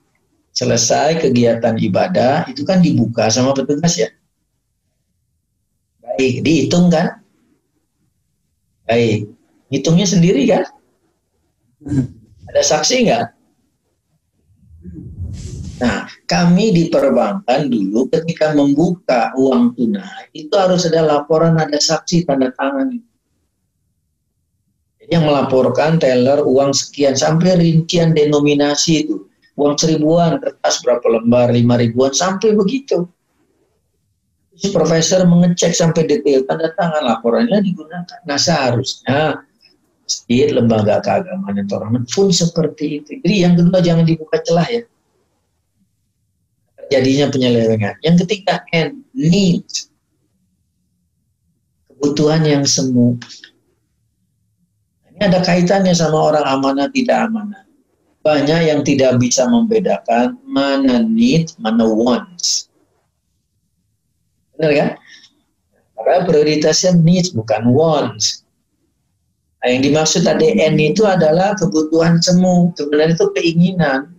Selesai 0.57 1.21
kegiatan 1.21 1.77
ibadah, 1.77 2.49
itu 2.49 2.65
kan 2.65 2.81
dibuka 2.81 3.29
sama 3.29 3.53
petugas 3.53 3.93
ya. 3.93 4.09
Baik, 6.01 6.41
dihitung 6.41 6.89
kan? 6.89 7.21
Baik. 8.89 9.29
Hitungnya 9.69 10.09
sendiri 10.09 10.49
kan? 10.49 10.65
Ada 12.49 12.61
saksi 12.73 13.05
nggak? 13.05 13.25
Nah, 15.77 16.09
kami 16.25 16.73
di 16.73 16.89
perbankan 16.89 17.69
dulu 17.69 18.09
ketika 18.09 18.57
membuka 18.57 19.29
uang 19.37 19.77
tunai 19.77 20.25
itu 20.33 20.49
harus 20.57 20.89
ada 20.89 21.05
laporan, 21.05 21.53
ada 21.61 21.77
saksi 21.77 22.25
tanda 22.25 22.49
tangan 22.57 22.97
yang 25.05 25.21
melaporkan 25.21 26.01
teller 26.01 26.41
uang 26.41 26.73
sekian 26.73 27.13
sampai 27.13 27.61
rincian 27.61 28.17
denominasi 28.17 29.05
itu 29.05 29.26
uang 29.57 29.75
seribuan 29.75 30.37
kertas 30.37 30.85
berapa 30.85 31.03
lembar 31.17 31.49
lima 31.49 31.81
ribuan 31.81 32.13
sampai 32.13 32.53
begitu. 32.53 33.09
Si 34.57 34.73
profesor 34.73 35.21
mengecek 35.25 35.73
sampai 35.73 36.09
detail 36.09 36.45
tanda 36.45 36.73
tangan 36.73 37.05
laporannya 37.05 37.61
digunakan. 37.61 38.21
Nah 38.25 38.37
seharusnya 38.41 39.45
masjid 40.01 40.49
lembaga 40.49 40.97
keagamaan 41.03 41.61
dan 41.61 41.67
orang 41.73 42.05
pun 42.09 42.33
seperti 42.33 43.03
itu. 43.03 43.21
Jadi 43.21 43.35
yang 43.43 43.53
kedua 43.53 43.83
jangan 43.83 44.05
dibuka 44.07 44.41
celah 44.41 44.65
ya. 44.65 44.81
Jadinya 46.87 47.27
penyelewengan. 47.27 47.99
Yang 48.01 48.15
ketiga 48.25 48.63
N 48.71 49.03
need 49.13 49.67
kebutuhan 51.91 52.47
yang 52.47 52.63
semu. 52.63 53.19
Ini 55.11 55.21
ada 55.27 55.43
kaitannya 55.43 55.91
sama 55.91 56.33
orang 56.33 56.45
amanah 56.47 56.87
tidak 56.89 57.27
amanah. 57.27 57.66
Banyak 58.27 58.59
yang 58.67 58.83
tidak 58.83 59.23
bisa 59.23 59.47
membedakan 59.47 60.35
mana 60.43 60.99
need, 60.99 61.47
mana 61.63 61.87
wants. 61.87 62.67
Benar 64.59 64.71
kan? 64.75 64.89
Karena 65.95 66.27
prioritasnya 66.27 66.99
needs 66.99 67.31
bukan 67.31 67.71
wants. 67.71 68.43
Nah, 69.63 69.71
yang 69.71 69.79
dimaksud 69.79 70.27
ADN 70.27 70.75
itu 70.75 71.07
adalah 71.07 71.55
kebutuhan 71.55 72.19
semu. 72.19 72.75
Sebenarnya 72.75 73.15
itu 73.15 73.31
keinginan. 73.31 74.11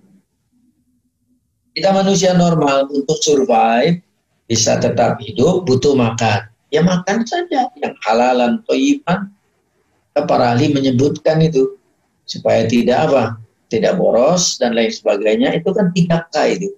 Kita 1.76 1.92
manusia 1.92 2.32
normal 2.32 2.88
untuk 2.88 3.20
survive, 3.20 4.00
bisa 4.48 4.80
tetap 4.80 5.20
hidup, 5.20 5.68
butuh 5.68 5.92
makan. 5.92 6.48
Ya 6.72 6.80
makan 6.80 7.28
saja, 7.28 7.68
yang 7.76 7.94
halalan, 8.08 8.64
toyiban, 8.64 9.36
para 10.16 10.56
ahli 10.56 10.72
menyebutkan 10.72 11.44
itu 11.44 11.76
supaya 12.24 12.64
tidak 12.64 13.04
apa 13.04 13.36
tidak 13.68 14.00
boros 14.00 14.56
dan 14.56 14.72
lain 14.72 14.88
sebagainya 14.88 15.52
itu 15.56 15.70
kan 15.72 15.92
tidak 15.92 16.32
K 16.32 16.56
itu 16.56 16.68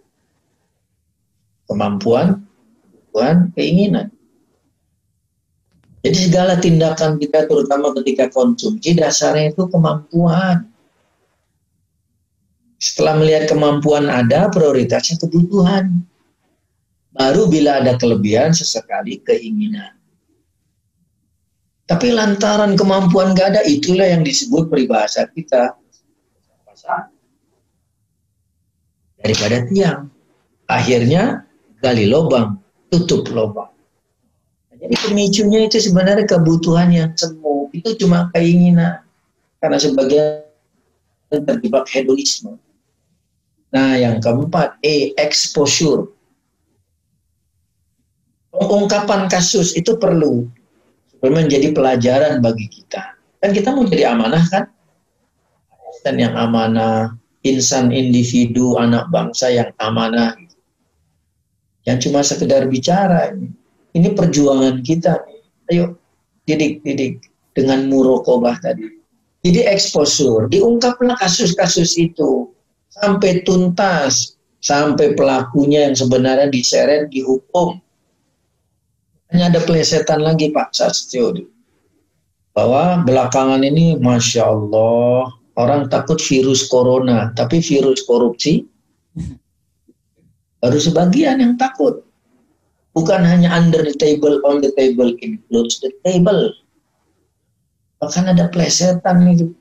kemampuan 1.70 2.42
kebutuhan 2.83 3.55
keinginan. 3.55 4.11
Jadi 6.00 6.16
segala 6.16 6.57
tindakan 6.57 7.20
kita 7.20 7.44
terutama 7.44 7.92
ketika 8.00 8.33
konsumsi 8.33 8.96
dasarnya 8.96 9.53
itu 9.53 9.68
kemampuan. 9.68 10.66
Setelah 12.81 13.20
melihat 13.20 13.53
kemampuan 13.53 14.09
ada 14.09 14.48
prioritasnya 14.48 15.20
kebutuhan. 15.20 16.00
Baru 17.12 17.53
bila 17.53 17.85
ada 17.85 18.00
kelebihan 18.00 18.57
sesekali 18.57 19.20
keinginan. 19.20 19.92
Tapi 21.85 22.14
lantaran 22.14 22.79
kemampuan 22.79 23.35
gak 23.35 23.59
ada, 23.59 23.62
itulah 23.66 24.07
yang 24.07 24.22
disebut 24.22 24.70
peribahasa 24.70 25.26
kita. 25.35 25.74
Daripada 29.20 29.64
tiang. 29.68 30.09
Akhirnya 30.70 31.44
gali 31.85 32.09
lubang, 32.09 32.56
tutup 32.88 33.28
lubang. 33.30 33.68
Jadi 34.80 34.96
pemicunya 34.96 35.68
itu 35.68 35.76
sebenarnya 35.76 36.24
kebutuhan 36.24 36.88
yang 36.88 37.12
semu. 37.12 37.68
Itu 37.76 38.00
cuma 38.00 38.33
keinginan. 38.33 39.04
Karena 39.61 39.76
sebagian 39.76 40.48
terjebak 41.28 41.85
hedonisme. 41.92 42.56
Nah, 43.70 43.94
yang 44.00 44.18
keempat, 44.18 44.80
E, 44.80 45.12
exposure. 45.20 46.09
Pengungkapan 48.50 49.31
kasus 49.31 49.79
itu 49.79 49.94
perlu 49.94 50.48
menjadi 51.23 51.71
pelajaran 51.77 52.40
bagi 52.40 52.66
kita. 52.66 53.14
Dan 53.38 53.52
kita 53.52 53.77
mau 53.77 53.85
jadi 53.85 54.16
amanah 54.16 54.42
kan? 54.48 54.64
Dan 56.02 56.16
yang 56.16 56.35
amanah, 56.35 57.19
insan 57.46 57.90
individu, 57.90 58.76
anak 58.76 59.08
bangsa 59.08 59.50
yang 59.52 59.70
amanah. 59.80 60.36
Yang 61.88 62.08
cuma 62.08 62.20
sekedar 62.20 62.68
bicara 62.68 63.32
ini. 63.94 64.08
Perjuangan 64.14 64.84
kita. 64.86 65.18
Ayo, 65.72 65.98
didik-didik 66.46 67.26
dengan 67.56 67.90
murokobah 67.90 68.58
tadi. 68.62 68.86
Jadi 69.40 69.64
exposure, 69.64 70.52
diungkaplah 70.52 71.16
kasus-kasus 71.16 71.96
itu 71.96 72.52
sampai 72.92 73.40
tuntas, 73.48 74.36
sampai 74.60 75.16
pelakunya 75.16 75.88
yang 75.88 75.96
sebenarnya 75.96 76.52
diseret 76.52 77.08
dihukum 77.08 77.80
hanya 79.30 79.46
ada 79.46 79.60
pelesetan 79.62 80.26
lagi 80.26 80.50
Pak 80.50 80.74
Sastio. 80.74 81.30
Bahwa 82.50 82.98
belakangan 83.06 83.62
ini 83.62 83.94
Masya 83.94 84.42
Allah 84.42 85.30
orang 85.59 85.90
takut 85.90 86.21
virus 86.21 86.69
corona. 86.71 87.33
Tapi 87.35 87.59
virus 87.59 88.05
korupsi 88.05 88.63
baru 90.61 90.79
sebagian 90.79 91.40
yang 91.40 91.55
takut. 91.57 92.05
Bukan 92.90 93.23
hanya 93.23 93.55
under 93.55 93.87
the 93.87 93.94
table, 93.94 94.42
on 94.42 94.59
the 94.59 94.75
table, 94.75 95.15
includes 95.23 95.79
the 95.79 95.94
table. 96.03 96.51
Bahkan 98.03 98.35
ada 98.35 98.51
plesetan 98.51 99.31
itu. 99.31 99.55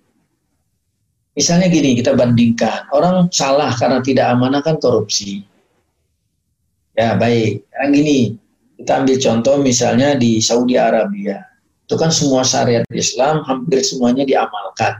Misalnya 1.37 1.69
gini, 1.69 1.93
kita 1.93 2.17
bandingkan. 2.17 2.89
Orang 2.89 3.29
salah 3.29 3.69
karena 3.77 4.01
tidak 4.01 4.33
amanah 4.33 4.65
kan 4.65 4.81
korupsi. 4.81 5.45
Ya 6.97 7.15
baik, 7.15 7.63
yang 7.69 7.91
gini, 7.95 8.19
kita 8.81 9.05
ambil 9.05 9.17
contoh 9.21 9.55
misalnya 9.61 10.19
di 10.19 10.41
Saudi 10.43 10.75
Arabia. 10.75 11.39
Itu 11.85 11.95
kan 11.95 12.11
semua 12.11 12.43
syariat 12.43 12.83
Islam 12.91 13.45
hampir 13.47 13.79
semuanya 13.85 14.27
diamalkan. 14.27 14.99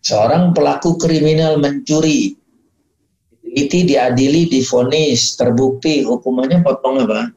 Seorang 0.00 0.56
pelaku 0.56 0.96
kriminal 0.96 1.60
mencuri, 1.60 2.32
itu 3.50 3.76
diadili, 3.82 4.46
difonis, 4.46 5.34
terbukti, 5.34 6.06
hukumannya 6.06 6.62
potong 6.62 7.04
apa? 7.04 7.34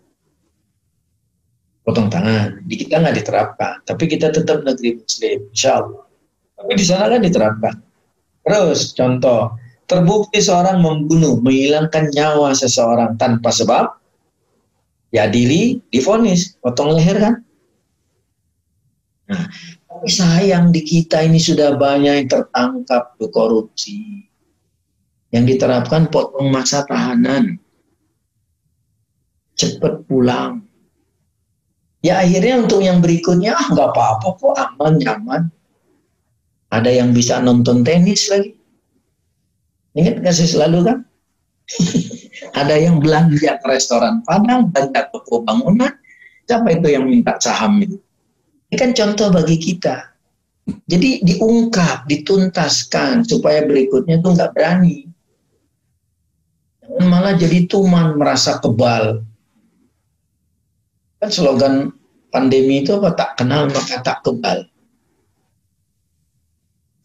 Potong 1.83 2.07
tangan. 2.07 2.63
Di 2.63 2.79
kita 2.79 3.03
nggak 3.03 3.17
diterapkan, 3.19 3.83
tapi 3.83 4.07
kita 4.07 4.31
tetap 4.31 4.63
negeri 4.63 5.01
Muslim, 5.01 5.37
insya 5.51 5.83
Allah. 5.83 6.05
Tapi 6.55 6.71
di 6.79 6.85
sana 6.85 7.11
kan 7.11 7.19
diterapkan. 7.19 7.75
Terus 8.43 8.95
contoh, 8.95 9.59
terbukti 9.89 10.39
seorang 10.39 10.79
membunuh, 10.79 11.39
menghilangkan 11.43 12.13
nyawa 12.15 12.55
seseorang 12.55 13.19
tanpa 13.19 13.51
sebab, 13.51 13.91
diadili, 15.11 15.83
difonis, 15.91 16.55
potong 16.63 16.95
leher 16.95 17.17
kan? 17.19 17.35
Nah, 19.27 19.47
tapi 20.03 20.19
sayang 20.19 20.75
di 20.75 20.83
kita 20.83 21.23
ini 21.23 21.39
sudah 21.39 21.79
banyak 21.79 22.11
yang 22.11 22.27
tertangkap 22.27 23.15
korupsi. 23.31 24.27
Yang 25.31 25.55
diterapkan 25.55 26.11
potong 26.11 26.51
masa 26.51 26.83
tahanan. 26.83 27.55
Cepat 29.55 30.03
pulang. 30.03 30.67
Ya 32.03 32.19
akhirnya 32.19 32.67
untuk 32.67 32.83
yang 32.83 32.99
berikutnya, 32.99 33.55
ah 33.55 33.63
nggak 33.71 33.95
apa-apa 33.95 34.27
kok 34.35 34.55
aman, 34.59 34.93
nyaman. 34.99 35.41
Ada 36.67 36.99
yang 36.99 37.15
bisa 37.15 37.39
nonton 37.39 37.87
tenis 37.87 38.27
lagi. 38.27 38.59
Ingat 39.95 40.19
kasih 40.19 40.51
selalu 40.51 40.83
kan? 40.83 40.99
Ada 42.59 42.75
yang 42.75 42.99
belanja 42.99 43.55
ke 43.55 43.65
restoran 43.71 44.19
Padang, 44.27 44.67
belanja 44.67 45.07
toko 45.15 45.47
bangunan. 45.47 45.95
Siapa 46.43 46.75
itu 46.75 46.91
yang 46.91 47.07
minta 47.07 47.39
saham 47.39 47.79
itu? 47.79 48.03
Ini 48.73 48.81
kan 48.81 48.97
contoh 48.97 49.29
bagi 49.29 49.61
kita. 49.61 50.17
Jadi 50.89 51.21
diungkap, 51.21 52.09
dituntaskan 52.09 53.21
supaya 53.21 53.61
berikutnya 53.69 54.17
tuh 54.17 54.33
nggak 54.33 54.49
berani. 54.49 55.05
Jangan 56.81 57.05
malah 57.05 57.37
jadi 57.37 57.69
tuman 57.69 58.17
merasa 58.17 58.57
kebal. 58.57 59.21
Kan 61.21 61.29
slogan 61.29 61.93
pandemi 62.33 62.81
itu 62.81 62.97
apa? 62.97 63.13
Tak 63.13 63.45
kenal 63.45 63.69
maka 63.69 64.01
tak 64.01 64.25
kebal. 64.25 64.65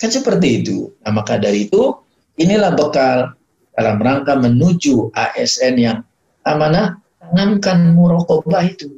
Kan 0.01 0.09
seperti 0.09 0.65
itu. 0.65 0.97
Nah 1.05 1.21
maka 1.21 1.37
dari 1.37 1.69
itu 1.69 2.01
inilah 2.41 2.73
bekal 2.73 3.37
dalam 3.77 4.01
rangka 4.01 4.41
menuju 4.41 5.13
ASN 5.13 5.77
yang 5.77 6.01
amanah, 6.49 6.97
tanamkan 7.21 7.93
murokobah 7.93 8.65
itu. 8.65 8.97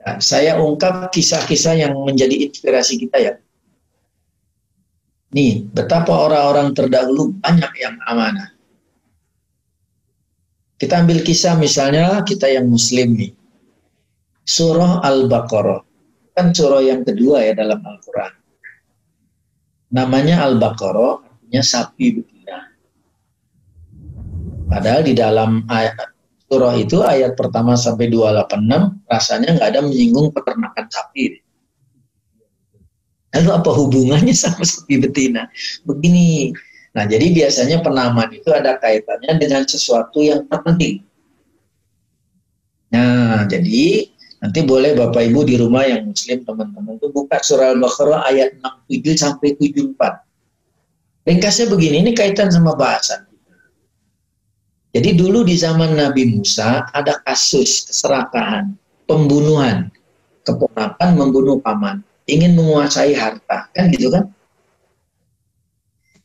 Nah, 0.00 0.16
saya 0.16 0.56
ungkap 0.56 1.12
kisah-kisah 1.12 1.76
yang 1.76 1.92
menjadi 2.00 2.48
inspirasi 2.48 2.96
kita 2.96 3.16
ya. 3.20 3.34
Nih, 5.30 5.62
betapa 5.70 6.10
orang-orang 6.10 6.72
terdahulu 6.72 7.36
banyak 7.38 7.72
yang 7.78 7.94
amanah. 8.08 8.50
Kita 10.80 11.04
ambil 11.04 11.20
kisah 11.20 11.60
misalnya 11.60 12.24
kita 12.24 12.48
yang 12.48 12.64
muslim 12.64 13.12
nih. 13.12 13.36
Surah 14.48 15.04
Al-Baqarah. 15.04 15.84
Kan 16.32 16.56
surah 16.56 16.80
yang 16.80 17.04
kedua 17.04 17.44
ya 17.44 17.52
dalam 17.52 17.84
Al-Quran. 17.84 18.32
Namanya 19.92 20.48
Al-Baqarah, 20.48 21.20
artinya 21.20 21.62
sapi 21.62 22.06
betina. 22.16 22.72
Padahal 24.72 25.04
di 25.04 25.12
dalam 25.12 25.68
ayat, 25.68 26.16
surah 26.50 26.74
itu 26.74 26.98
ayat 27.06 27.38
pertama 27.38 27.78
sampai 27.78 28.10
286 28.10 29.06
rasanya 29.06 29.54
nggak 29.54 29.68
ada 29.70 29.80
menyinggung 29.86 30.34
peternakan 30.34 30.90
sapi. 30.90 31.38
Lalu 33.30 33.50
apa 33.54 33.70
hubungannya 33.70 34.34
sama 34.34 34.66
sapi 34.66 34.98
betina? 34.98 35.46
Begini, 35.86 36.50
nah 36.90 37.06
jadi 37.06 37.30
biasanya 37.30 37.78
penamaan 37.86 38.34
itu 38.34 38.50
ada 38.50 38.74
kaitannya 38.82 39.38
dengan 39.38 39.62
sesuatu 39.62 40.18
yang 40.18 40.42
terpenting. 40.50 41.06
Nah, 42.90 43.46
jadi 43.46 44.10
nanti 44.42 44.60
boleh 44.66 44.98
Bapak 44.98 45.22
Ibu 45.30 45.46
di 45.46 45.54
rumah 45.54 45.86
yang 45.86 46.10
muslim 46.10 46.42
teman-teman 46.42 46.98
itu 46.98 47.06
buka 47.14 47.38
surah 47.38 47.70
Al-Baqarah 47.78 48.26
ayat 48.26 48.58
67 48.90 49.22
sampai 49.22 49.54
74. 49.54 50.26
Ringkasnya 51.30 51.70
begini, 51.70 52.02
ini 52.02 52.10
kaitan 52.10 52.50
sama 52.50 52.74
bahasan. 52.74 53.29
Jadi 54.90 55.14
dulu 55.14 55.46
di 55.46 55.54
zaman 55.54 55.94
Nabi 55.94 56.34
Musa 56.34 56.82
ada 56.90 57.22
kasus 57.22 57.86
keserakahan, 57.86 58.74
pembunuhan, 59.06 59.86
keponakan 60.42 61.10
membunuh 61.14 61.62
paman, 61.62 62.02
ingin 62.26 62.58
menguasai 62.58 63.14
harta, 63.14 63.70
kan 63.70 63.86
gitu 63.94 64.10
kan? 64.10 64.26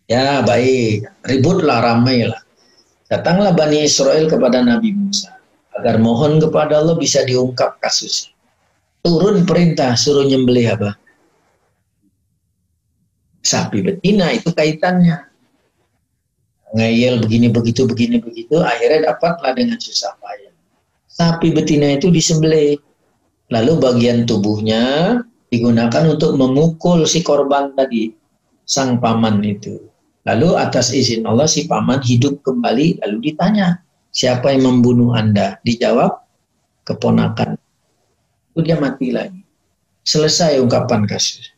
Ya 0.10 0.42
baik, 0.42 1.06
ributlah 1.30 1.82
ramailah. 1.82 2.42
Datanglah 3.06 3.54
Bani 3.54 3.86
Israel 3.86 4.26
kepada 4.26 4.66
Nabi 4.66 4.98
Musa 4.98 5.38
agar 5.78 6.02
mohon 6.02 6.42
kepada 6.42 6.82
Allah 6.82 6.98
bisa 6.98 7.22
diungkap 7.22 7.78
kasus. 7.78 8.34
Turun 9.06 9.46
perintah 9.46 9.94
suruh 9.94 10.26
nyembelih 10.26 10.74
apa? 10.74 10.98
Sapi 13.46 13.86
betina 13.86 14.34
itu 14.34 14.50
kaitannya 14.50 15.35
ngeyel 16.76 17.24
begini 17.24 17.48
begitu 17.48 17.88
begini 17.88 18.20
begitu 18.20 18.60
akhirnya 18.60 19.16
dapatlah 19.16 19.56
dengan 19.56 19.80
susah 19.80 20.12
payah. 20.20 20.52
Sapi 21.08 21.56
betina 21.56 21.96
itu 21.96 22.12
disembelih. 22.12 22.76
Lalu 23.48 23.80
bagian 23.80 24.28
tubuhnya 24.28 25.16
digunakan 25.48 26.04
untuk 26.12 26.36
memukul 26.36 27.08
si 27.08 27.24
korban 27.24 27.72
tadi 27.78 28.12
sang 28.68 29.00
paman 29.00 29.40
itu. 29.46 29.80
Lalu 30.28 30.60
atas 30.60 30.92
izin 30.92 31.24
Allah 31.24 31.48
si 31.48 31.70
paman 31.70 32.04
hidup 32.04 32.44
kembali 32.44 33.00
lalu 33.06 33.32
ditanya 33.32 33.80
siapa 34.12 34.52
yang 34.52 34.68
membunuh 34.68 35.16
anda? 35.16 35.62
Dijawab 35.64 36.26
keponakan. 36.84 37.56
Itu 38.52 38.60
dia 38.66 38.76
mati 38.82 39.14
lagi. 39.16 39.40
Selesai 40.04 40.60
ungkapan 40.60 41.08
kasus. 41.08 41.54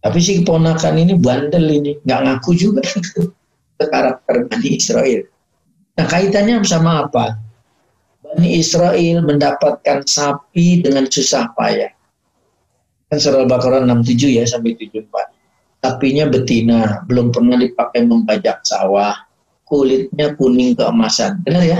Tapi 0.00 0.16
si 0.22 0.40
keponakan 0.40 0.96
ini 0.96 1.12
bandel 1.18 1.68
ini 1.68 1.92
nggak 2.06 2.20
ngaku 2.24 2.50
juga 2.56 2.80
karakter 3.88 4.50
Bani 4.50 4.68
Israel. 4.76 5.22
Nah 5.96 6.06
kaitannya 6.08 6.60
sama 6.66 7.08
apa? 7.08 7.40
Bani 8.20 8.60
Israel 8.60 9.24
mendapatkan 9.24 10.04
sapi 10.04 10.84
dengan 10.84 11.08
susah 11.08 11.50
payah. 11.56 11.90
Kan 13.10 13.18
surah 13.18 13.42
Al-Baqarah 13.42 13.82
67 13.82 14.38
ya 14.38 14.46
sampai 14.46 14.78
74. 14.78 15.02
Sapinya 15.80 16.28
betina, 16.30 17.02
belum 17.10 17.34
pernah 17.34 17.58
dipakai 17.58 18.06
membajak 18.06 18.62
sawah, 18.62 19.16
kulitnya 19.66 20.38
kuning 20.38 20.78
keemasan. 20.78 21.42
Benar 21.42 21.62
ya? 21.66 21.78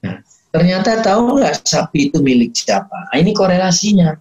Nah, 0.00 0.16
ternyata 0.48 1.04
tahu 1.04 1.42
nggak 1.42 1.60
sapi 1.66 2.08
itu 2.08 2.24
milik 2.24 2.56
siapa? 2.56 3.12
Nah, 3.12 3.16
ini 3.20 3.36
korelasinya. 3.36 4.16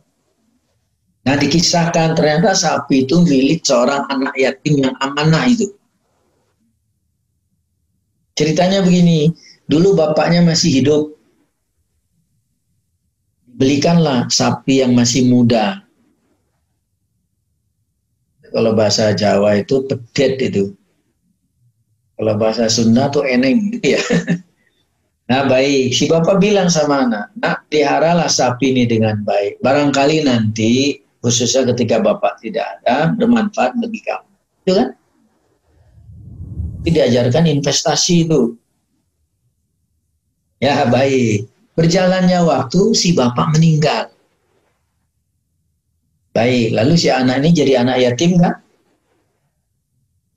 Nah, 1.23 1.35
dikisahkan 1.39 2.19
ternyata 2.19 2.51
sapi 2.51 3.07
itu 3.07 3.23
milik 3.23 3.63
seorang 3.63 4.09
anak 4.11 4.35
yatim 4.35 4.83
yang 4.83 4.95
amanah 4.99 5.47
itu. 5.47 5.71
Ceritanya 8.39 8.79
begini, 8.79 9.27
dulu 9.67 9.99
bapaknya 9.99 10.39
masih 10.39 10.79
hidup. 10.79 11.11
Belikanlah 13.59 14.31
sapi 14.31 14.79
yang 14.79 14.95
masih 14.95 15.27
muda. 15.27 15.83
Kalau 18.47 18.71
bahasa 18.71 19.11
Jawa 19.11 19.59
itu 19.59 19.83
pedet 19.83 20.39
itu. 20.39 20.71
Kalau 22.15 22.39
bahasa 22.39 22.71
Sunda 22.71 23.11
tuh 23.11 23.27
eneng 23.27 23.75
gitu 23.75 23.99
ya. 23.99 24.03
Nah 25.29 25.45
baik, 25.45 25.93
si 25.93 26.09
bapak 26.09 26.41
bilang 26.41 26.73
sama 26.73 27.05
anak, 27.05 27.29
nak 27.37 27.61
peliharalah 27.69 28.25
sapi 28.25 28.73
ini 28.73 28.89
dengan 28.89 29.21
baik. 29.21 29.61
Barangkali 29.61 30.25
nanti, 30.25 30.97
khususnya 31.21 31.69
ketika 31.69 32.01
bapak 32.01 32.41
tidak 32.41 32.65
ada, 32.81 33.13
bermanfaat 33.13 33.77
bagi 33.77 34.01
kamu. 34.01 34.25
Itu 34.65 34.73
kan? 34.73 34.89
Diajarkan 36.87 37.49
investasi 37.49 38.27
itu. 38.27 38.55
Ya 40.59 40.87
baik. 40.87 41.47
Berjalannya 41.75 42.43
waktu 42.43 42.91
si 42.91 43.15
bapak 43.15 43.55
meninggal. 43.55 44.11
Baik, 46.35 46.75
lalu 46.75 46.93
si 46.99 47.07
anak 47.07 47.39
ini 47.39 47.49
jadi 47.55 47.83
anak 47.83 47.97
yatim 48.03 48.39
kan? 48.39 48.59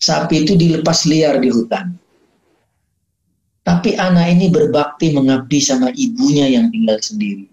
Sapi 0.03 0.47
itu 0.47 0.55
dilepas 0.59 1.07
liar 1.07 1.39
di 1.39 1.51
hutan. 1.51 1.95
Tapi 3.63 3.95
anak 3.95 4.35
ini 4.35 4.51
berbakti 4.51 5.15
mengabdi 5.15 5.63
sama 5.63 5.95
ibunya 5.95 6.51
yang 6.51 6.71
tinggal 6.75 6.99
sendiri. 6.99 7.47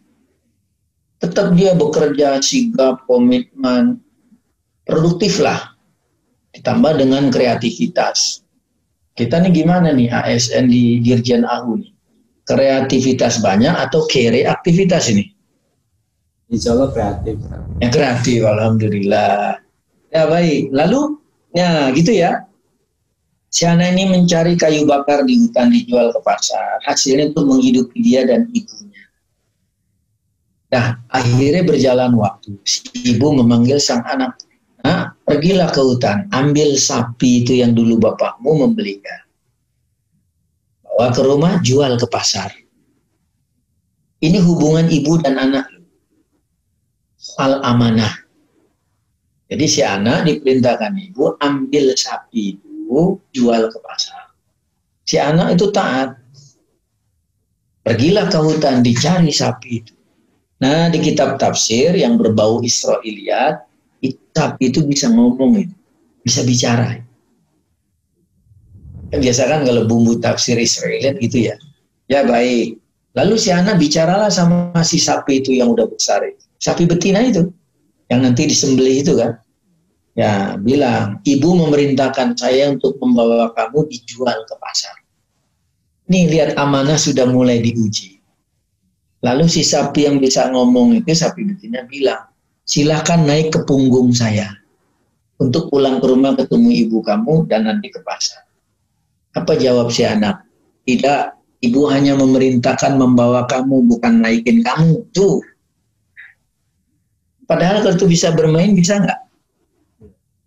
Tetap 1.22 1.54
dia 1.54 1.78
bekerja, 1.78 2.42
sigap, 2.42 3.06
komitmen, 3.06 4.02
produktif 4.88 5.38
lah. 5.38 5.78
Ditambah 6.56 6.98
dengan 6.98 7.30
kreativitas. 7.30 8.42
Kita 9.20 9.36
nih 9.44 9.52
gimana 9.52 9.92
nih 9.92 10.08
ASN 10.08 10.72
di 10.72 11.04
Dirjen 11.04 11.44
AHU 11.44 11.84
nih? 11.84 11.92
Kreativitas 12.48 13.44
banyak 13.44 13.76
atau 13.76 14.08
kere 14.08 14.48
aktivitas 14.48 15.12
ini? 15.12 15.28
Insya 16.48 16.72
Allah 16.72 16.90
kreatif. 16.96 17.36
Ya 17.84 17.88
kreatif, 17.92 18.40
Alhamdulillah. 18.48 19.60
Ya 20.10 20.24
baik. 20.24 20.72
Lalu, 20.72 21.20
ya 21.52 21.92
gitu 21.92 22.16
ya. 22.16 22.48
Si 23.52 23.68
anak 23.68 23.92
ini 23.98 24.08
mencari 24.08 24.56
kayu 24.56 24.88
bakar 24.88 25.28
di 25.28 25.36
hutan 25.36 25.68
dijual 25.68 26.16
ke 26.16 26.20
pasar. 26.24 26.80
Hasilnya 26.88 27.36
untuk 27.36 27.44
menghidupi 27.52 28.00
dia 28.00 28.24
dan 28.24 28.48
ibunya. 28.56 29.04
Nah, 30.72 30.96
akhirnya 31.12 31.68
berjalan 31.68 32.16
waktu. 32.16 32.56
Si 32.64 32.88
ibu 33.04 33.36
memanggil 33.36 33.84
sang 33.84 34.06
anak. 34.08 34.40
Nah, 34.80 35.12
pergilah 35.30 35.70
ke 35.70 35.78
hutan, 35.78 36.26
ambil 36.34 36.74
sapi 36.74 37.46
itu 37.46 37.62
yang 37.62 37.78
dulu 37.78 38.02
bapakmu 38.02 38.66
membelikan. 38.66 39.22
Bawa 40.82 41.14
ke 41.14 41.22
rumah, 41.22 41.62
jual 41.62 42.02
ke 42.02 42.10
pasar. 42.10 42.50
Ini 44.26 44.42
hubungan 44.42 44.90
ibu 44.90 45.22
dan 45.22 45.38
anak. 45.38 45.70
Soal 47.14 47.62
amanah. 47.62 48.26
Jadi 49.54 49.66
si 49.70 49.86
anak 49.86 50.26
diperintahkan 50.26 50.98
ibu 51.14 51.38
ambil 51.38 51.94
sapi 51.94 52.58
itu 52.58 53.22
jual 53.30 53.70
ke 53.70 53.78
pasar. 53.86 54.34
Si 55.06 55.22
anak 55.22 55.54
itu 55.54 55.70
taat. 55.70 56.18
Pergilah 57.86 58.28
ke 58.28 58.40
hutan 58.42 58.82
dicari 58.82 59.30
sapi 59.30 59.70
itu. 59.78 59.94
Nah 60.60 60.92
di 60.92 61.00
kitab 61.00 61.40
tafsir 61.40 61.96
yang 61.96 62.20
berbau 62.20 62.60
Israiliyat, 62.60 63.69
sapi 64.36 64.72
itu 64.72 64.84
bisa 64.88 65.12
ngomong 65.12 65.60
itu, 65.60 65.76
bisa 66.24 66.42
bicara. 66.48 67.00
Kan 69.10 69.20
biasa 69.26 69.42
kan 69.50 69.66
kalau 69.66 69.90
bumbu 69.90 70.22
tafsir 70.22 70.56
Israiliyat 70.56 71.18
gitu 71.20 71.50
ya. 71.50 71.56
Ya 72.08 72.24
baik. 72.24 72.78
Lalu 73.18 73.36
si 73.42 73.50
anak 73.50 73.82
bicaralah 73.82 74.30
sama 74.30 74.72
si 74.86 75.02
sapi 75.02 75.42
itu 75.42 75.58
yang 75.58 75.74
udah 75.74 75.90
besar 75.90 76.22
itu. 76.24 76.46
Sapi 76.62 76.86
betina 76.86 77.26
itu. 77.26 77.50
Yang 78.10 78.20
nanti 78.22 78.42
disembelih 78.50 79.06
itu 79.06 79.14
kan 79.18 79.38
ya 80.18 80.58
bilang 80.60 81.22
ibu 81.24 81.54
memerintahkan 81.54 82.36
saya 82.36 82.74
untuk 82.74 82.98
membawa 83.02 83.54
kamu 83.54 83.86
dijual 83.90 84.38
ke 84.46 84.56
pasar. 84.58 84.94
Nih 86.10 86.26
lihat 86.30 86.58
amanah 86.58 86.98
sudah 86.98 87.30
mulai 87.30 87.62
diuji. 87.62 88.18
Lalu 89.22 89.46
si 89.52 89.62
sapi 89.62 90.08
yang 90.08 90.18
bisa 90.18 90.48
ngomong 90.50 90.96
itu 90.96 91.12
sapi 91.12 91.44
betina 91.44 91.84
bilang, 91.86 92.29
silahkan 92.70 93.26
naik 93.26 93.50
ke 93.50 93.66
punggung 93.66 94.14
saya 94.14 94.54
untuk 95.42 95.74
pulang 95.74 95.98
ke 95.98 96.06
rumah 96.06 96.38
ketemu 96.38 96.70
ibu 96.86 97.02
kamu 97.02 97.50
dan 97.50 97.66
nanti 97.66 97.90
ke 97.90 97.98
pasar. 98.06 98.46
Apa 99.34 99.58
jawab 99.58 99.90
si 99.90 100.06
anak? 100.06 100.46
Tidak, 100.86 101.22
ibu 101.66 101.82
hanya 101.90 102.14
memerintahkan 102.14 102.94
membawa 102.94 103.50
kamu 103.50 103.90
bukan 103.90 104.22
naikin 104.22 104.62
kamu. 104.62 105.02
Tuh. 105.10 105.42
Padahal 107.50 107.82
kalau 107.82 107.98
itu 107.98 108.06
bisa 108.06 108.30
bermain 108.30 108.78
bisa 108.78 109.02
nggak? 109.02 109.20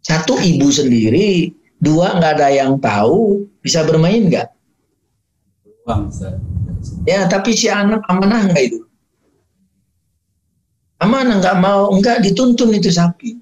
Satu 0.06 0.38
ibu 0.38 0.70
sendiri, 0.70 1.50
dua 1.82 2.14
nggak 2.14 2.38
ada 2.38 2.48
yang 2.54 2.78
tahu, 2.78 3.42
bisa 3.58 3.82
bermain 3.82 4.30
nggak? 4.30 4.46
Ya, 7.02 7.26
tapi 7.26 7.58
si 7.58 7.66
anak 7.66 8.06
amanah 8.06 8.46
nggak 8.46 8.62
itu? 8.70 8.86
Amanah 11.02 11.42
nggak 11.42 11.58
mau, 11.58 11.90
nggak 11.98 12.22
dituntun 12.22 12.70
itu 12.78 12.94
sapi. 12.94 13.34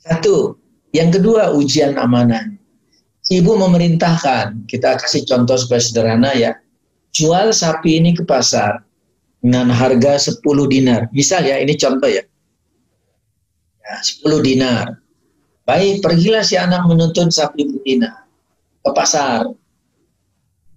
Satu. 0.00 0.56
Yang 0.96 1.20
kedua, 1.20 1.52
ujian 1.52 1.96
amanah. 2.00 2.48
Ibu 3.28 3.52
memerintahkan, 3.60 4.68
kita 4.68 4.96
kasih 5.00 5.24
contoh 5.24 5.56
supaya 5.56 5.80
sederhana 5.80 6.32
ya, 6.36 6.52
jual 7.12 7.52
sapi 7.52 8.00
ini 8.00 8.12
ke 8.16 8.24
pasar 8.24 8.84
dengan 9.40 9.72
harga 9.72 10.32
10 10.32 10.40
dinar. 10.68 11.08
Misal 11.12 11.44
ya, 11.44 11.60
ini 11.60 11.76
contoh 11.76 12.08
ya. 12.08 12.24
ya 13.84 13.94
10 14.00 14.40
dinar. 14.40 15.00
Baik, 15.64 16.02
pergilah 16.02 16.44
si 16.44 16.58
anak 16.58 16.84
menuntun 16.88 17.30
sapi 17.30 17.68
betina 17.68 18.26
ke 18.82 18.90
pasar. 18.92 19.46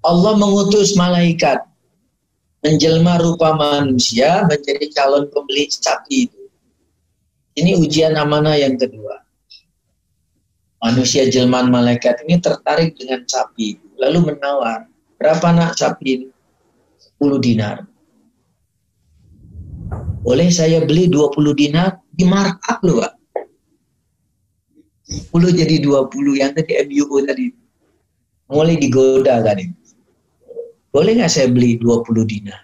Allah 0.06 0.34
mengutus 0.38 0.94
malaikat 0.94 1.66
menjelma 2.66 3.22
rupa 3.22 3.54
manusia 3.54 4.42
menjadi 4.50 4.90
calon 4.90 5.30
pembeli 5.30 5.70
sapi 5.70 6.26
itu. 6.26 6.42
Ini 7.62 7.78
ujian 7.78 8.18
amanah 8.18 8.58
yang 8.58 8.74
kedua. 8.74 9.22
Manusia 10.82 11.30
jelmaan 11.30 11.70
malaikat 11.70 12.26
ini 12.26 12.42
tertarik 12.42 12.98
dengan 12.98 13.22
sapi 13.30 13.78
lalu 14.02 14.34
menawar, 14.34 14.90
berapa 15.22 15.54
nak 15.54 15.78
sapi 15.78 16.26
ini? 16.26 16.30
10 17.22 17.38
dinar. 17.38 17.86
Boleh 20.26 20.50
saya 20.50 20.82
beli 20.82 21.06
20 21.06 21.54
dinar? 21.54 22.02
Di 22.10 22.26
markup 22.26 22.82
loh, 22.82 23.06
Pak. 23.06 23.14
10 25.06 25.32
jadi 25.54 25.76
20 25.86 26.42
yang 26.42 26.52
tadi 26.58 26.74
MUO 26.82 27.22
tadi 27.22 27.46
mulai 28.50 28.78
digoda 28.78 29.42
kan 29.42 29.58
boleh 30.96 31.20
nggak 31.20 31.28
saya 31.28 31.52
beli 31.52 31.76
20 31.76 32.24
dinar? 32.24 32.64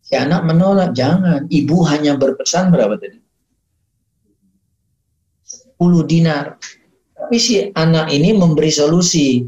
Si 0.00 0.16
anak 0.16 0.48
menolak 0.48 0.96
jangan 0.96 1.44
ibu 1.52 1.84
hanya 1.84 2.16
berpesan 2.16 2.72
berapa 2.72 2.96
tadi? 2.96 3.20
10 5.76 5.76
dinar. 6.08 6.56
Tapi 7.12 7.36
si 7.36 7.68
anak 7.76 8.08
ini 8.08 8.32
memberi 8.32 8.72
solusi. 8.72 9.44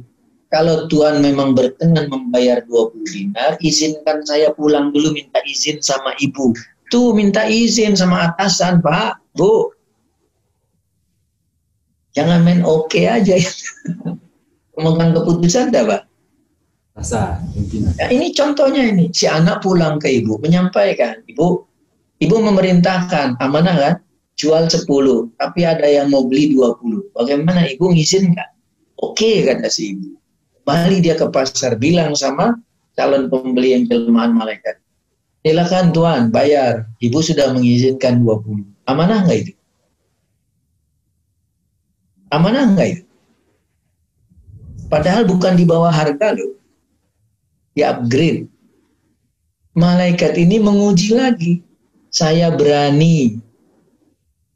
Kalau 0.53 0.85
Tuhan 0.89 1.25
memang 1.25 1.57
berkenan 1.57 2.13
membayar 2.13 2.61
20 2.69 3.05
dinar 3.09 3.57
izinkan 3.65 4.25
saya 4.25 4.53
pulang 4.53 4.93
dulu 4.93 5.17
minta 5.17 5.41
izin 5.49 5.81
sama 5.81 6.13
ibu. 6.21 6.53
Tuh 6.93 7.17
minta 7.17 7.49
izin 7.49 7.97
sama 7.97 8.33
atasan 8.33 8.85
pak 8.85 9.17
bu. 9.33 9.73
Jangan 12.17 12.45
main 12.45 12.61
oke 12.65 12.93
okay 12.93 13.09
aja 13.09 13.37
ya. 13.37 13.53
Pemegang 14.79 15.11
keputusan 15.11 15.75
dah, 15.75 15.85
Pak. 15.85 16.08
Ini 18.11 18.35
contohnya 18.35 18.83
ini. 18.91 19.11
Si 19.15 19.31
anak 19.31 19.63
pulang 19.63 20.03
ke 20.03 20.11
ibu, 20.23 20.39
menyampaikan. 20.43 21.23
Ibu, 21.31 21.47
ibu 22.23 22.37
memerintahkan, 22.43 23.39
amanah 23.39 23.77
kan? 23.79 23.95
Jual 24.39 24.71
10, 24.71 24.87
tapi 25.35 25.67
ada 25.67 25.87
yang 25.87 26.15
mau 26.15 26.27
beli 26.27 26.55
20. 26.55 27.15
Bagaimana 27.15 27.67
ibu 27.67 27.91
ngizinkan? 27.91 28.51
Oke, 28.99 29.47
kata 29.47 29.67
si 29.67 29.99
ibu. 29.99 30.15
Kembali 30.63 30.97
dia 31.03 31.15
ke 31.19 31.27
pasar, 31.33 31.75
bilang 31.79 32.15
sama 32.15 32.55
calon 32.95 33.27
pembeli 33.31 33.75
yang 33.75 33.87
jelmaan 33.91 34.37
malaikat. 34.37 34.79
Silakan 35.43 35.91
tuan, 35.95 36.23
bayar. 36.31 36.87
Ibu 37.03 37.19
sudah 37.19 37.55
mengizinkan 37.55 38.23
20. 38.23 38.63
Amanah 38.87 39.27
nggak 39.27 39.39
itu? 39.47 39.53
Amanah 42.29 42.69
enggak 42.69 42.89
itu? 43.01 43.05
Padahal 44.93 45.25
bukan 45.25 45.57
di 45.57 45.65
bawah 45.65 45.93
harga 45.93 46.37
loh. 46.37 46.58
Di 47.79 47.87
upgrade. 47.87 48.51
Malaikat 49.79 50.35
ini 50.35 50.59
menguji 50.59 51.15
lagi. 51.15 51.63
Saya 52.11 52.51
berani 52.51 53.39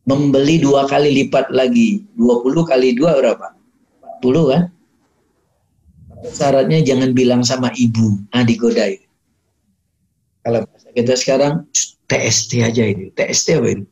membeli 0.02 0.58
dua 0.58 0.90
kali 0.90 1.22
lipat 1.22 1.54
lagi. 1.54 2.02
20 2.18 2.66
kali 2.66 2.98
dua 2.98 3.14
berapa? 3.22 3.54
40 4.26 4.50
kan? 4.50 4.62
Syaratnya 6.34 6.82
jangan 6.82 7.14
bilang 7.14 7.46
sama 7.46 7.70
ibu. 7.78 8.18
Nah 8.34 8.42
digodai. 8.42 8.98
Kalau 10.42 10.66
kita 10.90 11.14
sekarang 11.14 11.70
TST 12.10 12.58
aja 12.58 12.82
itu. 12.90 13.14
TST 13.14 13.62
apa 13.62 13.68
itu? 13.70 13.84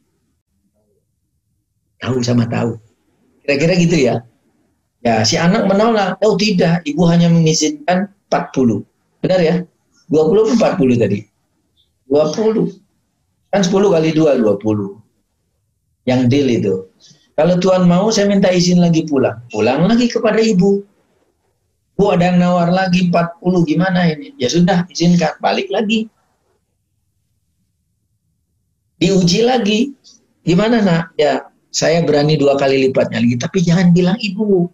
Tahu 2.03 2.19
sama 2.27 2.51
tahu. 2.51 2.75
Kira-kira 3.47 3.79
gitu 3.79 3.95
ya. 3.95 4.27
Ya, 5.07 5.23
si 5.23 5.39
anak 5.39 5.71
menolak. 5.71 6.19
Oh 6.19 6.35
tidak, 6.35 6.83
ibu 6.83 7.07
hanya 7.07 7.31
mengizinkan 7.31 8.11
40. 8.27 8.90
Benar 9.21 9.41
ya? 9.41 9.57
20 10.09 10.59
40 10.59 10.97
tadi? 11.01 11.19
20. 12.11 12.81
Kan 13.53 13.63
10 13.63 13.95
kali 13.95 14.11
2, 14.17 14.41
20. 14.43 14.99
Yang 16.09 16.21
deal 16.33 16.49
itu. 16.51 16.75
Kalau 17.39 17.57
Tuhan 17.57 17.89
mau, 17.89 18.11
saya 18.13 18.29
minta 18.29 18.51
izin 18.51 18.83
lagi 18.83 19.07
pulang. 19.07 19.41
Pulang 19.49 19.87
lagi 19.87 20.11
kepada 20.11 20.41
ibu. 20.43 20.83
Bu, 21.97 22.05
ada 22.17 22.33
yang 22.33 22.41
nawar 22.41 22.73
lagi 22.73 23.13
40, 23.13 23.69
gimana 23.69 24.09
ini? 24.09 24.33
Ya 24.41 24.49
sudah, 24.49 24.89
izinkan. 24.89 25.37
Balik 25.41 25.69
lagi. 25.69 26.09
Diuji 29.01 29.45
lagi. 29.45 29.93
Gimana 30.45 30.81
nak? 30.81 31.13
Ya, 31.21 31.49
saya 31.71 32.03
berani 32.03 32.35
dua 32.35 32.59
kali 32.59 32.89
lipatnya 32.89 33.23
lagi, 33.23 33.37
tapi 33.39 33.59
jangan 33.63 33.93
bilang 33.95 34.19
ibu. 34.19 34.69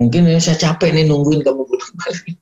Mungkin 0.00 0.26
saya 0.42 0.58
capek 0.58 0.90
nih 0.94 1.06
nungguin 1.06 1.44
kamu 1.44 1.62
pulang 1.62 1.92
balik. 2.00 2.38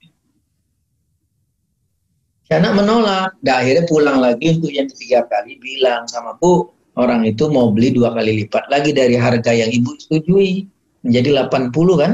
Anak 2.58 2.72
menolak. 2.76 3.30
Dan 3.40 3.54
akhirnya 3.64 3.84
pulang 3.88 4.18
lagi 4.20 4.56
untuk 4.58 4.72
yang 4.72 4.88
ketiga 4.90 5.24
kali 5.28 5.56
bilang 5.62 6.04
sama 6.08 6.36
Bu, 6.36 6.68
orang 7.00 7.24
itu 7.24 7.48
mau 7.48 7.72
beli 7.72 7.94
dua 7.94 8.12
kali 8.12 8.44
lipat 8.44 8.68
lagi 8.68 8.92
dari 8.92 9.16
harga 9.16 9.52
yang 9.52 9.70
ibu 9.72 9.96
setujui. 9.96 10.68
Menjadi 11.02 11.50
80 11.50 11.74
kan? 11.98 12.12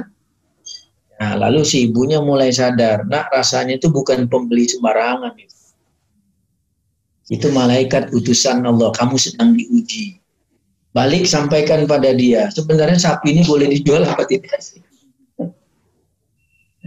Nah, 1.18 1.32
lalu 1.34 1.66
si 1.66 1.90
ibunya 1.90 2.22
mulai 2.22 2.54
sadar, 2.54 3.04
nak 3.10 3.28
rasanya 3.34 3.76
itu 3.76 3.90
bukan 3.90 4.30
pembeli 4.30 4.70
sembarangan. 4.70 5.34
Itu, 5.34 5.58
itu 7.28 7.46
malaikat 7.52 8.14
utusan 8.14 8.62
Allah, 8.64 8.94
kamu 8.94 9.18
sedang 9.18 9.52
diuji. 9.52 10.22
Balik 10.94 11.28
sampaikan 11.28 11.84
pada 11.84 12.16
dia, 12.16 12.48
sebenarnya 12.54 12.96
sapi 12.96 13.34
ini 13.34 13.42
boleh 13.44 13.68
dijual 13.68 14.08
apa 14.08 14.24
tidak 14.24 14.56
sih? 14.62 14.80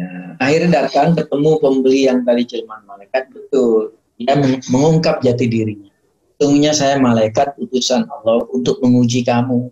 Nah, 0.02 0.34
akhirnya 0.42 0.90
datang 0.90 1.14
ketemu 1.14 1.62
pembeli 1.62 2.10
yang 2.10 2.26
tadi 2.26 2.42
jelmaan 2.50 2.82
malaikat 2.90 3.30
betul. 3.30 3.94
Dia 4.18 4.34
mengungkap 4.74 5.22
jati 5.22 5.46
dirinya. 5.46 5.94
Sungguhnya 6.42 6.74
saya 6.74 6.98
malaikat 6.98 7.54
utusan 7.62 8.10
Allah 8.10 8.42
untuk 8.50 8.82
menguji 8.82 9.22
kamu. 9.22 9.70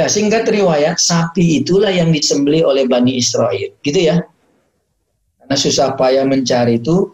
Nah, 0.00 0.08
singkat 0.08 0.48
riwayat, 0.48 0.96
sapi 0.96 1.60
itulah 1.60 1.92
yang 1.92 2.08
disembeli 2.08 2.64
oleh 2.64 2.88
Bani 2.88 3.20
Israel. 3.20 3.76
Gitu 3.84 4.08
ya. 4.08 4.24
Karena 5.36 5.56
susah 5.60 5.92
payah 6.00 6.24
mencari 6.24 6.80
itu, 6.80 7.12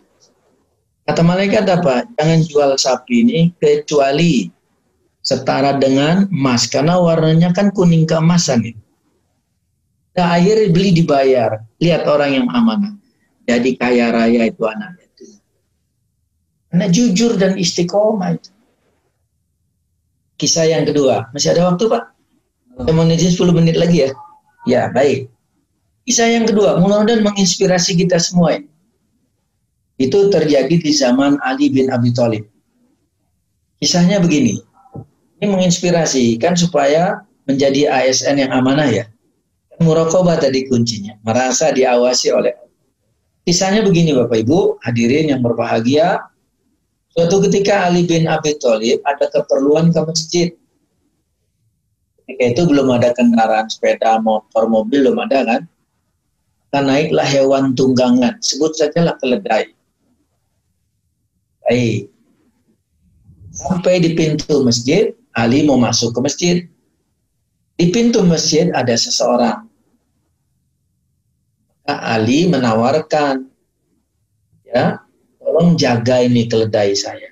kata 1.10 1.26
malaikat 1.26 1.66
apa? 1.66 2.06
Jangan 2.14 2.40
jual 2.46 2.70
sapi 2.78 3.26
ini 3.26 3.40
kecuali 3.58 4.46
setara 5.26 5.74
dengan 5.74 6.30
emas. 6.30 6.70
Karena 6.70 7.02
warnanya 7.02 7.50
kan 7.50 7.74
kuning 7.74 8.06
keemasan. 8.06 8.70
Ya. 8.70 8.74
Nah, 10.16 10.40
akhirnya 10.40 10.72
beli 10.72 10.90
dibayar. 10.96 11.60
Lihat 11.76 12.08
orang 12.08 12.30
yang 12.40 12.46
amanah. 12.48 12.96
Jadi 13.44 13.76
kaya 13.76 14.10
raya 14.10 14.48
itu 14.48 14.64
anaknya 14.64 15.04
itu. 15.06 15.24
Karena 16.72 16.86
jujur 16.88 17.32
dan 17.36 17.54
istiqomah 17.60 18.40
itu. 18.40 18.50
Kisah 20.40 20.66
yang 20.68 20.88
kedua. 20.88 21.28
Masih 21.36 21.52
ada 21.52 21.68
waktu 21.68 21.84
Pak? 21.88 22.04
Saya 22.76 22.92
mau 22.92 23.08
10 23.08 23.56
menit 23.56 23.76
lagi 23.76 24.04
ya. 24.04 24.10
Ya, 24.68 24.82
baik. 24.92 25.32
Kisah 26.04 26.28
yang 26.28 26.44
kedua, 26.44 26.76
mudah-mudahan 26.80 27.24
menginspirasi 27.24 27.96
kita 27.96 28.20
semua. 28.20 28.60
ini. 28.60 28.68
Itu 29.96 30.28
terjadi 30.28 30.76
di 30.76 30.92
zaman 30.92 31.40
Ali 31.40 31.72
bin 31.72 31.88
Abi 31.88 32.12
Thalib. 32.12 32.44
Kisahnya 33.80 34.20
begini. 34.20 34.60
Ini 35.40 35.46
menginspirasi 35.48 36.36
kan 36.36 36.52
supaya 36.56 37.24
menjadi 37.48 37.88
ASN 37.88 38.36
yang 38.40 38.52
amanah 38.52 38.88
ya. 38.88 39.04
Muraqabah 39.76 40.40
tadi 40.40 40.64
kuncinya, 40.68 41.20
merasa 41.20 41.68
diawasi 41.68 42.32
oleh 42.32 42.54
Kisahnya 43.46 43.86
begini 43.86 44.10
Bapak 44.10 44.42
Ibu, 44.42 44.82
hadirin 44.82 45.30
yang 45.30 45.38
berbahagia. 45.38 46.18
Suatu 47.14 47.38
ketika 47.46 47.86
Ali 47.86 48.02
bin 48.02 48.26
Abi 48.26 48.58
Thalib 48.58 48.98
ada 49.06 49.30
keperluan 49.30 49.94
ke 49.94 50.00
masjid. 50.02 50.48
Ketika 52.18 52.42
itu 52.42 52.62
belum 52.66 52.90
ada 52.90 53.14
kendaraan 53.14 53.70
sepeda, 53.70 54.18
motor, 54.18 54.66
mobil 54.66 55.06
belum 55.06 55.22
ada 55.30 55.46
kan? 55.46 55.62
Maka 56.66 56.78
naiklah 56.82 57.22
hewan 57.22 57.78
tunggangan, 57.78 58.34
sebut 58.42 58.74
saja 58.74 59.06
lah 59.06 59.14
keledai. 59.22 59.70
Baik. 61.62 62.10
Sampai 63.54 64.02
di 64.02 64.18
pintu 64.18 64.66
masjid, 64.66 65.14
Ali 65.38 65.62
mau 65.62 65.78
masuk 65.78 66.18
ke 66.18 66.20
masjid. 66.20 66.56
Di 67.78 67.94
pintu 67.94 68.26
masjid 68.26 68.74
ada 68.74 68.98
seseorang. 68.98 69.65
Maka 71.86 72.02
Ali 72.02 72.50
menawarkan, 72.50 73.46
ya, 74.66 74.98
tolong 75.38 75.78
jaga 75.78 76.18
ini 76.18 76.50
keledai 76.50 76.98
saya. 76.98 77.30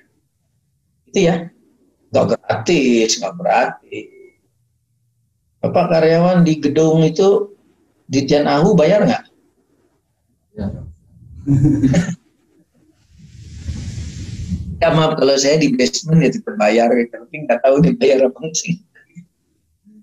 Itu 1.11 1.27
ya, 1.27 1.51
nggak 2.15 2.39
gratis, 2.39 3.19
nggak 3.19 3.35
gratis. 3.35 4.07
Bapak 5.59 5.91
karyawan 5.91 6.47
di 6.47 6.55
gedung 6.63 7.03
itu 7.03 7.51
di 8.07 8.23
Tian 8.23 8.47
Ahu 8.47 8.79
bayar 8.79 9.03
nggak? 9.03 9.23
Ya. 10.55 10.67
ya 14.79 14.89
maaf 14.95 15.19
kalau 15.19 15.35
saya 15.35 15.59
di 15.59 15.75
basement 15.75 16.23
ya 16.23 16.31
tidak 16.31 16.55
bayar 16.55 16.87
tapi 17.11 17.35
nggak 17.43 17.59
tahu 17.59 17.83
dibayar 17.83 18.27
apa 18.27 18.39
sih 18.55 18.79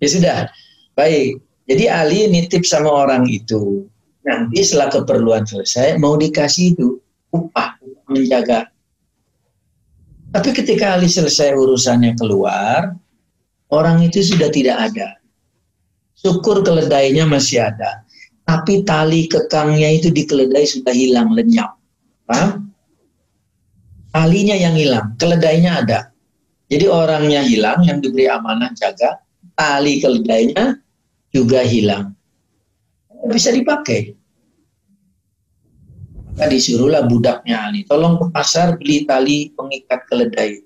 ya 0.00 0.08
sudah 0.08 0.36
baik 0.96 1.40
jadi 1.68 1.84
Ali 1.88 2.26
nitip 2.28 2.64
sama 2.66 2.90
orang 2.90 3.28
itu 3.28 3.86
nanti 4.22 4.62
setelah 4.62 4.88
keperluan 4.90 5.44
selesai 5.46 5.98
mau 5.98 6.14
dikasih 6.18 6.78
itu 6.78 6.98
upah 7.34 7.78
menjaga. 8.10 8.70
Tapi 10.32 10.50
ketika 10.56 10.96
Ali 10.96 11.12
selesai 11.12 11.52
urusannya 11.52 12.16
keluar 12.16 12.96
orang 13.68 14.04
itu 14.04 14.24
sudah 14.24 14.48
tidak 14.48 14.92
ada. 14.92 15.20
Syukur 16.16 16.62
keledainya 16.62 17.26
masih 17.28 17.68
ada. 17.68 18.06
Tapi 18.46 18.82
tali 18.86 19.26
kekangnya 19.26 19.98
itu 19.98 20.08
di 20.10 20.24
keledai 20.24 20.66
sudah 20.66 20.94
hilang 20.94 21.34
lenyap. 21.34 21.78
Paham? 22.26 22.72
Talinya 24.12 24.52
yang 24.52 24.76
hilang, 24.76 25.16
keledainya 25.16 25.82
ada. 25.82 26.12
Jadi 26.68 26.84
orangnya 26.84 27.40
hilang, 27.44 27.80
yang 27.84 28.00
diberi 28.04 28.28
amanah 28.28 28.72
jaga, 28.76 29.20
tali 29.56 30.00
keledainya 30.04 30.80
juga 31.32 31.64
hilang. 31.64 32.12
Bisa 33.22 33.54
dipakai. 33.54 34.18
Maka 36.32 36.48
disuruhlah 36.48 37.04
budaknya 37.06 37.68
Ali, 37.68 37.84
tolong 37.84 38.16
ke 38.16 38.26
pasar 38.32 38.80
beli 38.80 39.04
tali 39.04 39.52
pengikat 39.52 40.08
keledai. 40.08 40.64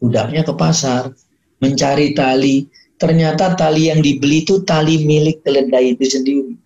Budaknya 0.00 0.42
ke 0.42 0.52
pasar, 0.56 1.12
mencari 1.60 2.16
tali. 2.16 2.66
Ternyata 2.96 3.52
tali 3.60 3.92
yang 3.92 4.00
dibeli 4.00 4.40
itu 4.40 4.64
tali 4.64 5.04
milik 5.04 5.44
keledai 5.44 5.92
itu 5.92 6.04
sendiri. 6.08 6.56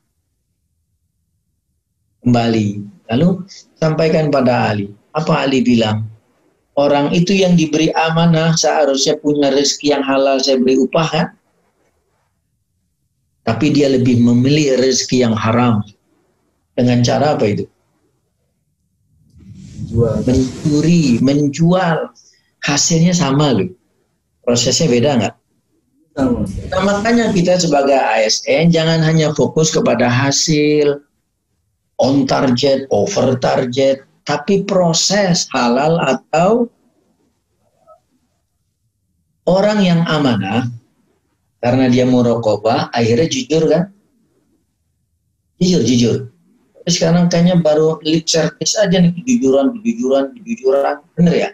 Kembali. 2.23 2.69
Lalu 3.11 3.29
sampaikan 3.75 4.31
pada 4.31 4.71
Ali 4.71 4.95
apa 5.15 5.47
Ali 5.47 5.63
bilang? 5.63 6.07
Orang 6.79 7.11
itu 7.13 7.35
yang 7.35 7.59
diberi 7.59 7.91
amanah 7.93 8.55
seharusnya 8.55 9.19
punya 9.19 9.51
rezeki 9.51 9.91
yang 9.91 10.05
halal 10.07 10.39
saya 10.39 10.57
beri 10.57 10.79
upah 10.79 11.09
kan? 11.11 11.27
Tapi 13.51 13.75
dia 13.75 13.91
lebih 13.91 14.23
memilih 14.23 14.79
rezeki 14.79 15.27
yang 15.27 15.35
haram. 15.35 15.83
Dengan 16.79 17.03
cara 17.03 17.35
apa 17.35 17.51
itu? 17.51 17.67
Jual. 19.91 20.23
Mencuri, 20.23 21.19
menjual. 21.19 22.15
Hasilnya 22.63 23.11
sama 23.11 23.51
loh. 23.51 23.75
Prosesnya 24.47 24.87
beda 24.87 25.11
nggak? 25.19 25.35
Nah, 26.15 26.83
makanya 26.87 27.35
kita 27.35 27.59
sebagai 27.59 27.99
ASN 27.99 28.71
jangan 28.71 29.03
hanya 29.03 29.35
fokus 29.35 29.75
kepada 29.75 30.07
hasil, 30.07 31.03
on 31.99 32.27
target, 32.27 32.87
over 32.95 33.35
target, 33.39 34.03
tapi 34.27 34.63
proses 34.63 35.51
halal 35.51 35.99
atau 35.99 36.71
orang 39.47 39.83
yang 39.83 40.01
amanah 40.07 40.67
karena 41.61 41.93
dia 41.93 42.09
murokobah 42.09 42.89
akhirnya 42.91 43.29
jujur 43.29 43.63
kan? 43.69 43.93
Jujur 45.61 45.83
jujur. 45.85 46.17
Tapi 46.81 46.91
sekarang 46.97 47.29
kayaknya 47.29 47.61
baru 47.61 48.01
lip 48.01 48.25
service 48.25 48.81
aja 48.81 48.97
nih 48.97 49.13
kejujuran 49.13 49.77
kejujuran 49.77 50.25
kejujuran. 50.41 50.97
Bener 51.21 51.35
ya? 51.37 51.51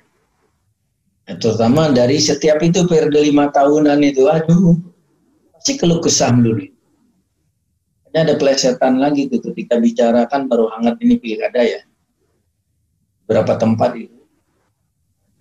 Nah, 1.26 1.34
terutama 1.42 1.90
dari 1.90 2.22
setiap 2.22 2.62
itu 2.62 2.86
periode 2.86 3.18
lima 3.18 3.50
tahunan 3.50 3.98
itu 4.06 4.30
aduh 4.30 4.78
pasti 5.50 5.74
keluh 5.74 5.98
kesah 5.98 6.30
dulu. 6.30 6.70
Ada 8.16 8.40
pelesetan 8.40 8.96
lagi 8.96 9.28
tuh 9.28 9.44
ketika 9.52 9.76
bicarakan 9.76 10.48
baru 10.48 10.72
hangat 10.72 10.96
ini 11.04 11.20
pilkada 11.20 11.60
ya. 11.60 11.84
Berapa 13.28 13.60
tempat 13.60 13.92
itu. 13.92 14.16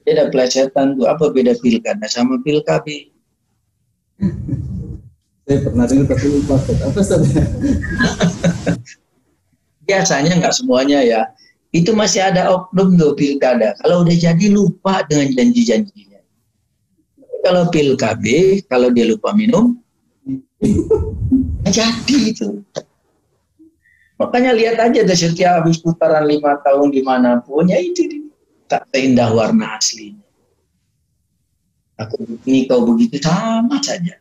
Beda 0.03 0.27
pelesetan 0.27 0.99
tuh 0.99 1.07
apa 1.07 1.31
beda 1.31 1.55
pilkada 1.55 2.03
sama 2.11 2.35
pilkabi? 2.43 3.14
Saya 5.45 5.59
pernah 5.61 5.85
dengar 5.85 6.05
tapi 6.09 6.27
lupa 6.31 6.57
apa 6.57 7.01
saja. 7.05 7.41
Biasanya 9.85 10.31
nggak 10.41 10.55
semuanya 10.57 10.99
ya. 11.05 11.21
Itu 11.69 11.93
masih 11.93 12.25
ada 12.25 12.49
oknum 12.49 12.97
tuh 12.97 13.13
pilkada. 13.13 13.77
Kalau 13.83 14.01
udah 14.07 14.15
jadi 14.15 14.45
lupa 14.49 15.05
dengan 15.05 15.35
janji-janjinya. 15.35 16.23
Kalau 17.45 17.69
pilkabi, 17.69 18.65
kalau 18.65 18.89
dia 18.89 19.05
lupa 19.05 19.29
minum, 19.37 19.77
jadi 21.69 22.17
itu. 22.33 22.65
Makanya 24.17 24.55
lihat 24.55 24.81
aja 24.81 25.05
deh 25.05 25.13
setiap 25.13 25.61
habis 25.61 25.77
putaran 25.77 26.25
lima 26.25 26.57
tahun 26.65 26.89
di 26.89 27.05
mana 27.05 27.43
pun 27.45 27.69
ya 27.69 27.77
itu 27.77 28.25
tak 28.65 28.89
seindah 28.89 29.29
warna 29.29 29.77
aslinya. 29.77 30.24
Aku 31.95 32.19
begini 32.27 32.67
kau 32.67 32.83
begitu 32.83 33.23
sama 33.23 33.79
saja. 33.79 34.19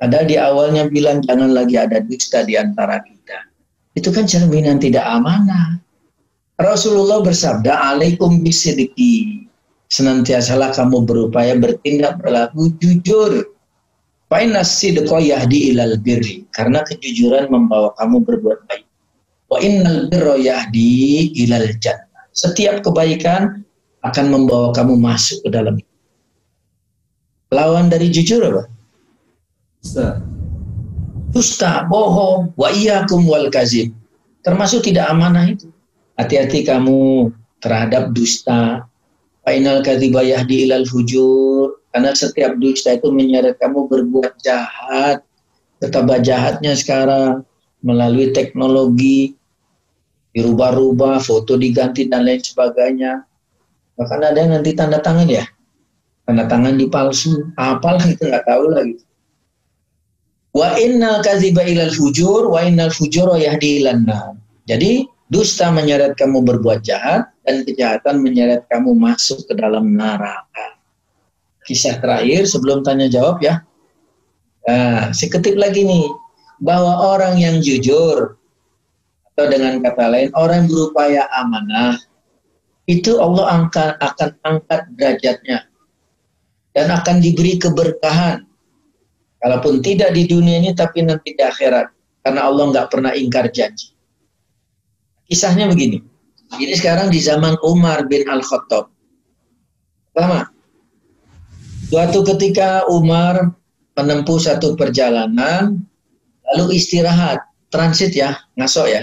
Ada 0.00 0.24
di 0.24 0.40
awalnya 0.40 0.88
bilang 0.88 1.20
jangan 1.20 1.52
lagi 1.52 1.76
ada 1.76 2.00
dusta 2.00 2.40
di 2.40 2.56
antara 2.56 3.04
kita. 3.04 3.52
Itu 3.92 4.08
kan 4.08 4.24
cerminan 4.24 4.80
tidak 4.80 5.04
amanah. 5.04 5.76
Rasulullah 6.56 7.20
bersabda, 7.20 7.92
"Alaikum 7.92 8.40
bisidiki." 8.40 9.44
Senantiasalah 9.90 10.72
kamu 10.72 11.04
berupaya 11.04 11.52
bertindak 11.58 12.22
berlaku 12.22 12.72
jujur. 12.80 13.52
Fa'inna 14.30 14.62
sidqa 14.62 15.18
yahdi 15.18 15.74
ilal 15.74 15.98
birri. 15.98 16.46
Karena 16.54 16.80
kejujuran 16.86 17.50
membawa 17.50 17.92
kamu 17.98 18.22
berbuat 18.22 18.70
baik. 18.70 18.86
Wa 19.50 19.58
innal 19.58 20.06
birra 20.06 20.38
yahdi 20.38 21.34
ilal 21.42 21.74
jannah. 21.82 22.30
Setiap 22.30 22.86
kebaikan 22.86 23.66
akan 24.06 24.26
membawa 24.30 24.70
kamu 24.70 24.94
masuk 24.94 25.42
ke 25.42 25.50
dalam. 25.50 25.76
Lawan 27.50 27.90
dari 27.90 28.10
jujur 28.14 28.42
apa? 28.46 28.62
Dusta. 29.82 30.22
Dusta, 31.30 31.72
bohong, 31.86 32.54
wa 32.54 32.68
iyyakum 32.70 33.26
wal 33.26 33.50
kazib. 33.50 33.90
Termasuk 34.46 34.86
tidak 34.86 35.10
amanah 35.10 35.50
itu. 35.50 35.66
Hati-hati 36.14 36.62
kamu 36.66 37.30
terhadap 37.58 38.14
dusta. 38.14 38.86
Final 39.46 39.82
kadhiba 39.82 40.22
yahdi 40.22 40.70
ilal 40.70 40.86
fujur. 40.86 41.82
Karena 41.90 42.14
setiap 42.14 42.54
dusta 42.62 42.94
itu 42.94 43.10
menyeret 43.10 43.58
kamu 43.58 43.90
berbuat 43.90 44.38
jahat. 44.42 45.26
Betapa 45.82 46.22
jahatnya 46.22 46.78
sekarang 46.78 47.42
melalui 47.82 48.30
teknologi 48.30 49.34
dirubah-rubah, 50.30 51.18
foto 51.18 51.58
diganti 51.58 52.06
dan 52.06 52.26
lain 52.26 52.38
sebagainya. 52.38 53.26
Bahkan 53.98 54.20
ada 54.22 54.38
yang 54.38 54.54
nanti 54.60 54.70
tanda 54.72 55.02
tangan 55.02 55.26
ya, 55.26 55.44
tanda 56.30 56.46
tangan 56.46 56.78
dipalsu, 56.78 57.50
apalah 57.58 58.06
itu 58.14 58.22
nggak 58.22 58.46
tahu 58.46 58.70
lagi. 58.70 59.02
Wa 60.54 60.78
innal 60.78 61.22
kadhiba 61.26 61.66
ilal 61.66 61.90
fujur 61.90 62.46
wa 62.54 62.62
innal 62.62 62.94
fujura 62.94 63.38
yahdi 63.38 63.82
Jadi 64.66 65.06
Dusta 65.30 65.70
menyeret 65.70 66.18
kamu 66.18 66.42
berbuat 66.42 66.82
jahat 66.82 67.30
dan 67.46 67.62
kejahatan 67.62 68.18
menyeret 68.18 68.66
kamu 68.66 68.98
masuk 68.98 69.46
ke 69.46 69.54
dalam 69.54 69.94
neraka. 69.94 70.74
Kisah 71.62 72.02
terakhir 72.02 72.50
sebelum 72.50 72.82
tanya 72.82 73.06
jawab 73.06 73.38
ya. 73.38 73.62
Nah, 74.66 75.14
seketip 75.14 75.54
lagi 75.54 75.86
nih 75.86 76.10
bahwa 76.58 77.14
orang 77.14 77.38
yang 77.38 77.62
jujur 77.62 78.42
atau 79.30 79.46
dengan 79.46 79.78
kata 79.86 80.04
lain 80.10 80.34
orang 80.34 80.66
berupaya 80.66 81.30
amanah 81.30 81.94
itu 82.90 83.22
Allah 83.22 83.54
angkat, 83.54 84.02
akan 84.02 84.30
angkat 84.42 84.82
derajatnya 84.98 85.69
dan 86.74 86.90
akan 86.90 87.18
diberi 87.18 87.58
keberkahan. 87.58 88.46
Kalaupun 89.40 89.80
tidak 89.80 90.12
di 90.12 90.28
dunia 90.28 90.60
ini 90.60 90.70
tapi 90.76 91.00
nanti 91.00 91.32
di 91.32 91.42
akhirat 91.42 91.86
karena 92.20 92.40
Allah 92.44 92.64
nggak 92.70 92.88
pernah 92.92 93.12
ingkar 93.16 93.48
janji. 93.48 93.96
Kisahnya 95.24 95.70
begini. 95.70 96.02
Ini 96.58 96.74
sekarang 96.74 97.14
di 97.14 97.22
zaman 97.22 97.54
Umar 97.62 98.10
bin 98.10 98.26
Al-Khattab. 98.26 98.90
Pertama, 100.10 100.50
suatu 101.86 102.26
ketika 102.26 102.84
Umar 102.90 103.54
menempuh 103.94 104.42
satu 104.42 104.74
perjalanan, 104.74 105.78
lalu 106.50 106.74
istirahat, 106.74 107.38
transit 107.70 108.10
ya, 108.18 108.34
ngasok 108.58 108.86
ya. 108.90 109.02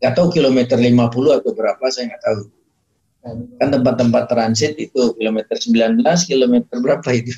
Gak 0.00 0.16
tahu 0.16 0.32
kilometer 0.32 0.80
50 0.80 1.36
atau 1.44 1.52
berapa, 1.52 1.84
saya 1.92 2.16
nggak 2.16 2.24
tahu. 2.24 2.42
Kan 3.24 3.68
tempat-tempat 3.72 4.28
transit 4.28 4.76
itu 4.76 5.16
kilometer 5.16 5.56
19, 5.56 6.04
kilometer 6.28 6.76
berapa 6.76 7.08
itu. 7.16 7.32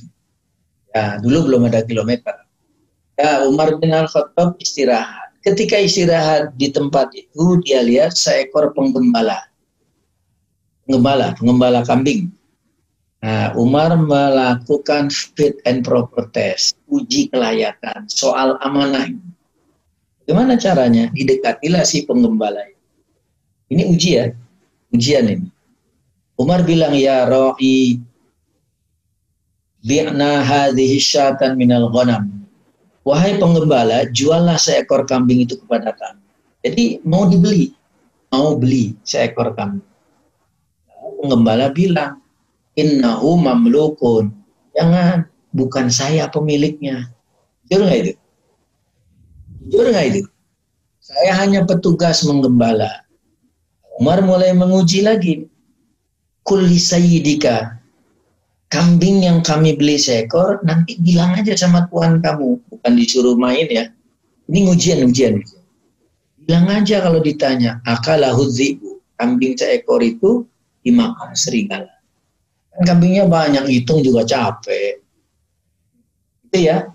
Ya, 0.90 1.22
dulu 1.22 1.46
belum 1.52 1.70
ada 1.70 1.86
kilometer. 1.86 2.34
Ya, 3.14 3.46
Umar 3.46 3.78
bin 3.78 3.94
Al-Khattab 3.94 4.58
istirahat 4.58 5.26
Ketika 5.46 5.78
istirahat 5.78 6.58
di 6.58 6.74
tempat 6.74 7.14
itu, 7.14 7.62
dia 7.62 7.78
lihat 7.78 8.18
seekor 8.18 8.74
penggembala. 8.74 9.46
Penggembala, 10.82 11.38
penggembala 11.38 11.86
kambing. 11.86 12.34
Nah, 13.22 13.54
Umar 13.54 13.94
melakukan 13.94 15.06
fit 15.06 15.62
and 15.62 15.86
proper 15.86 16.26
test, 16.34 16.74
uji 16.90 17.30
kelayakan, 17.30 18.10
soal 18.10 18.58
amanah. 18.58 19.06
Gimana 20.26 20.58
caranya? 20.58 21.14
Didekatilah 21.14 21.86
si 21.86 22.02
penggembala. 22.02 22.66
Ini 23.70 23.86
uji 23.86 24.10
ya, 24.18 24.26
ujian 24.90 25.30
ini. 25.30 25.46
Umar 26.36 26.62
bilang, 26.68 26.92
ya 26.92 27.24
ro'i, 27.24 28.00
bi'na 29.80 30.44
hadhihi 30.44 31.00
syatan 31.00 31.56
minal 31.56 31.88
ghanam 31.88 32.36
wahai 33.06 33.38
penggembala, 33.38 34.10
juallah 34.10 34.58
seekor 34.58 35.06
kambing 35.06 35.46
itu 35.46 35.54
kepada 35.62 35.94
kami. 35.94 36.26
Jadi 36.66 36.84
mau 37.06 37.30
dibeli, 37.30 37.70
mau 38.34 38.58
beli 38.58 38.98
seekor 39.06 39.54
kambing. 39.54 39.86
Penggembala 41.22 41.70
bilang, 41.70 42.18
innahu 42.74 43.38
mamlukun. 43.38 44.34
Jangan, 44.74 45.30
bukan 45.54 45.86
saya 45.86 46.26
pemiliknya. 46.26 47.06
Jujur 47.70 47.86
nggak 47.86 47.98
itu? 48.02 48.12
Jujur 49.70 49.86
nggak 49.94 50.06
itu? 50.10 50.22
Saya 50.98 51.38
hanya 51.38 51.62
petugas 51.62 52.26
menggembala. 52.26 53.06
Umar 54.02 54.20
mulai 54.26 54.50
menguji 54.50 55.06
lagi. 55.06 55.46
Kulli 56.46 56.78
sayyidika. 56.78 57.82
Kambing 58.70 59.26
yang 59.26 59.42
kami 59.42 59.74
beli 59.74 59.98
seekor 59.98 60.62
nanti 60.62 60.94
bilang 61.02 61.34
aja 61.34 61.58
sama 61.58 61.90
tuan 61.90 62.22
kamu. 62.22 62.62
Bukan 62.70 62.92
disuruh 62.94 63.34
main 63.34 63.66
ya. 63.66 63.90
Ini 64.46 64.70
ujian 64.70 65.02
ujian. 65.10 65.42
Bilang 66.46 66.70
aja 66.70 67.02
kalau 67.02 67.18
ditanya 67.18 67.82
akalah 67.82 68.30
hudzibu? 68.30 69.02
Kambing 69.18 69.58
seekor 69.58 69.98
itu 70.06 70.46
dimakan 70.86 71.34
serigala. 71.34 71.90
Kan 72.78 72.94
kambingnya 72.94 73.26
banyak 73.26 73.66
hitung 73.66 74.06
juga 74.06 74.22
capek. 74.22 75.02
Itu 76.46 76.58
ya. 76.62 76.86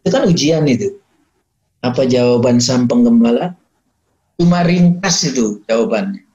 Itu 0.00 0.08
kan 0.08 0.24
ujian 0.24 0.64
itu. 0.64 0.96
Apa 1.84 2.08
jawaban 2.08 2.56
sang 2.56 2.88
penggembala? 2.88 3.52
Cuma 4.40 4.64
ringkas 4.64 5.28
itu 5.28 5.60
jawabannya 5.68 6.27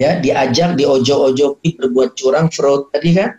ya 0.00 0.16
diajak 0.16 0.80
diojo-ojoki 0.80 1.76
berbuat 1.76 2.16
curang 2.16 2.48
fraud. 2.48 2.88
Tadi 2.88 3.12
kan 3.12 3.36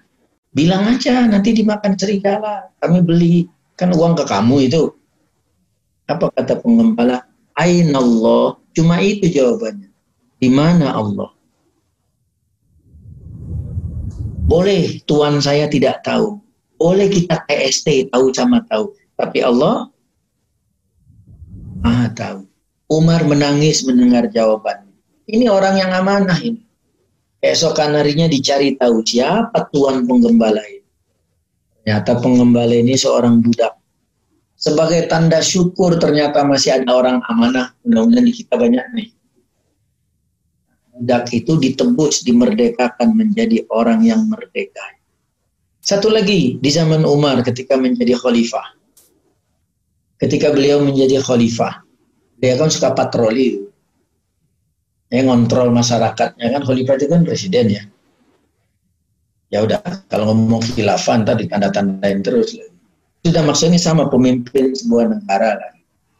bilang 0.53 0.85
aja 0.85 1.25
nanti 1.25 1.57
dimakan 1.57 1.97
serigala 1.97 2.69
kami 2.77 3.01
beli. 3.01 3.35
Kan 3.73 3.97
uang 3.97 4.13
ke 4.13 4.29
kamu 4.29 4.69
itu. 4.69 4.93
Apa 6.05 6.29
kata 6.37 6.61
pengembala 6.61 7.25
Ain 7.57 7.91
Allah 7.97 8.61
cuma 8.77 9.01
itu 9.01 9.25
jawabannya. 9.25 9.89
Di 10.37 10.49
mana 10.53 10.93
Allah? 10.93 11.33
Boleh 14.45 15.01
tuan 15.09 15.41
saya 15.41 15.65
tidak 15.65 16.05
tahu. 16.05 16.37
Boleh 16.77 17.09
kita 17.09 17.41
TST 17.49 18.13
tahu 18.13 18.29
sama 18.33 18.61
tahu. 18.69 18.93
Tapi 19.17 19.39
Allah 19.41 19.89
maha 21.81 22.07
tahu. 22.13 22.39
Umar 22.91 23.23
menangis 23.23 23.87
mendengar 23.87 24.27
jawabannya 24.27 24.90
ini 25.29 25.45
orang 25.51 25.77
yang 25.77 25.91
amanah 25.93 26.39
ini. 26.41 26.61
Keesokan 27.41 27.97
harinya 27.97 28.29
dicari 28.29 28.77
tahu 28.77 29.01
siapa 29.01 29.65
tuan 29.73 30.05
penggembala 30.05 30.61
ini. 30.61 30.85
Ternyata 31.81 32.21
penggembala 32.21 32.73
ini 32.77 32.93
seorang 32.93 33.41
budak. 33.41 33.73
Sebagai 34.53 35.09
tanda 35.09 35.41
syukur 35.41 35.97
ternyata 35.97 36.45
masih 36.45 36.77
ada 36.77 36.93
orang 36.93 37.17
amanah. 37.25 37.73
Mudah-mudahan 37.81 38.29
di 38.29 38.33
kita 38.37 38.61
banyak 38.61 38.85
nih. 38.93 39.09
Budak 40.93 41.33
itu 41.33 41.57
ditebus, 41.57 42.21
dimerdekakan 42.21 43.17
menjadi 43.17 43.65
orang 43.73 44.05
yang 44.05 44.21
merdeka. 44.29 45.01
Satu 45.81 46.13
lagi 46.13 46.61
di 46.61 46.69
zaman 46.69 47.01
Umar 47.01 47.41
ketika 47.41 47.73
menjadi 47.73 48.13
khalifah. 48.13 48.77
Ketika 50.21 50.53
beliau 50.53 50.85
menjadi 50.85 51.17
khalifah, 51.25 51.81
dia 52.37 52.53
kan 52.53 52.69
suka 52.69 52.93
patroli 52.93 53.70
ya 55.11 55.21
ngontrol 55.27 55.69
masyarakatnya. 55.75 56.47
Kan 56.55 56.61
khalifah 56.63 56.95
itu 56.97 57.05
kan 57.11 57.21
presiden 57.27 57.67
ya. 57.69 57.83
Ya 59.51 59.59
udah 59.67 59.83
kalau 60.07 60.31
ngomong 60.31 60.63
khilafah 60.63 61.27
tadi 61.27 61.51
tanda 61.51 61.67
tandain 61.69 62.23
terus. 62.23 62.55
Sudah 63.21 63.43
maksudnya 63.45 63.77
sama 63.77 64.07
pemimpin 64.07 64.73
sebuah 64.73 65.11
negara 65.11 65.59
lah 65.59 65.71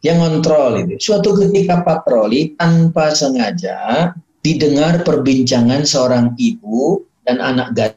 yang 0.04 0.20
ngontrol 0.20 0.82
itu. 0.84 1.00
Suatu 1.00 1.38
ketika 1.38 1.86
patroli 1.86 2.58
tanpa 2.60 3.14
sengaja 3.14 4.12
didengar 4.42 5.06
perbincangan 5.06 5.86
seorang 5.86 6.34
ibu 6.42 7.06
dan 7.24 7.38
anak 7.38 7.94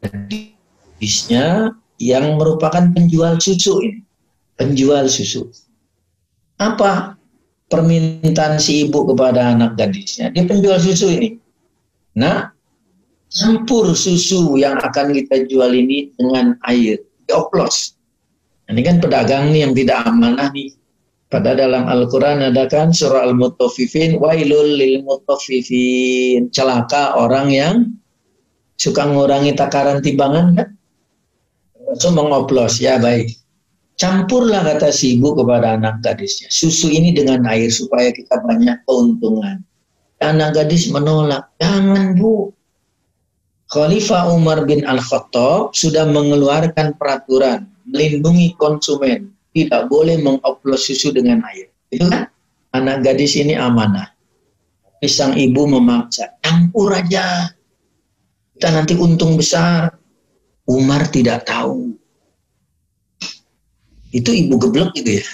gadisnya 0.00 1.74
yang 1.98 2.38
merupakan 2.38 2.88
penjual 2.94 3.36
susu 3.42 3.82
ini. 3.82 4.00
Penjual 4.58 5.06
susu. 5.10 5.50
Apa 6.58 7.17
permintaan 7.68 8.56
si 8.56 8.88
ibu 8.88 9.04
kepada 9.08 9.52
anak 9.54 9.76
gadisnya. 9.76 10.32
Dia 10.32 10.48
penjual 10.48 10.80
susu 10.80 11.12
ini. 11.12 11.36
Nah, 12.16 12.48
campur 13.28 13.92
susu 13.92 14.56
yang 14.56 14.80
akan 14.80 15.12
kita 15.12 15.44
jual 15.46 15.72
ini 15.76 16.10
dengan 16.16 16.56
air. 16.64 16.98
Dioplos. 17.28 17.94
Ini 18.68 18.80
kan 18.84 19.00
pedagang 19.00 19.52
nih 19.52 19.68
yang 19.68 19.72
tidak 19.76 20.04
amanah 20.08 20.48
nih. 20.52 20.72
Pada 21.28 21.52
dalam 21.52 21.84
Al-Quran 21.84 22.40
ada 22.40 22.64
kan 22.72 22.88
surah 22.88 23.28
Al-Mutafifin, 23.28 24.16
wailul 24.16 24.80
lil 24.80 25.04
mutafifin. 25.04 26.48
Celaka 26.48 27.20
orang 27.20 27.52
yang 27.52 27.74
suka 28.80 29.04
mengurangi 29.04 29.52
takaran 29.52 30.00
timbangan 30.00 30.56
kan? 30.56 30.68
Langsung 31.84 32.16
mengoplos, 32.16 32.80
ya 32.80 32.96
baik. 32.96 33.28
Campurlah 33.98 34.62
kata 34.62 34.94
si 34.94 35.18
ibu 35.18 35.34
kepada 35.34 35.74
anak 35.74 35.98
gadisnya. 36.06 36.46
Susu 36.46 36.86
ini 36.86 37.10
dengan 37.10 37.42
air 37.50 37.66
supaya 37.66 38.14
kita 38.14 38.38
banyak 38.46 38.86
keuntungan. 38.86 39.58
Anak 40.22 40.54
gadis 40.54 40.86
menolak. 40.94 41.50
Jangan 41.58 42.14
bu. 42.14 42.54
Khalifah 43.68 44.32
Umar 44.32 44.64
bin 44.64 44.86
Al-Khattab 44.86 45.74
sudah 45.74 46.06
mengeluarkan 46.08 46.94
peraturan 46.94 47.68
melindungi 47.90 48.54
konsumen 48.54 49.34
tidak 49.50 49.90
boleh 49.90 50.14
mengoplos 50.22 50.86
susu 50.86 51.10
dengan 51.10 51.42
air. 51.50 51.66
Itu 51.90 52.06
kan 52.06 52.30
anak 52.70 53.02
gadis 53.02 53.34
ini 53.34 53.58
amanah. 53.58 54.14
Pisang 55.02 55.34
ibu 55.34 55.66
memaksa, 55.66 56.38
campur 56.38 56.94
aja. 56.94 57.50
Kita 58.54 58.70
nanti 58.70 58.94
untung 58.94 59.34
besar. 59.34 59.90
Umar 60.70 61.10
tidak 61.10 61.50
tahu. 61.50 61.97
Itu 64.10 64.32
ibu 64.32 64.56
geblek 64.56 64.96
gitu 64.96 65.20
ya. 65.20 65.24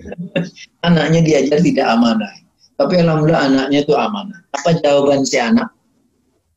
Anaknya 0.86 1.20
diajar 1.22 1.58
tidak 1.60 1.86
amanah. 1.86 2.32
Tapi 2.80 2.96
alhamdulillah 2.96 3.44
anaknya 3.44 3.84
itu 3.84 3.92
amanah. 3.92 4.40
Apa 4.56 4.80
jawaban 4.80 5.28
si 5.28 5.36
anak? 5.36 5.68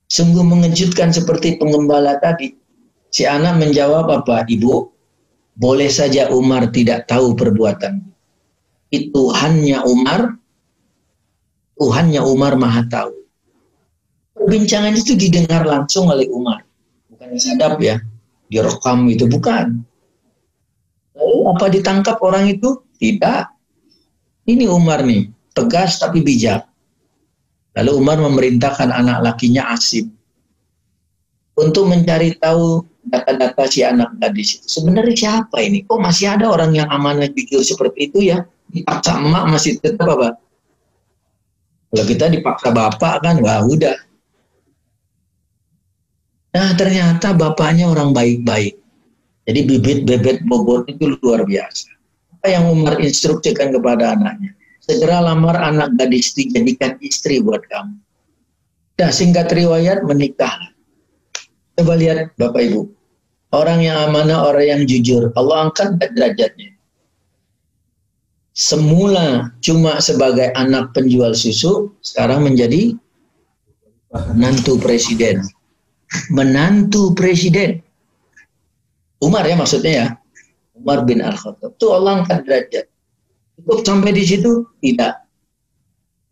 Sungguh 0.08 0.46
mengejutkan 0.46 1.12
seperti 1.12 1.60
pengembala 1.60 2.16
tadi. 2.24 2.56
Si 3.12 3.28
anak 3.28 3.60
menjawab 3.60 4.08
apa? 4.10 4.48
Ibu, 4.48 4.74
boleh 5.60 5.90
saja 5.92 6.32
Umar 6.32 6.72
tidak 6.72 7.12
tahu 7.12 7.36
perbuatan. 7.36 8.02
Itu 8.90 9.34
hanya 9.36 9.84
Umar, 9.84 10.38
Tuhannya 11.78 12.22
Umar 12.24 12.56
maha 12.56 12.86
tahu. 12.88 13.14
Perbincangan 14.38 14.96
itu 14.96 15.14
didengar 15.20 15.68
langsung 15.68 16.10
oleh 16.10 16.30
Umar. 16.32 16.64
Bukan 17.10 17.36
disadap 17.36 17.78
ya, 17.84 18.00
direkam 18.50 19.06
itu 19.10 19.28
bukan. 19.30 19.82
Lalu 21.14 21.38
apa 21.54 21.66
ditangkap 21.70 22.18
orang 22.22 22.50
itu? 22.50 22.82
Tidak. 22.98 23.42
Ini 24.50 24.66
Umar 24.68 25.06
nih, 25.06 25.30
tegas 25.56 26.02
tapi 26.02 26.20
bijak. 26.20 26.66
Lalu 27.74 27.92
Umar 27.98 28.18
memerintahkan 28.22 28.90
anak 28.94 29.26
lakinya 29.26 29.74
Asim 29.74 30.14
untuk 31.58 31.86
mencari 31.90 32.34
tahu 32.38 32.82
data-data 33.06 33.64
si 33.70 33.86
anak 33.86 34.14
gadis 34.18 34.58
itu. 34.58 34.68
Sebenarnya 34.80 35.16
siapa 35.16 35.62
ini? 35.62 35.86
Kok 35.86 36.00
masih 36.02 36.34
ada 36.34 36.50
orang 36.50 36.74
yang 36.74 36.90
amanah 36.90 37.30
jujur 37.30 37.62
seperti 37.62 38.10
itu 38.10 38.20
ya? 38.34 38.46
Dipaksa 38.74 39.22
emak 39.22 39.44
masih 39.54 39.78
tetap 39.78 40.08
apa? 40.10 40.38
Kalau 41.94 42.06
kita 42.10 42.26
dipaksa 42.34 42.74
bapak 42.74 43.22
kan, 43.22 43.38
wah 43.46 43.62
udah. 43.62 43.98
Nah 46.54 46.70
ternyata 46.74 47.34
bapaknya 47.34 47.90
orang 47.90 48.14
baik-baik. 48.14 48.82
Jadi 49.44 49.60
bibit 49.68 50.00
bebet 50.08 50.44
bobot 50.48 50.88
itu 50.88 51.20
luar 51.20 51.44
biasa. 51.44 51.92
Apa 52.40 52.48
yang 52.48 52.72
Umar 52.72 53.00
instruksikan 53.00 53.76
kepada 53.76 54.16
anaknya? 54.16 54.56
Segera 54.84 55.24
lamar 55.24 55.56
anak 55.60 55.96
gadis 55.96 56.36
dijadikan 56.36 57.00
istri 57.00 57.40
buat 57.40 57.64
kamu. 57.72 57.96
Nah 59.00 59.12
singkat 59.12 59.52
riwayat 59.52 60.04
menikah 60.04 60.74
Coba 61.74 61.98
lihat 61.98 62.38
Bapak 62.38 62.70
Ibu. 62.70 62.82
Orang 63.54 63.82
yang 63.82 64.10
amanah, 64.10 64.46
orang 64.46 64.66
yang 64.66 64.82
jujur. 64.86 65.34
Allah 65.34 65.70
angkat 65.70 65.98
derajatnya. 65.98 66.74
Semula 68.54 69.50
cuma 69.66 69.98
sebagai 69.98 70.54
anak 70.54 70.94
penjual 70.94 71.34
susu, 71.34 71.90
sekarang 72.06 72.46
menjadi 72.46 72.94
menantu 74.14 74.78
presiden. 74.78 75.42
Menantu 76.30 77.18
presiden. 77.18 77.82
Umar 79.24 79.48
ya 79.48 79.56
maksudnya 79.56 79.94
ya. 79.96 80.08
Umar 80.76 81.08
bin 81.08 81.24
Al-Khattab. 81.24 81.80
Itu 81.80 81.96
Allah 81.96 82.20
angkat 82.22 82.44
derajat. 82.44 82.86
Cukup 83.56 83.80
sampai 83.88 84.12
di 84.12 84.24
situ? 84.28 84.68
Tidak. 84.84 85.14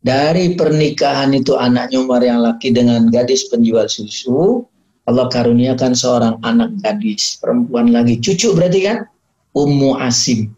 Dari 0.02 0.58
pernikahan 0.58 1.32
itu 1.38 1.54
anaknya 1.56 2.02
Umar 2.02 2.26
yang 2.26 2.42
laki 2.42 2.74
dengan 2.74 3.08
gadis 3.14 3.46
penjual 3.54 3.86
susu, 3.86 4.66
Allah 5.06 5.30
karuniakan 5.30 5.94
seorang 5.94 6.36
anak 6.42 6.74
gadis, 6.82 7.38
perempuan 7.38 7.94
lagi, 7.94 8.18
cucu 8.18 8.58
berarti 8.58 8.82
kan? 8.82 9.06
Ummu 9.54 10.02
Asim. 10.02 10.50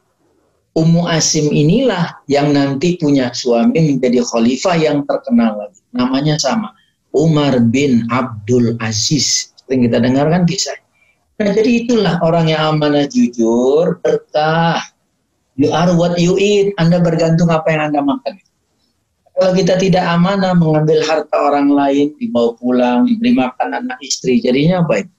Ummu 0.74 1.06
Asim 1.12 1.52
inilah 1.52 2.24
yang 2.32 2.56
nanti 2.56 2.96
punya 2.96 3.36
suami 3.36 3.78
menjadi 3.78 4.24
khalifah 4.24 4.80
yang 4.80 5.04
terkenal 5.04 5.60
lagi. 5.60 5.80
Namanya 5.92 6.40
sama. 6.40 6.72
Umar 7.14 7.62
bin 7.70 8.08
Abdul 8.10 8.80
Aziz. 8.80 9.54
Sering 9.60 9.86
kita 9.86 10.02
dengarkan 10.02 10.48
kisah. 10.50 10.83
Nah, 11.44 11.52
jadi 11.52 11.84
itulah 11.84 12.24
orang 12.24 12.48
yang 12.48 12.80
amanah 12.80 13.04
jujur, 13.04 14.00
berkah. 14.00 14.80
You 15.60 15.76
are 15.76 15.92
what 15.92 16.16
you 16.16 16.40
eat. 16.40 16.72
Anda 16.80 17.04
bergantung 17.04 17.52
apa 17.52 17.68
yang 17.68 17.92
Anda 17.92 18.00
makan. 18.00 18.40
Kalau 19.36 19.52
kita 19.52 19.76
tidak 19.76 20.08
amanah 20.08 20.56
mengambil 20.56 21.04
harta 21.04 21.36
orang 21.36 21.68
lain, 21.74 22.16
dibawa 22.16 22.56
pulang, 22.56 23.12
diberi 23.12 23.36
makan 23.36 23.76
anak 23.76 24.00
istri, 24.00 24.40
jadinya 24.40 24.88
apa 24.88 25.04
itu? 25.04 25.14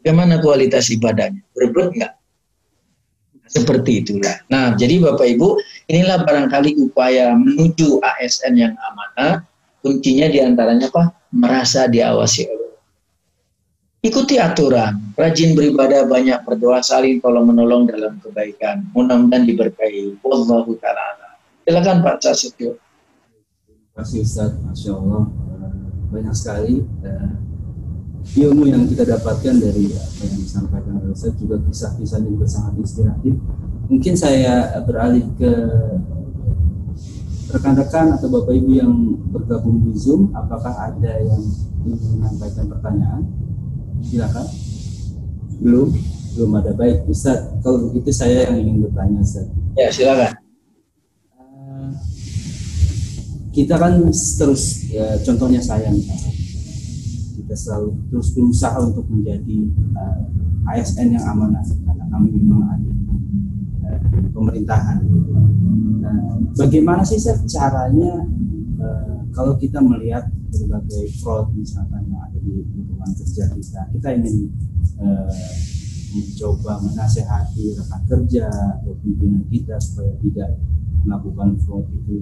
Bagaimana 0.00 0.40
kualitas 0.40 0.88
ibadahnya? 0.88 1.44
Berbeda 1.52 1.92
nggak? 1.92 2.12
Seperti 3.48 4.04
itulah. 4.04 4.40
Nah, 4.48 4.72
jadi 4.72 5.04
Bapak 5.04 5.36
Ibu, 5.36 5.60
inilah 5.92 6.24
barangkali 6.24 6.80
upaya 6.80 7.36
menuju 7.36 8.00
ASN 8.00 8.56
yang 8.56 8.72
amanah. 8.72 9.44
Kuncinya 9.84 10.32
di 10.32 10.40
antaranya 10.40 10.88
apa? 10.88 11.12
Merasa 11.32 11.92
diawasi 11.92 12.48
Allah. 12.48 12.57
Ikuti 13.98 14.38
aturan, 14.38 15.10
rajin 15.18 15.58
beribadah, 15.58 16.06
banyak 16.06 16.46
berdoa, 16.46 16.78
saling 16.80 17.18
tolong 17.18 17.50
menolong 17.50 17.90
dalam 17.90 18.14
kebaikan. 18.22 18.86
Mudah-mudahan 18.94 19.42
diberkahi. 19.42 20.22
Wallahu 20.22 20.78
ta'ala. 20.78 21.34
Silakan 21.66 22.06
Pak 22.06 22.22
Sasetyo 22.22 22.78
kasih 23.98 24.22
Ustaz, 24.22 24.54
Masya 24.62 24.94
Allah. 24.94 25.26
Eh, 25.26 25.74
banyak 26.08 26.34
sekali 26.38 26.86
uh, 27.02 27.30
ilmu 28.38 28.70
yang 28.70 28.86
kita 28.86 29.02
dapatkan 29.02 29.54
dari 29.58 29.90
apa 29.90 30.22
yang 30.22 30.38
disampaikan 30.38 30.92
oleh 31.02 31.10
Ustaz. 31.10 31.34
Juga 31.34 31.58
kisah-kisah 31.66 32.22
yang 32.22 32.38
sangat 32.46 32.74
inspiratif. 32.78 33.34
Mungkin 33.90 34.14
saya 34.14 34.78
beralih 34.86 35.26
ke 35.34 35.50
rekan-rekan 37.50 38.14
atau 38.14 38.28
Bapak 38.30 38.54
Ibu 38.54 38.70
yang 38.78 38.94
bergabung 39.34 39.82
di 39.82 39.98
Zoom. 39.98 40.30
Apakah 40.30 40.94
ada 40.94 41.12
yang 41.18 41.42
ingin 41.82 42.22
menyampaikan 42.22 42.70
pertanyaan 42.70 43.22
silakan. 44.04 44.46
Belum 45.58 45.88
belum 46.36 46.50
ada. 46.62 46.70
Baik 46.74 47.08
Ustaz 47.10 47.50
kalau 47.64 47.90
begitu 47.90 48.14
saya 48.14 48.46
yang 48.50 48.62
ingin 48.62 48.76
bertanya 48.86 49.18
Ustaz. 49.22 49.46
Ya 49.74 49.88
silakan. 49.90 50.32
Kita 53.50 53.74
kan 53.74 54.06
terus 54.12 54.86
ya, 54.86 55.18
contohnya 55.26 55.58
saya 55.58 55.90
misalnya 55.90 56.30
kita 57.38 57.54
selalu 57.54 57.96
terus 58.12 58.28
berusaha 58.36 58.76
untuk 58.82 59.08
menjadi 59.08 59.58
uh, 59.96 60.20
eh, 60.68 60.78
ASN 60.78 61.16
yang 61.16 61.24
amanah 61.32 61.64
karena 61.64 62.04
kami 62.12 62.28
memang 62.34 62.62
ada 62.66 62.90
uh, 63.88 64.00
pemerintahan. 64.36 64.98
Nah, 66.04 66.18
bagaimana 66.58 67.06
sih 67.08 67.16
sir 67.16 67.40
caranya 67.48 68.26
uh, 68.82 69.22
kalau 69.32 69.56
kita 69.56 69.80
melihat 69.80 70.26
berbagai 70.50 71.08
fraud 71.22 71.54
misalkan 71.54 72.04
yang 72.10 72.20
ada 72.26 72.38
di 72.42 72.52
lingkungan 72.68 72.97
kerja 73.14 73.44
kita, 73.52 73.80
kita 73.94 74.08
ingin 74.18 74.52
uh, 75.00 75.32
mencoba 76.08 76.80
menasehati 76.80 77.76
rekan 77.76 78.02
kerja 78.08 78.48
atau 78.48 78.96
pimpinan 79.04 79.44
kita 79.52 79.76
supaya 79.76 80.12
tidak 80.24 80.56
melakukan 81.04 81.56
fraud 81.62 81.86
itu 81.92 82.16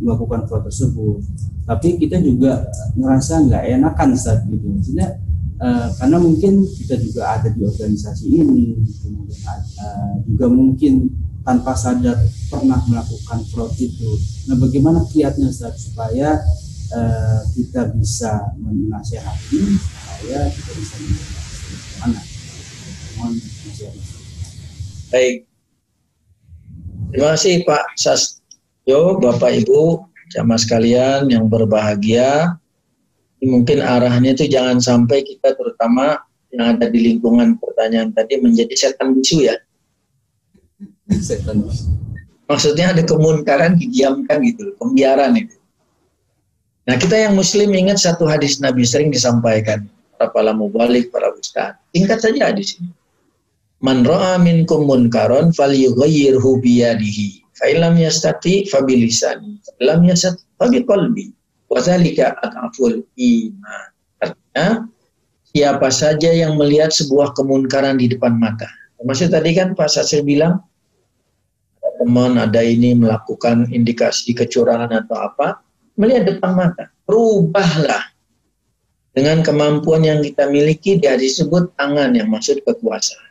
melakukan 0.00 0.46
fraud 0.46 0.64
tersebut. 0.66 1.18
Tapi 1.66 1.98
kita 1.98 2.18
juga 2.22 2.66
ngerasa 2.94 3.46
nggak 3.46 3.62
enakan 3.78 4.10
saat 4.16 4.46
gitu 4.48 4.66
maksudnya 4.70 5.18
uh, 5.60 5.88
karena 5.98 6.16
mungkin 6.18 6.64
kita 6.64 6.94
juga 7.00 7.22
ada 7.38 7.48
di 7.50 7.60
organisasi 7.62 8.26
ini 8.30 8.78
kemudian 9.02 9.60
uh, 9.80 10.14
juga 10.26 10.46
mungkin 10.50 11.10
tanpa 11.44 11.76
sadar 11.76 12.16
pernah 12.48 12.80
melakukan 12.88 13.44
fraud 13.52 13.74
itu. 13.76 14.16
Nah 14.48 14.56
bagaimana 14.56 15.04
kiatnya 15.12 15.52
saat 15.52 15.76
supaya 15.76 16.40
uh, 16.92 17.40
kita 17.52 17.92
bisa 17.92 18.56
menasehati 18.56 19.60
supaya 20.24 20.48
kita 20.48 20.72
bisa 20.80 20.96
mana 22.00 22.20
mohon 23.20 23.32
baik 25.12 25.36
Terima 27.14 27.38
kasih 27.38 27.62
Pak 27.62 27.94
Sastyo, 27.94 29.22
Bapak 29.22 29.62
Ibu, 29.62 30.02
jamaah 30.34 30.58
sekalian 30.58 31.30
yang 31.30 31.46
berbahagia. 31.46 32.58
Mungkin 33.38 33.78
arahnya 33.78 34.34
itu 34.34 34.50
jangan 34.50 34.82
sampai 34.82 35.22
kita 35.22 35.54
terutama 35.54 36.18
yang 36.50 36.74
ada 36.74 36.90
di 36.90 37.06
lingkungan 37.06 37.54
pertanyaan 37.62 38.10
tadi 38.10 38.42
menjadi 38.42 38.74
setan 38.74 39.14
bisu 39.14 39.46
ya. 39.46 39.54
Setan 41.22 41.62
Maksudnya 42.50 42.90
ada 42.90 43.06
kemunkaran 43.06 43.78
didiamkan 43.78 44.42
gitu, 44.42 44.74
pembiaran 44.82 45.38
itu. 45.38 45.54
Nah 46.90 46.98
kita 46.98 47.14
yang 47.14 47.38
muslim 47.38 47.70
ingat 47.78 48.02
satu 48.02 48.26
hadis 48.26 48.58
Nabi 48.58 48.82
sering 48.82 49.14
disampaikan 49.14 49.86
para 50.32 50.52
pala 50.52 50.52
mubalik, 50.56 51.12
para 51.12 51.28
ustaz. 51.34 51.76
Tingkat 51.92 52.24
saja 52.24 52.52
di 52.54 52.64
sini. 52.64 52.88
Man 53.84 54.00
ra'a 54.00 54.40
minkum 54.40 54.88
munkaron 54.88 55.52
falyughayyirhu 55.52 56.64
biyadihi. 56.64 57.44
Fa 57.52 57.68
illam 57.68 58.00
yastati 58.00 58.64
fa 58.70 58.80
bilisani. 58.80 59.60
Fa 59.60 59.72
illam 59.84 60.08
yastati 60.08 60.40
fa 60.56 60.72
biqalbi. 60.72 61.28
Wa 61.68 61.84
dzalika 61.84 62.40
adaful 62.40 63.04
iman. 63.04 63.86
Artinya 64.24 64.88
siapa 65.52 65.88
saja 65.92 66.32
yang 66.32 66.56
melihat 66.56 66.88
sebuah 66.94 67.36
kemunkaran 67.36 68.00
di 68.00 68.08
depan 68.08 68.40
mata. 68.40 68.70
Maksud 69.04 69.36
tadi 69.36 69.52
kan 69.52 69.76
Pak 69.76 69.92
Sasir 69.92 70.24
bilang 70.24 70.64
teman 72.00 72.40
ada 72.40 72.64
ini 72.64 72.96
melakukan 72.96 73.68
indikasi 73.68 74.32
kecurangan 74.32 74.88
atau 75.04 75.28
apa, 75.28 75.60
melihat 76.00 76.32
depan 76.32 76.56
mata, 76.56 76.88
rubahlah 77.04 78.13
dengan 79.14 79.40
kemampuan 79.46 80.02
yang 80.02 80.20
kita 80.20 80.50
miliki 80.50 80.98
dia 80.98 81.14
disebut 81.14 81.72
tangan 81.78 82.12
yang 82.18 82.26
maksud 82.28 82.58
kekuasaan. 82.66 83.30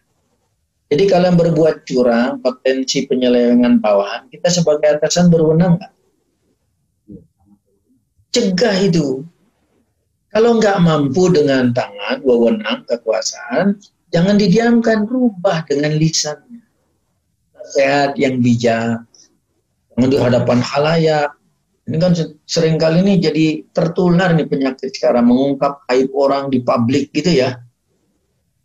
Jadi 0.87 1.03
kalian 1.09 1.35
berbuat 1.35 1.83
curang, 1.89 2.39
potensi 2.39 3.03
penyelewengan 3.09 3.83
bawahan, 3.83 4.29
kita 4.31 4.47
sebagai 4.47 4.97
atasan 4.99 5.27
berwenang 5.27 5.75
nggak? 5.81 5.93
Cegah 8.33 8.77
itu. 8.81 9.25
Kalau 10.33 10.57
nggak 10.57 10.81
mampu 10.81 11.29
dengan 11.29 11.69
tangan, 11.75 12.25
wewenang, 12.25 12.85
kekuasaan, 12.89 13.77
jangan 14.09 14.35
didiamkan, 14.37 15.05
rubah 15.05 15.61
dengan 15.69 15.93
lisannya 15.93 16.53
sehat 17.63 18.19
yang 18.19 18.43
bijak 18.43 19.01
di 19.95 20.17
hadapan 20.19 20.59
halayak 20.59 21.31
ini 21.83 21.97
kan 21.99 22.15
sering 22.47 22.79
kali 22.79 23.03
ini 23.03 23.19
jadi 23.19 23.59
tertular 23.75 24.31
nih 24.31 24.47
penyakit 24.47 24.95
sekarang 24.95 25.27
mengungkap 25.27 25.83
aib 25.91 26.15
orang 26.15 26.47
di 26.47 26.63
publik 26.63 27.11
gitu 27.11 27.43
ya. 27.43 27.59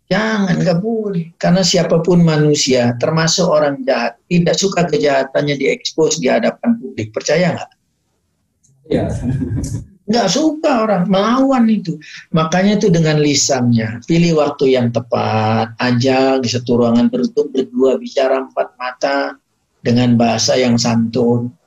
Jangan 0.08 0.62
nggak 0.62 0.78
boleh. 0.78 1.34
Karena 1.34 1.66
siapa 1.66 1.98
pun 1.98 2.22
manusia 2.22 2.94
termasuk 2.96 3.44
orang 3.50 3.82
jahat 3.82 4.22
tidak 4.30 4.56
suka 4.56 4.86
kejahatannya 4.86 5.58
diekspos 5.58 6.22
di 6.22 6.30
hadapan 6.30 6.78
publik. 6.78 7.10
Percaya 7.10 7.58
nggak? 7.58 7.70
Ya 8.88 9.10
nggak 10.08 10.28
suka 10.30 10.86
orang 10.86 11.10
melawan 11.10 11.66
itu. 11.68 11.98
Makanya 12.30 12.78
itu 12.78 12.88
dengan 12.88 13.18
lisannya. 13.18 14.00
Pilih 14.06 14.38
waktu 14.40 14.78
yang 14.78 14.94
tepat 14.94 15.74
ajak 15.76 16.46
di 16.46 16.48
satu 16.48 16.80
ruangan 16.80 17.10
tertutup 17.10 17.50
berdua 17.50 17.98
bicara 17.98 18.46
empat 18.46 18.68
mata 18.78 19.36
dengan 19.82 20.14
bahasa 20.14 20.54
yang 20.54 20.80
santun 20.80 21.57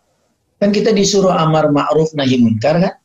kan 0.61 0.69
kita 0.69 0.93
disuruh 0.93 1.33
amar 1.33 1.73
ma'ruf 1.73 2.13
nahi 2.13 2.37
munkar 2.37 2.77
kan 2.77 2.95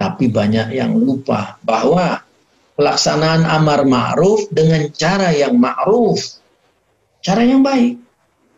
tapi 0.00 0.32
banyak 0.32 0.72
yang 0.72 0.96
lupa 0.96 1.60
bahwa 1.60 2.24
pelaksanaan 2.80 3.44
amar 3.44 3.84
ma'ruf 3.84 4.48
dengan 4.48 4.88
cara 4.96 5.30
yang 5.36 5.60
ma'ruf 5.60 6.40
cara 7.20 7.44
yang 7.44 7.60
baik 7.60 8.00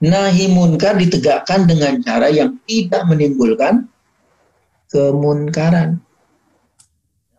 nahi 0.01 0.47
munkar 0.53 0.97
ditegakkan 0.97 1.65
dengan 1.65 2.01
cara 2.05 2.29
yang 2.29 2.61
tidak 2.69 3.03
menimbulkan 3.09 3.89
kemunkaran. 4.93 6.01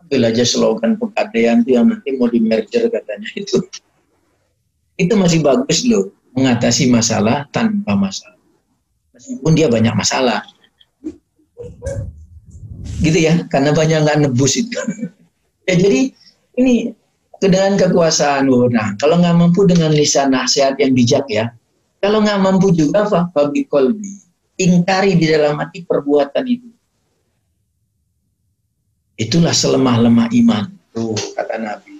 Ambil 0.01 0.21
aja 0.31 0.45
slogan 0.47 0.95
pegadaian 0.95 1.61
itu 1.61 1.75
yang 1.75 1.91
nanti 1.91 2.15
mau 2.15 2.31
di 2.31 2.39
merger 2.39 2.87
katanya 2.87 3.27
itu. 3.35 3.59
Itu 4.97 5.13
masih 5.19 5.43
bagus 5.43 5.83
loh 5.85 6.09
mengatasi 6.33 6.89
masalah 6.89 7.45
tanpa 7.53 7.93
masalah. 7.93 8.36
Meskipun 9.17 9.51
dia 9.57 9.67
banyak 9.67 9.93
masalah. 9.97 10.45
Gitu 13.01 13.17
ya, 13.17 13.45
karena 13.49 13.73
banyak 13.73 14.05
nggak 14.05 14.17
nebus 14.23 14.61
itu. 14.61 14.77
ya 15.67 15.75
jadi 15.75 16.15
ini 16.55 16.95
dengan 17.43 17.75
kekuasaan 17.75 18.47
nah 18.71 18.95
kalau 18.95 19.19
nggak 19.19 19.35
mampu 19.35 19.67
dengan 19.67 19.91
lisan 19.91 20.31
nasihat 20.31 20.79
yang 20.79 20.95
bijak 20.95 21.27
ya 21.27 21.51
kalau 21.99 22.23
nggak 22.23 22.39
mampu 22.39 22.71
juga 22.71 23.03
fabi 23.05 23.67
kolbi 23.67 24.15
ingkari 24.55 25.19
di 25.19 25.27
dalam 25.27 25.59
hati 25.59 25.83
perbuatan 25.83 26.47
itu 26.47 26.71
Itulah 29.17 29.49
selemah-lemah 29.49 30.29
iman. 30.29 30.65
Tuh 30.93 31.17
kata 31.33 31.57
Nabi. 31.57 31.97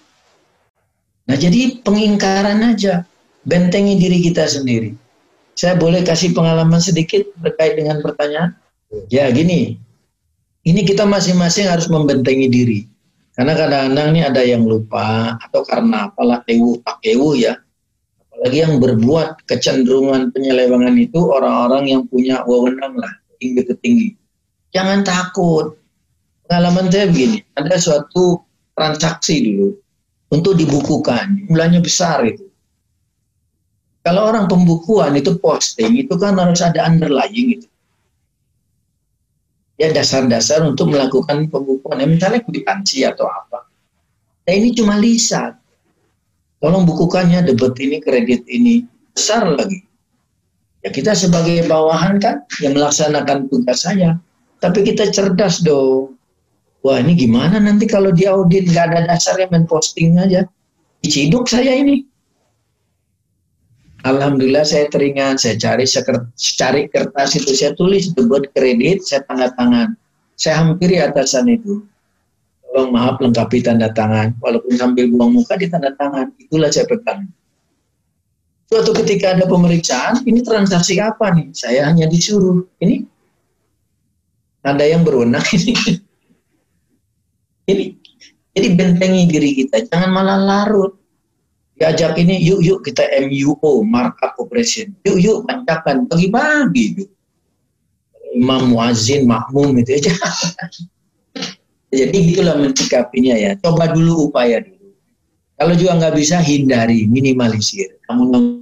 Nah 1.26 1.34
jadi 1.36 1.82
pengingkaran 1.82 2.61
aja. 2.61 3.03
Bentengi 3.41 3.97
diri 3.97 4.22
kita 4.22 4.45
sendiri. 4.45 4.93
Saya 5.58 5.74
boleh 5.74 6.05
kasih 6.05 6.38
pengalaman 6.38 6.78
sedikit 6.78 7.26
terkait 7.41 7.82
dengan 7.82 7.97
pertanyaan? 8.05 8.53
Ya 9.10 9.26
gini. 9.34 9.82
Ini 10.62 10.86
kita 10.86 11.10
masing-masing 11.10 11.66
harus 11.66 11.89
membentengi 11.89 12.45
diri. 12.45 12.80
Karena 13.34 13.58
kadang-kadang 13.58 14.14
ini 14.14 14.22
ada 14.22 14.41
yang 14.45 14.70
lupa 14.70 15.34
atau 15.41 15.66
karena 15.66 16.14
apalah 16.14 16.45
tewu 16.45 16.78
pakewu 16.86 17.41
ya. 17.41 17.58
Apalagi 18.30 18.70
yang 18.70 18.78
berbuat 18.78 19.49
kecenderungan 19.49 20.30
penyelewangan 20.30 20.93
itu 20.93 21.26
orang-orang 21.26 21.89
yang 21.89 22.01
punya 22.05 22.45
wewenang 22.45 22.93
lah 22.93 23.14
tinggi 23.41 23.62
ke 23.66 23.74
tinggi. 23.82 24.10
Jangan 24.74 25.01
takut 25.05 25.78
pengalaman 26.45 26.89
saya 26.89 27.10
begini, 27.10 27.41
ada 27.58 27.78
suatu 27.78 28.41
transaksi 28.74 29.41
dulu 29.41 29.74
untuk 30.34 30.58
dibukukan, 30.58 31.45
jumlahnya 31.45 31.80
besar 31.82 32.26
itu. 32.26 32.46
Kalau 34.08 34.32
orang 34.32 34.47
pembukuan 34.47 35.20
itu 35.20 35.36
posting, 35.36 35.99
itu 35.99 36.16
kan 36.16 36.39
harus 36.39 36.64
ada 36.64 36.88
underlying 36.88 37.60
itu. 37.60 37.68
Ya 39.76 39.91
dasar-dasar 39.91 40.64
untuk 40.64 40.95
melakukan 40.95 41.51
pembukuan, 41.51 41.99
ya, 41.99 42.08
misalnya 42.08 42.39
kwitansi 42.47 43.03
atau 43.03 43.28
apa. 43.28 43.68
Nah 44.47 44.53
ini 44.55 44.72
cuma 44.72 44.95
lisan. 44.95 45.60
Tolong 46.64 46.88
bukukannya 46.88 47.43
debit 47.43 47.76
ini, 47.84 47.99
kredit 47.99 48.47
ini. 48.47 48.88
Besar 49.12 49.43
lagi. 49.43 49.84
Ya 50.82 50.89
kita 50.95 51.12
sebagai 51.12 51.68
bawahan 51.68 52.24
kan 52.24 52.47
yang 52.64 52.80
melaksanakan 52.80 53.51
tugas 53.51 53.84
saya. 53.84 54.16
Tapi 54.64 54.88
kita 54.88 55.12
cerdas 55.12 55.62
dong 55.62 56.18
wah 56.88 57.03
ini 57.03 57.20
gimana 57.20 57.60
nanti 57.60 57.84
kalau 57.84 58.16
di 58.16 58.24
audit 58.24 58.72
nggak 58.72 58.86
ada 58.95 58.99
dasarnya 59.12 59.51
main 59.51 59.68
posting 59.68 60.16
aja 60.16 60.47
diciduk 61.03 61.51
saya 61.51 61.76
ini 61.76 62.08
Alhamdulillah 64.05 64.61
saya 64.61 64.85
teringat, 64.93 65.41
saya 65.41 65.57
cari 65.57 65.85
cari 66.37 66.81
kertas 66.91 67.33
itu, 67.33 67.51
saya 67.57 67.73
tulis 67.73 68.13
buat 68.13 68.45
kredit, 68.53 69.01
saya 69.01 69.25
tanda 69.25 69.49
tangan. 69.57 69.97
Saya 70.37 70.61
hampiri 70.61 71.01
atasan 71.01 71.49
itu. 71.49 71.81
Tolong 72.61 72.93
maaf 72.93 73.17
lengkapi 73.17 73.65
tanda 73.65 73.89
tangan, 73.89 74.37
walaupun 74.37 74.77
sambil 74.77 75.09
buang 75.09 75.33
muka 75.33 75.57
di 75.57 75.65
tanda 75.65 75.89
tangan, 75.97 76.29
itulah 76.37 76.69
saya 76.69 76.85
pegang. 76.85 77.25
Suatu 78.69 78.91
ketika 78.93 79.33
ada 79.33 79.47
pemeriksaan, 79.49 80.21
ini 80.27 80.45
transaksi 80.45 80.99
apa 81.01 81.33
nih? 81.33 81.49
Saya 81.55 81.87
hanya 81.89 82.05
disuruh, 82.05 82.67
ini 82.83 83.07
ada 84.67 84.83
yang 84.83 85.07
berwenang 85.07 85.47
ini 85.57 85.73
ini 87.71 87.85
jadi 88.51 88.67
bentengi 88.73 89.23
diri 89.31 89.51
kita, 89.63 89.87
jangan 89.87 90.11
malah 90.11 90.37
larut. 90.41 90.97
Diajak 91.78 92.17
ini, 92.17 92.41
yuk 92.41 92.59
yuk 92.65 92.80
kita 92.82 93.05
MUO, 93.21 93.86
markup 93.86 94.34
operation. 94.41 94.97
Yuk 95.05 95.17
yuk 95.21 95.38
bacakan, 95.45 96.09
bagi-bagi. 96.09 97.05
Imam 98.34 98.73
muazin, 98.73 99.30
makmum 99.30 99.78
itu 99.82 99.97
aja. 99.97 100.13
Jadi 101.97 102.17
itulah 102.34 102.57
mencikapinya 102.57 103.38
ya. 103.38 103.51
Coba 103.61 103.93
dulu 103.93 104.30
upaya 104.30 104.59
dulu. 104.59 104.91
Kalau 105.57 105.73
juga 105.73 105.97
nggak 105.97 106.13
bisa 106.17 106.38
hindari, 106.41 107.09
minimalisir. 107.09 107.97
Namun 108.09 108.61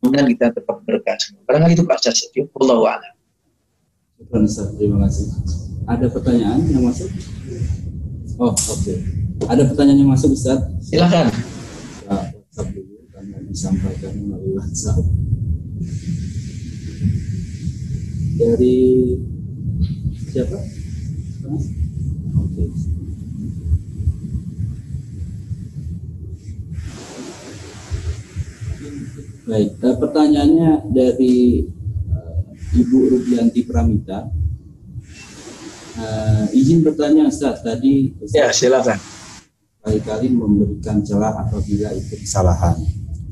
kemudian 0.00 0.24
kita 0.30 0.52
tetap 0.52 0.80
berkas. 0.86 1.32
Barangkali 1.44 1.76
itu 1.76 1.84
Pak 1.84 1.98
Sasif. 2.00 2.48
Allah 2.60 2.96
a'lam. 2.96 3.14
Terima 4.78 5.04
kasih. 5.04 5.26
Ada 5.88 6.06
pertanyaan 6.12 6.60
yang 6.68 6.84
masuk? 6.84 7.08
Oh, 8.36 8.52
oke. 8.52 8.60
Okay. 8.84 9.00
Ada 9.48 9.64
pertanyaan 9.66 9.98
yang 10.04 10.10
masuk, 10.12 10.36
Ustaz? 10.36 10.60
Silakan. 10.84 11.57
WhatsApp 12.58 12.74
dulu 12.74 12.98
karena 13.14 13.38
disampaikan 13.46 14.14
melalui 14.18 14.52
WhatsApp. 14.58 15.06
Dari 18.34 18.78
siapa? 20.26 20.58
Oke. 20.58 21.70
Okay. 22.50 22.68
Baik, 29.48 29.70
eh, 29.78 29.96
pertanyaannya 30.02 30.72
dari 30.90 31.62
uh, 32.10 32.42
Ibu 32.74 32.98
Rubianti 33.14 33.62
Pramita 33.62 34.34
Uh, 35.98 36.46
izin 36.54 36.86
bertanya 36.86 37.26
Ustaz, 37.26 37.58
tadi 37.58 38.14
Ustaz 38.22 38.38
Ya, 38.38 38.54
silakan. 38.54 39.02
Kali-kali 39.88 40.28
memberikan 40.36 41.00
celah 41.00 41.48
apabila 41.48 41.88
itu 41.96 42.20
kesalahan. 42.20 42.76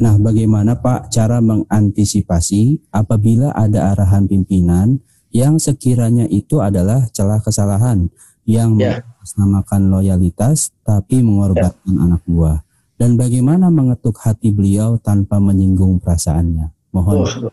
Nah, 0.00 0.16
bagaimana 0.16 0.72
Pak 0.80 1.12
cara 1.12 1.44
mengantisipasi 1.44 2.88
apabila 2.88 3.52
ada 3.52 3.92
arahan 3.92 4.24
pimpinan 4.24 5.04
yang 5.36 5.60
sekiranya 5.60 6.24
itu 6.32 6.64
adalah 6.64 7.12
celah 7.12 7.44
kesalahan 7.44 8.08
yang 8.48 8.80
yeah. 8.80 9.04
mengatasnamakan 9.04 9.82
loyalitas 9.92 10.72
tapi 10.80 11.20
mengorbankan 11.20 11.92
yeah. 11.92 12.04
anak 12.08 12.24
buah? 12.24 12.64
Dan 12.96 13.20
bagaimana 13.20 13.68
mengetuk 13.68 14.16
hati 14.16 14.48
beliau 14.48 14.96
tanpa 14.96 15.36
menyinggung 15.36 16.00
perasaannya? 16.00 16.72
Mohon. 16.96 17.52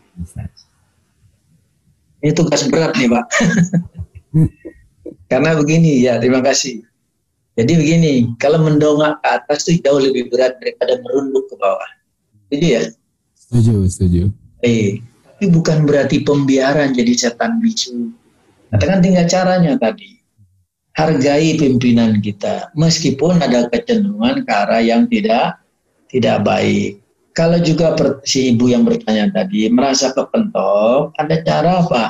Ini 2.24 2.32
tugas 2.32 2.64
berat 2.72 2.96
nih, 2.96 3.12
Pak. 3.12 3.24
Karena 5.28 5.52
begini 5.60 6.00
ya, 6.00 6.16
terima 6.16 6.40
kasih. 6.40 6.80
Jadi 7.54 7.72
begini, 7.78 8.12
kalau 8.42 8.66
mendongak 8.66 9.22
ke 9.22 9.28
atas 9.30 9.70
itu 9.70 9.86
jauh 9.86 10.02
lebih 10.02 10.26
berat 10.26 10.58
daripada 10.58 10.98
merunduk 11.06 11.46
ke 11.46 11.54
bawah. 11.54 11.90
Setuju 12.50 12.66
ya? 12.66 12.82
Setuju, 13.38 13.74
setuju. 13.86 14.22
Eh, 14.66 14.98
tapi 15.22 15.46
bukan 15.50 15.86
berarti 15.86 16.26
pembiaran 16.26 16.90
jadi 16.90 17.14
setan 17.14 17.62
bisu. 17.62 18.10
Katakan 18.74 19.06
tinggal 19.06 19.26
caranya 19.30 19.78
tadi. 19.78 20.18
Hargai 20.94 21.58
pimpinan 21.58 22.22
kita, 22.22 22.70
meskipun 22.78 23.42
ada 23.42 23.66
kecenderungan 23.66 24.46
ke 24.46 24.52
arah 24.54 24.78
yang 24.78 25.10
tidak 25.10 25.58
tidak 26.06 26.46
baik. 26.46 27.02
Kalau 27.34 27.58
juga 27.58 27.98
si 28.22 28.54
ibu 28.54 28.70
yang 28.70 28.86
bertanya 28.86 29.26
tadi 29.42 29.66
merasa 29.66 30.14
kepentok, 30.14 31.10
ada 31.18 31.34
cara 31.42 31.82
apa? 31.82 32.04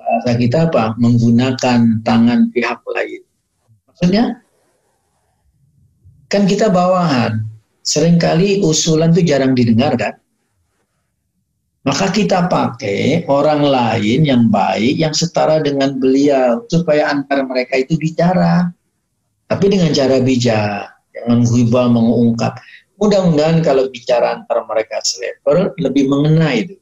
Bahasa 0.00 0.32
kita 0.32 0.72
apa? 0.72 0.96
Menggunakan 0.96 2.00
tangan 2.00 2.48
pihak 2.56 2.80
lain. 2.88 3.20
Maksudnya, 3.92 4.40
kan 6.36 6.44
kita 6.44 6.68
bawahan, 6.68 7.48
sering 7.80 8.20
kali 8.20 8.60
usulan 8.60 9.08
itu 9.16 9.24
jarang 9.24 9.56
didengar 9.56 9.96
kan? 9.96 10.20
Maka 11.88 12.12
kita 12.12 12.44
pakai 12.44 13.24
orang 13.24 13.64
lain 13.64 14.28
yang 14.28 14.52
baik, 14.52 15.00
yang 15.00 15.16
setara 15.16 15.64
dengan 15.64 15.96
beliau, 15.96 16.60
supaya 16.68 17.08
antara 17.08 17.40
mereka 17.48 17.80
itu 17.80 17.96
bicara. 17.96 18.68
Tapi 19.48 19.64
dengan 19.70 19.94
cara 19.96 20.20
bijak, 20.20 20.92
jangan 21.14 21.40
hibah 21.46 21.86
mengungkap. 21.88 22.52
Mudah-mudahan 23.00 23.64
kalau 23.64 23.88
bicara 23.88 24.42
antara 24.42 24.66
mereka 24.68 25.00
selevel, 25.00 25.72
lebih 25.80 26.10
mengena 26.10 26.52
itu. 26.52 26.76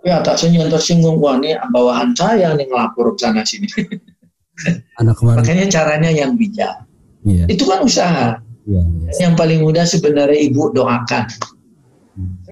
Tapi 0.00 0.08
atasnya 0.08 0.64
yang 0.64 0.72
tersinggung, 0.72 1.20
wah 1.20 1.36
ini 1.38 1.54
bawahan 1.68 2.16
saya 2.16 2.56
nih 2.56 2.64
ngelapor 2.64 3.14
ke 3.14 3.22
sana 3.22 3.44
sini. 3.44 3.68
Anak 5.00 5.20
Makanya 5.20 5.68
caranya 5.68 6.08
yang 6.08 6.36
bijak. 6.40 6.83
Yeah. 7.24 7.48
Itu 7.48 7.64
kan 7.64 7.80
usaha. 7.82 8.38
Yeah, 8.64 8.84
yeah. 8.84 9.28
Yang 9.28 9.34
paling 9.36 9.60
mudah 9.64 9.84
sebenarnya 9.84 10.40
ibu 10.40 10.72
doakan 10.72 11.28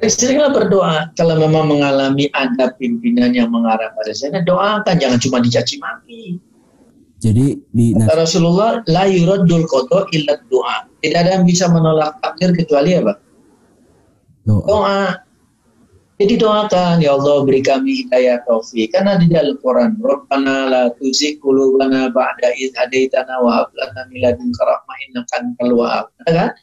Seringlah 0.03 0.51
berdoa 0.51 1.14
kalau 1.14 1.39
memang 1.39 1.70
mengalami 1.70 2.27
ada 2.35 2.75
pimpinan 2.75 3.31
yang 3.31 3.55
mengarah 3.55 3.95
pada 3.95 4.11
saya, 4.11 4.43
doakan 4.43 4.99
jangan 4.99 5.23
cuma 5.23 5.39
dicaci 5.39 5.79
maki. 5.79 6.43
Jadi 7.23 7.55
di 7.70 7.95
Kata 7.95 8.27
Rasulullah 8.27 8.83
la 8.91 9.07
yuraddul 9.07 9.62
qada 9.70 10.11
illa 10.11 10.35
doa. 10.51 10.91
Tidak 10.99 11.14
ada 11.14 11.39
yang 11.39 11.47
bisa 11.47 11.70
menolak 11.70 12.18
takdir 12.18 12.51
kecuali 12.51 12.99
apa? 12.99 13.14
Doa. 14.43 14.66
doa. 14.66 15.01
Jadi 16.23 16.39
doakan 16.39 17.03
ya 17.03 17.18
Allah 17.18 17.43
beri 17.43 17.66
kami 17.66 18.07
hidayah 18.07 18.47
taufik. 18.47 18.95
Karena 18.95 19.18
di 19.18 19.27
dalam 19.27 19.59
Quran 19.59 19.99
Rabbana 19.99 20.70
la 20.70 20.83
tuzigh 20.95 21.43
qulubana 21.43 22.14
ba'da 22.14 22.55
idh 22.55 22.70
hadaitana 22.79 23.43
wa 23.43 23.59
hab 23.59 23.75
lana 23.75 24.07
min 24.07 24.23
ladunka 24.23 24.62
rahmah 24.62 24.97
innaka 25.03 25.43
antal 25.43 25.75
wahhab. 25.75 26.07
Kan? 26.23 26.55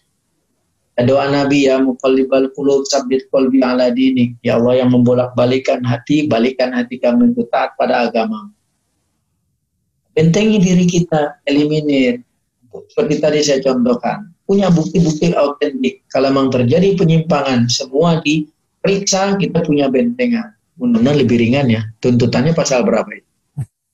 doa 1.04 1.28
Nabi 1.28 1.68
ya 1.68 1.76
muqallibal 1.76 2.56
qulub 2.56 2.88
sabit 2.88 3.28
qalbi 3.36 3.60
ala 3.60 3.92
dinik. 3.92 4.40
Ya 4.48 4.56
Allah 4.56 4.80
yang 4.80 4.96
membolak-balikan 4.96 5.84
hati, 5.84 6.32
balikan 6.32 6.72
hati 6.72 6.96
kami 6.96 7.36
untuk 7.36 7.52
taat 7.52 7.76
pada 7.76 8.08
agama. 8.08 8.56
Bentengi 10.16 10.64
diri 10.64 10.88
kita, 10.88 11.44
eliminir. 11.44 12.24
Seperti 12.96 13.20
tadi 13.20 13.44
saya 13.44 13.60
contohkan. 13.60 14.32
Punya 14.48 14.72
bukti-bukti 14.72 15.36
autentik. 15.36 16.08
Kalau 16.08 16.32
memang 16.32 16.48
terjadi 16.48 16.96
penyimpangan, 16.96 17.68
semua 17.68 18.24
diperiksa, 18.90 19.38
kita 19.38 19.62
punya 19.62 19.86
bentengan. 19.86 20.58
Mudah-mudahan 20.82 21.18
lebih 21.22 21.38
ringan 21.38 21.70
ya. 21.70 21.82
Tuntutannya 22.02 22.58
pasal 22.58 22.82
berapa 22.82 23.10
itu? 23.14 23.30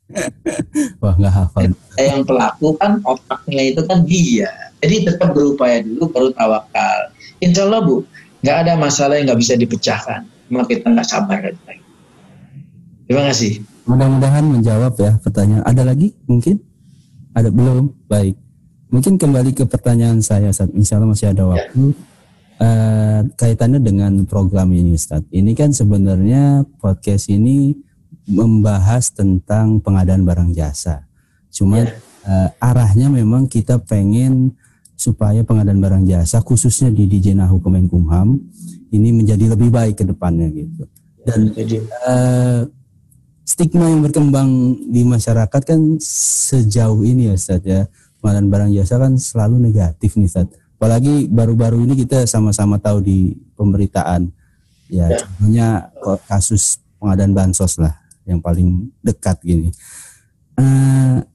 Wah 1.03 1.17
nggak 1.17 1.33
hafal. 1.33 1.73
Yang 1.97 2.21
pelaku 2.29 2.67
kan 2.77 3.01
otaknya 3.03 3.73
itu 3.73 3.81
kan 3.89 4.05
dia 4.05 4.53
jadi 4.85 5.01
tetap 5.01 5.33
berupaya 5.33 5.81
dulu 5.81 6.13
baru 6.13 6.29
tawakal. 6.29 7.09
Insya 7.41 7.65
Allah 7.65 7.81
Bu, 7.81 8.05
nggak 8.45 8.57
ada 8.61 8.73
masalah 8.77 9.17
yang 9.17 9.33
nggak 9.33 9.41
bisa 9.41 9.57
dipecahkan. 9.57 10.29
Cuma 10.45 10.61
kita 10.69 10.93
nggak 10.93 11.09
sabar 11.09 11.41
lagi. 11.41 11.81
Terima 13.09 13.25
kasih. 13.33 13.65
Mudah-mudahan 13.89 14.45
menjawab 14.45 14.93
ya 15.01 15.17
pertanyaan. 15.17 15.65
Ada 15.65 15.81
lagi 15.89 16.13
mungkin? 16.29 16.61
Ada 17.33 17.49
belum? 17.49 18.05
Baik. 18.05 18.37
Mungkin 18.93 19.17
kembali 19.17 19.57
ke 19.57 19.65
pertanyaan 19.65 20.21
saya 20.21 20.53
saat 20.53 20.69
insya 20.77 21.01
Allah 21.01 21.09
masih 21.09 21.33
ada 21.33 21.49
waktu. 21.49 21.97
Ya. 21.97 22.14
Uh, 22.55 23.27
kaitannya 23.35 23.83
dengan 23.83 24.23
program 24.23 24.71
ini 24.71 24.95
Ustaz. 24.95 25.27
Ini 25.27 25.51
kan 25.59 25.75
sebenarnya 25.75 26.63
podcast 26.79 27.27
ini 27.27 27.75
membahas 28.25 29.11
tentang 29.11 29.83
pengadaan 29.83 30.23
barang 30.23 30.55
jasa. 30.55 31.03
Cuma 31.51 31.83
ya. 31.83 31.93
uh, 32.25 32.49
arahnya 32.63 33.11
memang 33.11 33.51
kita 33.51 33.83
pengen 33.83 34.55
supaya 34.95 35.43
pengadaan 35.43 35.83
barang 35.83 36.03
jasa 36.07 36.39
khususnya 36.39 36.89
di 36.89 37.05
Dijenahu 37.05 37.59
Kemenkumham 37.59 38.39
ini 38.95 39.11
menjadi 39.11 39.51
lebih 39.51 39.69
baik 39.69 39.99
ke 39.99 40.03
depannya 40.07 40.47
gitu. 40.55 40.87
Dan 41.27 41.51
uh, 42.07 42.63
stigma 43.43 43.91
yang 43.91 44.01
berkembang 44.01 44.49
di 44.89 45.03
masyarakat 45.03 45.61
kan 45.61 45.79
sejauh 46.01 47.03
ini 47.03 47.29
ya 47.29 47.33
Ustaz 47.35 47.61
ya 47.67 47.85
pengadaan 48.23 48.49
barang 48.49 48.71
jasa 48.73 48.95
kan 48.97 49.13
selalu 49.19 49.69
negatif 49.69 50.17
nih 50.17 50.31
Ustaz. 50.31 50.47
Apalagi 50.85 51.25
baru-baru 51.25 51.81
ini 51.81 51.97
kita 51.97 52.29
sama-sama 52.29 52.77
tahu 52.77 53.01
di 53.01 53.33
pemberitaan 53.57 54.29
ya, 54.85 55.09
ya. 55.09 55.17
contohnya 55.17 55.67
kasus 56.29 56.77
pengadaan 57.01 57.33
bansos 57.33 57.81
lah 57.81 57.89
yang 58.29 58.37
paling 58.37 58.93
dekat 59.01 59.33
gini. 59.41 59.73
Uh, 60.53 61.25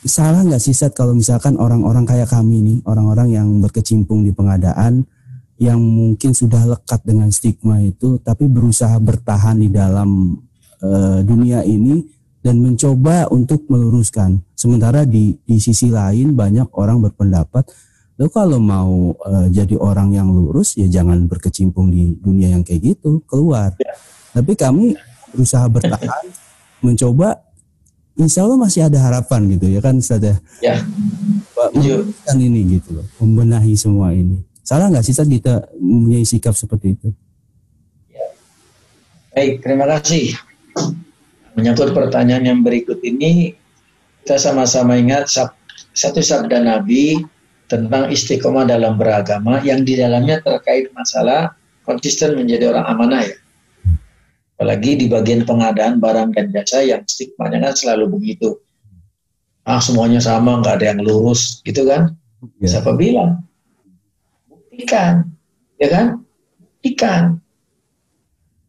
salah 0.00 0.40
nggak 0.48 0.64
sih 0.64 0.72
Seth 0.72 0.96
kalau 0.96 1.12
misalkan 1.12 1.60
orang-orang 1.60 2.08
kayak 2.08 2.32
kami 2.32 2.64
nih, 2.64 2.78
orang-orang 2.88 3.36
yang 3.36 3.52
berkecimpung 3.60 4.24
di 4.24 4.32
pengadaan 4.32 5.04
yang 5.60 5.76
mungkin 5.76 6.32
sudah 6.32 6.72
lekat 6.72 7.04
dengan 7.04 7.28
stigma 7.28 7.84
itu, 7.84 8.16
tapi 8.24 8.48
berusaha 8.48 8.96
bertahan 8.96 9.60
di 9.60 9.68
dalam 9.68 10.40
uh, 10.80 11.20
dunia 11.20 11.68
ini 11.68 12.00
dan 12.40 12.64
mencoba 12.64 13.28
untuk 13.28 13.68
meluruskan. 13.68 14.40
Sementara 14.56 15.04
di 15.04 15.36
di 15.44 15.60
sisi 15.60 15.92
lain 15.92 16.32
banyak 16.32 16.72
orang 16.80 17.04
berpendapat, 17.04 17.91
lo 18.20 18.28
kalau 18.28 18.60
mau 18.60 19.16
uh, 19.24 19.48
jadi 19.48 19.76
orang 19.80 20.12
yang 20.12 20.28
lurus 20.28 20.76
ya 20.76 20.84
jangan 20.88 21.24
berkecimpung 21.26 21.88
di 21.88 22.12
dunia 22.20 22.52
yang 22.52 22.62
kayak 22.62 22.96
gitu, 22.96 23.24
keluar. 23.24 23.72
Ya. 23.80 23.96
Tapi 24.36 24.52
kami 24.56 24.96
berusaha 25.32 25.64
bertahan, 25.68 26.24
mencoba 26.84 27.40
insya 28.18 28.44
Allah 28.44 28.58
masih 28.60 28.84
ada 28.84 28.98
harapan 29.00 29.56
gitu 29.56 29.66
ya 29.72 29.80
kan 29.80 29.96
sudah 30.02 30.36
ya. 30.60 30.76
kan 32.28 32.36
ini 32.36 32.76
gitu 32.78 33.00
loh 33.00 33.06
membenahi 33.22 33.72
semua 33.72 34.12
ini 34.12 34.44
salah 34.60 34.92
nggak 34.92 35.04
sih 35.04 35.16
kita 35.16 35.72
mempunyai 35.80 36.26
sikap 36.28 36.52
seperti 36.52 36.98
itu 36.98 37.08
ya. 38.12 38.26
baik 39.32 39.64
terima 39.64 39.88
kasih 39.88 40.36
menyangkut 41.56 41.96
pertanyaan 41.96 42.44
yang 42.44 42.60
berikut 42.60 43.00
ini 43.00 43.56
kita 44.22 44.36
sama-sama 44.36 45.00
ingat 45.00 45.32
satu 45.96 46.20
sabda 46.20 46.60
Nabi 46.60 47.16
tentang 47.70 48.12
istiqomah 48.12 48.68
dalam 48.68 48.96
beragama 48.96 49.62
yang 49.64 49.82
di 49.82 49.96
dalamnya 49.96 50.42
terkait 50.44 50.92
masalah 50.92 51.56
konsisten 51.82 52.36
menjadi 52.36 52.74
orang 52.74 52.86
amanah 52.86 53.22
ya 53.26 53.36
Apalagi 54.62 54.94
di 54.94 55.10
bagian 55.10 55.42
pengadaan 55.42 55.98
barang 55.98 56.38
dan 56.38 56.54
jasa 56.54 56.86
yang 56.86 57.02
stigmanya 57.02 57.58
kan 57.66 57.74
selalu 57.74 58.14
begitu. 58.14 58.62
Ah 59.66 59.82
semuanya 59.82 60.22
sama, 60.22 60.62
nggak 60.62 60.78
ada 60.78 60.86
yang 60.94 61.02
lurus, 61.02 61.58
gitu 61.66 61.82
kan? 61.82 62.14
Ya. 62.62 62.78
Siapa 62.78 62.94
bilang? 62.94 63.42
Buktikan, 64.46 65.26
ya 65.82 65.90
kan? 65.90 66.06
Buktikan. 66.78 67.42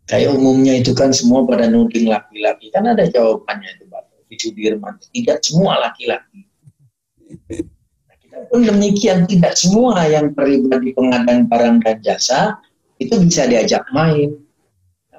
Kayak 0.10 0.34
umumnya 0.34 0.82
itu 0.82 0.98
kan 0.98 1.14
semua 1.14 1.46
pada 1.46 1.70
nuding 1.70 2.10
laki-laki. 2.10 2.74
Kan 2.74 2.90
ada 2.90 3.06
jawabannya 3.06 3.70
itu 3.78 3.86
Pak 3.86 4.02
Sudirman. 4.34 4.98
Tidak 5.14 5.46
semua 5.46 5.78
laki-laki. 5.78 6.43
Nah, 8.54 8.62
pun 8.62 8.70
demikian, 8.70 9.26
tidak 9.26 9.58
semua 9.58 10.06
yang 10.06 10.30
terlibat 10.38 10.86
di 10.86 10.94
pengadaan 10.94 11.50
barang 11.50 11.82
dan 11.82 11.98
jasa 12.06 12.62
itu 13.02 13.18
bisa 13.18 13.50
diajak 13.50 13.82
main 13.90 14.38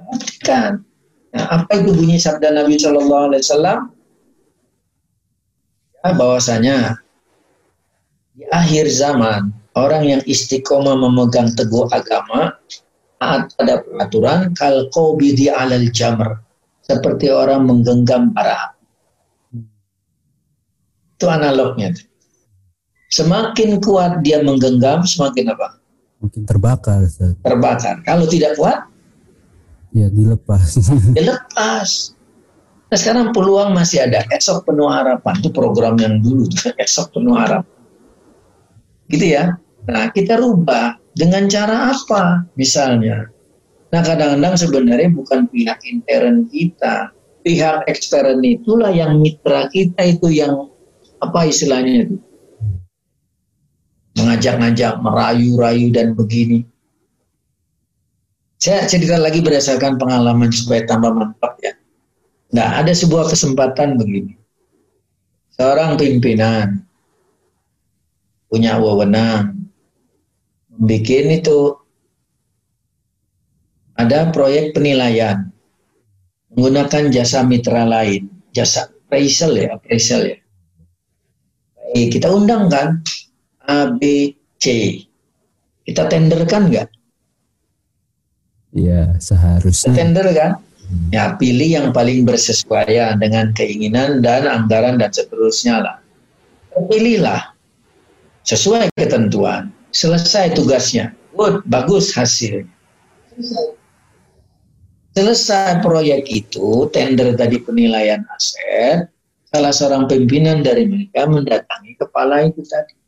buktikan. 0.06 0.86
Nah, 1.34 1.44
apa 1.50 1.82
itu 1.82 1.90
bunyi 1.90 2.14
sabda 2.14 2.54
Nabi 2.54 2.78
Shallallahu 2.78 3.34
Alaihi 3.34 3.42
Wasallam? 3.42 3.80
Ya, 5.98 6.10
bahwasanya 6.14 6.78
di 8.38 8.46
akhir 8.54 8.86
zaman 8.94 9.50
orang 9.74 10.02
yang 10.06 10.22
istiqomah 10.30 10.94
memegang 10.94 11.50
teguh 11.58 11.90
agama 11.90 12.54
taat 13.18 13.50
pada 13.58 13.82
peraturan 13.82 14.54
kal 14.54 14.86
di 15.18 15.50
alal 15.50 15.90
jamr 15.90 16.38
seperti 16.86 17.32
orang 17.34 17.66
menggenggam 17.66 18.30
bara 18.30 18.76
itu 21.14 21.26
analognya 21.26 21.96
semakin 23.14 23.78
kuat 23.78 24.26
dia 24.26 24.42
menggenggam 24.42 25.06
semakin 25.06 25.54
apa? 25.54 25.78
Mungkin 26.18 26.42
terbakar 26.42 27.06
terbakar. 27.46 28.02
Kalau 28.02 28.26
tidak 28.26 28.58
kuat? 28.58 28.90
Ya 29.94 30.10
dilepas. 30.10 30.74
Dilepas. 31.18 32.18
Nah, 32.90 32.98
sekarang 32.98 33.30
peluang 33.30 33.70
masih 33.70 34.02
ada. 34.02 34.26
Esok 34.34 34.66
penuh 34.66 34.90
harapan. 34.90 35.38
Itu 35.38 35.54
program 35.54 35.94
yang 36.02 36.18
dulu 36.18 36.50
esok 36.84 37.14
penuh 37.14 37.38
harapan. 37.38 37.78
Gitu 39.06 39.26
ya. 39.38 39.54
Nah, 39.86 40.10
kita 40.10 40.42
rubah. 40.42 40.98
Dengan 41.14 41.46
cara 41.46 41.94
apa? 41.94 42.42
Misalnya, 42.58 43.30
nah 43.94 44.02
kadang-kadang 44.02 44.58
sebenarnya 44.58 45.14
bukan 45.14 45.46
pihak 45.46 45.78
intern 45.86 46.50
kita, 46.50 47.14
pihak 47.46 47.86
ekstern 47.86 48.42
itulah 48.42 48.90
yang 48.90 49.22
mitra 49.22 49.70
kita 49.70 50.02
itu 50.02 50.34
yang 50.34 50.66
apa 51.22 51.46
istilahnya 51.46 52.10
itu 52.10 52.18
mengajak-ngajak, 54.14 55.02
merayu-rayu 55.02 55.90
dan 55.90 56.14
begini. 56.14 56.62
Saya 58.58 58.86
cerita 58.88 59.20
lagi 59.20 59.44
berdasarkan 59.44 60.00
pengalaman 60.00 60.48
supaya 60.48 60.86
tambah 60.88 61.12
mantap 61.12 61.58
ya. 61.60 61.74
Nah, 62.54 62.80
ada 62.80 62.94
sebuah 62.94 63.28
kesempatan 63.28 63.98
begini. 63.98 64.38
Seorang 65.58 65.98
pimpinan 65.98 66.82
punya 68.50 68.78
wewenang 68.78 69.66
bikin 70.74 71.30
itu 71.34 71.74
ada 73.94 74.30
proyek 74.30 74.74
penilaian 74.74 75.50
menggunakan 76.54 77.10
jasa 77.10 77.42
mitra 77.46 77.86
lain, 77.86 78.30
jasa 78.54 78.90
appraisal 78.90 79.54
ya, 79.54 79.74
appraisal 79.74 80.22
ya. 80.26 80.38
Kita 81.94 82.30
undang 82.30 82.66
kan 82.70 83.02
A, 83.68 83.92
B, 83.92 84.32
C. 84.60 84.98
Kita 85.84 86.08
tenderkan 86.08 86.72
nggak? 86.72 86.88
Iya, 88.74 89.14
seharusnya. 89.20 89.94
Tender 89.94 90.26
kan? 90.34 90.52
Ya, 91.08 91.32
pilih 91.40 91.70
yang 91.80 91.88
paling 91.96 92.28
bersesuaian 92.28 93.16
dengan 93.16 93.56
keinginan 93.56 94.20
dan 94.20 94.44
anggaran 94.44 95.00
dan 95.00 95.08
seterusnya 95.08 95.80
lah. 95.80 95.96
Pilihlah 96.74 97.54
sesuai 98.44 98.92
ketentuan 98.98 99.72
selesai 99.94 100.52
tugasnya. 100.58 101.14
Good, 101.34 101.64
bagus 101.70 102.12
hasilnya. 102.12 102.68
Selesai 105.14 105.78
proyek 105.78 106.26
itu, 106.26 106.90
tender 106.90 107.38
tadi 107.38 107.62
penilaian 107.62 108.26
aset, 108.34 109.06
salah 109.46 109.70
seorang 109.70 110.10
pimpinan 110.10 110.66
dari 110.66 110.90
mereka 110.90 111.30
mendatangi 111.30 111.94
kepala 111.94 112.50
itu 112.50 112.66
tadi. 112.66 112.98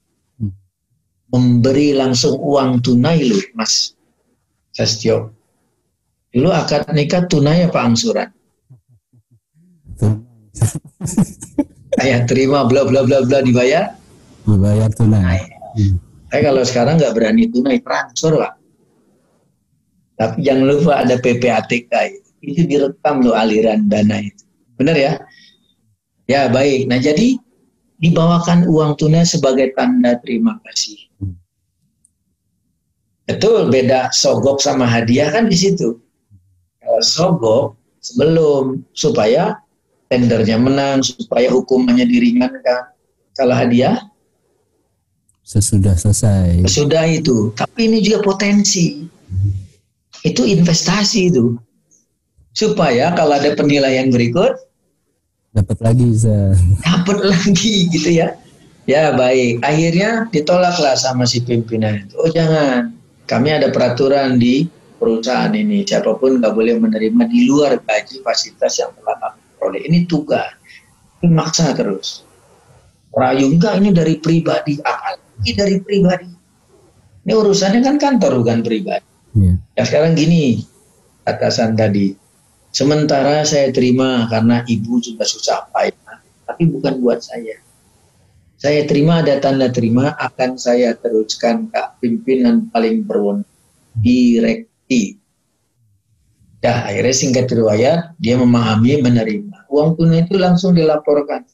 Memberi 1.26 1.90
langsung 1.96 2.38
uang 2.38 2.82
tunai 2.86 3.26
loh, 3.26 3.42
Mas 3.58 3.96
Sastio. 4.70 5.34
Dulu 6.30 6.52
akad 6.52 6.86
nikah 6.92 7.24
tunai 7.26 7.64
apa 7.64 7.80
angsuran? 7.82 8.28
Ayah 11.96 12.28
terima 12.28 12.68
bla 12.68 12.84
bla 12.84 13.02
bla 13.02 13.24
bla 13.24 13.40
dibayar? 13.40 13.96
Dibayar 14.44 14.92
tunai. 14.92 15.40
Saya 16.28 16.40
kalau 16.52 16.62
sekarang 16.62 17.00
nggak 17.00 17.14
berani 17.16 17.48
tunai 17.48 17.80
transfer 17.80 18.36
pak. 18.36 18.52
Tapi 20.16 20.44
jangan 20.44 20.64
lupa 20.68 20.92
ada 21.00 21.16
PPATK 21.20 21.92
itu. 22.08 22.30
Itu 22.44 22.62
direkam 22.68 23.24
loh 23.24 23.36
aliran 23.36 23.88
dana 23.88 24.20
itu. 24.20 24.44
Benar 24.76 24.96
ya? 24.96 25.12
Ya 26.28 26.52
baik. 26.52 26.88
Nah 26.88 27.00
jadi 27.00 27.40
dibawakan 28.00 28.68
uang 28.68 28.96
tunai 29.00 29.24
sebagai 29.24 29.72
tanda 29.72 30.20
terima 30.20 30.60
kasih. 30.64 31.00
Betul, 33.26 33.74
beda 33.74 34.14
sogok 34.14 34.62
sama 34.62 34.86
hadiah 34.86 35.34
kan 35.34 35.50
di 35.50 35.58
situ. 35.58 35.98
Kalau 36.78 37.02
sogok 37.02 37.64
sebelum 37.98 38.86
supaya 38.94 39.58
tendernya 40.06 40.54
menang, 40.62 41.02
supaya 41.02 41.50
hukumannya 41.50 42.06
diringankan. 42.06 42.94
Kalau 43.34 43.54
hadiah 43.58 43.98
sesudah 45.42 45.98
selesai. 45.98 46.62
Sesudah 46.70 47.06
itu, 47.10 47.50
tapi 47.58 47.90
ini 47.90 47.98
juga 48.02 48.22
potensi. 48.22 49.06
Itu 50.22 50.46
investasi 50.46 51.30
itu. 51.30 51.58
Supaya 52.54 53.12
kalau 53.18 53.36
ada 53.36 53.52
penilaian 53.58 54.08
berikut 54.08 54.65
dapat 55.56 55.78
lagi 55.80 56.04
bisa. 56.04 56.52
Dapat 56.86 57.18
lagi 57.24 57.88
gitu 57.88 58.10
ya. 58.12 58.36
Ya 58.86 59.10
baik, 59.16 59.66
akhirnya 59.66 60.30
ditolaklah 60.30 60.94
sama 60.94 61.26
si 61.26 61.42
pimpinan 61.42 62.06
itu. 62.06 62.14
Oh 62.22 62.30
jangan, 62.30 62.94
kami 63.26 63.50
ada 63.50 63.74
peraturan 63.74 64.38
di 64.38 64.70
perusahaan 65.02 65.50
ini. 65.50 65.82
Siapa 65.82 66.14
pun 66.14 66.38
nggak 66.38 66.54
boleh 66.54 66.78
menerima 66.78 67.26
di 67.26 67.50
luar 67.50 67.82
gaji 67.82 68.22
fasilitas 68.22 68.78
yang 68.78 68.94
telah 68.94 69.18
kami 69.18 69.42
peroleh. 69.58 69.82
Ini 69.90 69.98
tugas. 70.06 70.54
Ini 71.18 71.34
maksa 71.34 71.74
terus. 71.74 72.22
Rayu 73.10 73.58
enggak 73.58 73.80
ini 73.80 73.90
dari 73.90 74.20
pribadi 74.22 74.78
akal 74.84 75.18
ini 75.42 75.50
dari 75.52 75.76
pribadi. 75.82 76.30
Ini 77.26 77.32
urusannya 77.34 77.80
kan 77.82 77.96
kantor 77.98 78.44
bukan 78.44 78.60
pribadi. 78.62 79.08
Yeah. 79.36 79.56
Ya 79.76 79.82
sekarang 79.84 80.16
gini 80.16 80.64
atasan 81.26 81.76
tadi. 81.76 82.16
Sementara 82.76 83.40
saya 83.48 83.72
terima 83.72 84.28
karena 84.28 84.60
ibu 84.68 85.00
juga 85.00 85.24
susah 85.24 85.64
payah, 85.72 86.20
tapi 86.44 86.68
bukan 86.68 87.00
buat 87.00 87.24
saya. 87.24 87.56
Saya 88.60 88.84
terima 88.84 89.24
ada 89.24 89.40
tanda 89.40 89.72
terima 89.72 90.12
akan 90.20 90.60
saya 90.60 90.92
teruskan 90.92 91.72
ke 91.72 91.80
pimpinan 92.04 92.68
paling 92.68 93.00
berwenang 93.08 93.48
direkti. 93.96 95.16
Ya 96.60 96.84
akhirnya 96.84 97.16
singkat 97.16 97.48
riwayat 97.48 98.12
dia 98.20 98.36
memahami 98.36 99.00
menerima 99.00 99.56
uang 99.72 99.96
tunai 99.96 100.28
itu 100.28 100.36
langsung 100.36 100.76
dilaporkan. 100.76 101.48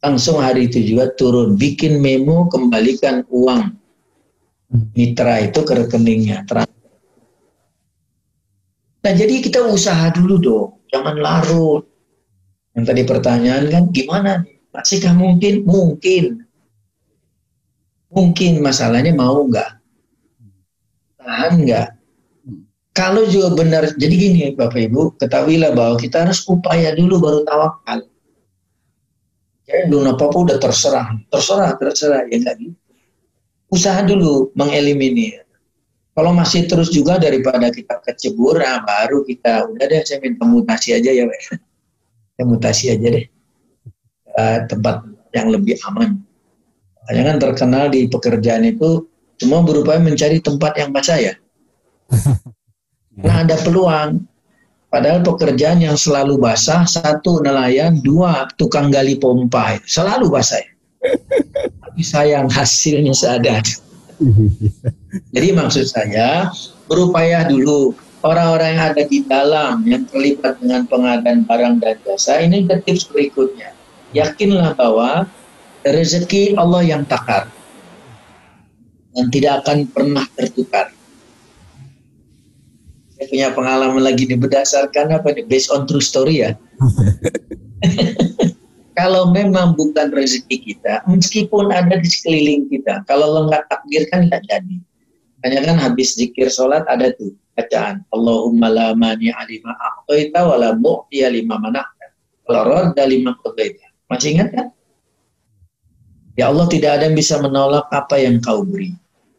Langsung 0.00 0.40
hari 0.40 0.72
itu 0.72 0.80
juga 0.80 1.12
turun 1.20 1.60
bikin 1.60 2.00
memo 2.00 2.48
kembalikan 2.48 3.28
uang 3.28 3.76
mitra 4.96 5.44
itu 5.44 5.60
ke 5.66 5.72
rekeningnya 5.84 6.48
nah 9.06 9.14
jadi 9.14 9.38
kita 9.38 9.62
usaha 9.70 10.10
dulu 10.10 10.34
dong. 10.42 10.70
Jangan 10.90 11.14
larut. 11.14 11.86
Yang 12.74 12.84
tadi 12.90 13.02
pertanyaan 13.06 13.70
kan 13.70 13.84
gimana 13.94 14.42
masihkah 14.74 15.14
mungkin? 15.14 15.62
Mungkin. 15.62 16.42
Mungkin 18.10 18.58
masalahnya 18.58 19.14
mau 19.14 19.46
nggak? 19.46 19.70
Tahan 21.22 21.52
nggak? 21.62 21.88
Kalau 22.98 23.22
juga 23.30 23.54
benar 23.54 23.94
jadi 23.94 24.14
gini 24.18 24.42
Bapak 24.58 24.90
Ibu 24.90 25.22
ketahuilah 25.22 25.70
bahwa 25.70 25.94
kita 26.02 26.26
harus 26.26 26.42
upaya 26.50 26.90
dulu 26.90 27.22
baru 27.22 27.40
tawakal. 27.46 28.02
Ya, 29.66 29.86
belum 29.86 30.18
apa-apa 30.18 30.36
udah 30.50 30.58
terserah, 30.58 31.14
terserah, 31.30 31.78
terserah 31.78 32.26
ya 32.26 32.42
enggak 32.42 32.58
gitu. 32.58 32.74
Usaha 33.70 34.02
dulu 34.02 34.50
mengeliminir. 34.58 35.45
Kalau 36.16 36.32
masih 36.32 36.64
terus 36.64 36.88
juga 36.88 37.20
daripada 37.20 37.68
kita 37.68 38.00
kecebur, 38.00 38.56
nah 38.56 38.80
baru 38.80 39.20
kita 39.28 39.68
udah 39.68 39.84
deh 39.84 40.00
saya 40.00 40.24
minta 40.24 40.48
mutasi 40.48 40.96
aja 40.96 41.12
ya, 41.12 41.28
saya 41.28 42.44
mutasi 42.48 42.84
aja 42.96 43.06
deh 43.12 43.26
uh, 44.32 44.58
tempat 44.64 45.04
yang 45.36 45.52
lebih 45.52 45.76
aman. 45.92 46.16
Hanya 47.12 47.22
kan 47.32 47.36
terkenal 47.38 47.92
di 47.92 48.08
pekerjaan 48.08 48.64
itu 48.64 49.04
semua 49.36 49.60
berupaya 49.60 50.00
mencari 50.00 50.40
tempat 50.40 50.72
yang 50.80 50.90
basah 50.90 51.20
ya. 51.20 51.34
Nah 53.16 53.48
ada 53.48 53.56
peluang 53.64 54.28
Padahal 54.86 55.20
pekerjaan 55.20 55.82
yang 55.82 55.98
selalu 55.98 56.38
basah, 56.38 56.86
satu 56.86 57.42
nelayan, 57.42 57.98
dua 58.00 58.46
tukang 58.54 58.88
gali 58.88 59.18
pompa, 59.18 59.82
selalu 59.84 60.30
basah. 60.30 60.62
Tapi 61.84 62.00
sayang 62.00 62.46
hasilnya 62.46 63.12
seadanya. 63.12 63.60
Jadi 65.34 65.48
maksud 65.52 65.86
saya 65.86 66.50
berupaya 66.88 67.44
dulu 67.44 67.92
orang-orang 68.24 68.76
yang 68.76 68.84
ada 68.92 69.02
di 69.06 69.18
dalam 69.22 69.84
yang 69.84 70.04
terlibat 70.08 70.58
dengan 70.58 70.88
pengadaan 70.88 71.44
barang 71.46 71.74
dan 71.82 71.96
jasa 72.02 72.40
ini 72.42 72.64
ke 72.64 72.80
tips 72.82 73.08
berikutnya. 73.12 73.76
Yakinlah 74.16 74.74
bahwa 74.74 75.28
rezeki 75.84 76.56
Allah 76.56 76.82
yang 76.82 77.02
takar 77.04 77.50
dan 79.12 79.26
tidak 79.32 79.64
akan 79.64 79.88
pernah 79.88 80.26
tertukar. 80.34 80.92
Saya 83.16 83.26
punya 83.32 83.48
pengalaman 83.56 84.04
lagi 84.04 84.28
nih 84.28 84.36
berdasarkan 84.36 85.16
apa 85.16 85.32
nih? 85.32 85.48
Based 85.48 85.72
on 85.72 85.88
true 85.88 86.04
story 86.04 86.44
ya 86.44 86.52
kalau 88.96 89.28
memang 89.28 89.76
bukan 89.76 90.08
rezeki 90.08 90.72
kita, 90.72 91.04
meskipun 91.04 91.68
ada 91.68 92.00
di 92.00 92.08
sekeliling 92.08 92.64
kita, 92.72 93.04
kalau 93.04 93.44
lengkap 93.44 93.68
takdir 93.68 94.08
kan 94.08 94.24
tidak 94.26 94.42
jadi. 94.48 94.76
Hanya 95.44 95.60
kan 95.68 95.76
habis 95.76 96.16
zikir 96.16 96.48
sholat 96.48 96.82
ada 96.88 97.12
tuh 97.14 97.36
bacaan 97.54 98.02
Allahumma 98.10 98.72
la 98.72 98.88
mani 98.96 99.28
alima 99.30 99.76
a'taita 99.76 100.48
wa 100.48 100.56
la 100.56 100.72
mu'tiya 100.72 101.28
lima 101.28 101.60
mana'ta 101.60 102.06
wa 102.48 102.64
radda 102.64 103.04
lima. 103.04 103.36
Masih 104.08 104.32
ingat 104.32 104.48
kan? 104.56 104.66
Ya 106.40 106.48
Allah 106.48 106.64
tidak 106.72 106.96
ada 106.96 107.04
yang 107.12 107.16
bisa 107.20 107.36
menolak 107.36 107.84
apa 107.92 108.16
yang 108.16 108.40
kau 108.40 108.64
beri. 108.64 108.96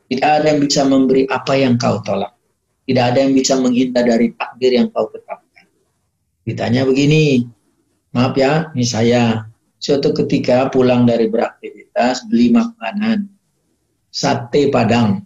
Tidak 0.07 0.23
ada 0.23 0.53
yang 0.53 0.61
bisa 0.61 0.85
memberi 0.85 1.25
apa 1.33 1.57
yang 1.57 1.81
kau 1.81 1.97
tolak. 2.05 2.31
Tidak 2.87 3.03
ada 3.03 3.19
yang 3.25 3.33
bisa 3.33 3.57
menghindar 3.57 4.05
dari 4.05 4.31
takdir 4.37 4.71
yang 4.79 4.87
kau 4.93 5.09
tetapkan. 5.11 5.65
Ditanya 6.47 6.87
begini, 6.87 7.43
maaf 8.17 8.33
ya, 8.33 8.73
ini 8.73 8.81
saya. 8.81 9.45
Suatu 9.77 10.09
ketika 10.09 10.73
pulang 10.73 11.05
dari 11.05 11.29
beraktivitas 11.29 12.25
beli 12.25 12.49
makanan. 12.49 13.29
Sate 14.09 14.73
padang. 14.73 15.21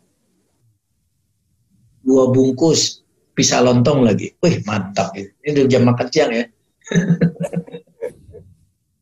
Dua 2.03 2.27
bungkus 2.35 2.99
pisah 3.31 3.63
lontong 3.63 4.03
lagi. 4.03 4.35
Wih 4.43 4.59
mantap 4.67 5.15
ini. 5.15 5.31
Udah 5.47 5.65
jam 5.71 5.87
makan 5.87 6.07
siang 6.11 6.31
ya. 6.35 6.45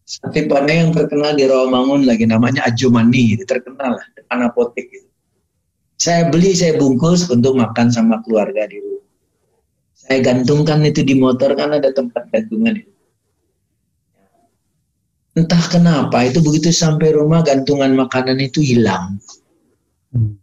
Sate 0.05 0.45
padang 0.45 0.77
yang 0.85 0.91
terkenal 0.93 1.33
di 1.33 1.49
Rawamangun 1.49 2.05
lagi 2.05 2.29
namanya 2.29 2.69
Ajumani 2.69 3.41
terkenal 3.41 3.97
lah 3.97 4.05
depan 4.13 4.45
apotek 4.45 4.85
gitu. 4.89 5.09
saya 5.99 6.31
beli 6.31 6.55
saya 6.55 6.79
bungkus 6.79 7.27
untuk 7.27 7.59
makan 7.59 7.91
sama 7.91 8.21
keluarga 8.23 8.69
di 8.69 8.79
rumah. 8.79 9.03
Saya 9.97 10.23
gantungkan 10.23 10.85
itu 10.85 11.03
di 11.03 11.17
motor 11.17 11.57
kan 11.59 11.75
ada 11.75 11.91
tempat 11.91 12.29
gantungan 12.31 12.79
itu 12.79 12.98
entah 15.39 15.63
kenapa 15.71 16.27
itu 16.27 16.43
begitu 16.43 16.75
sampai 16.75 17.15
rumah 17.15 17.39
gantungan 17.41 17.95
makanan 17.95 18.43
itu 18.43 18.59
hilang. 18.59 19.15
Hmm. 20.11 20.35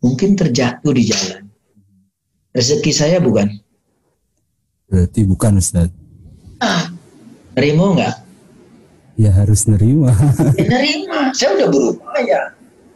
Mungkin 0.00 0.38
terjatuh 0.38 0.92
di 0.94 1.02
jalan. 1.10 1.50
Rezeki 2.54 2.92
saya 2.94 3.18
bukan? 3.18 3.50
Berarti 4.86 5.26
bukan 5.26 5.58
Ustaz. 5.58 5.90
Ah, 6.62 6.88
nerima 7.58 7.92
nggak? 7.98 8.14
Ya 9.18 9.34
harus 9.34 9.66
nerima. 9.66 10.14
ya, 10.60 10.64
nerima. 10.64 11.34
Saya 11.34 11.58
udah 11.58 11.68
berupaya. 11.68 12.40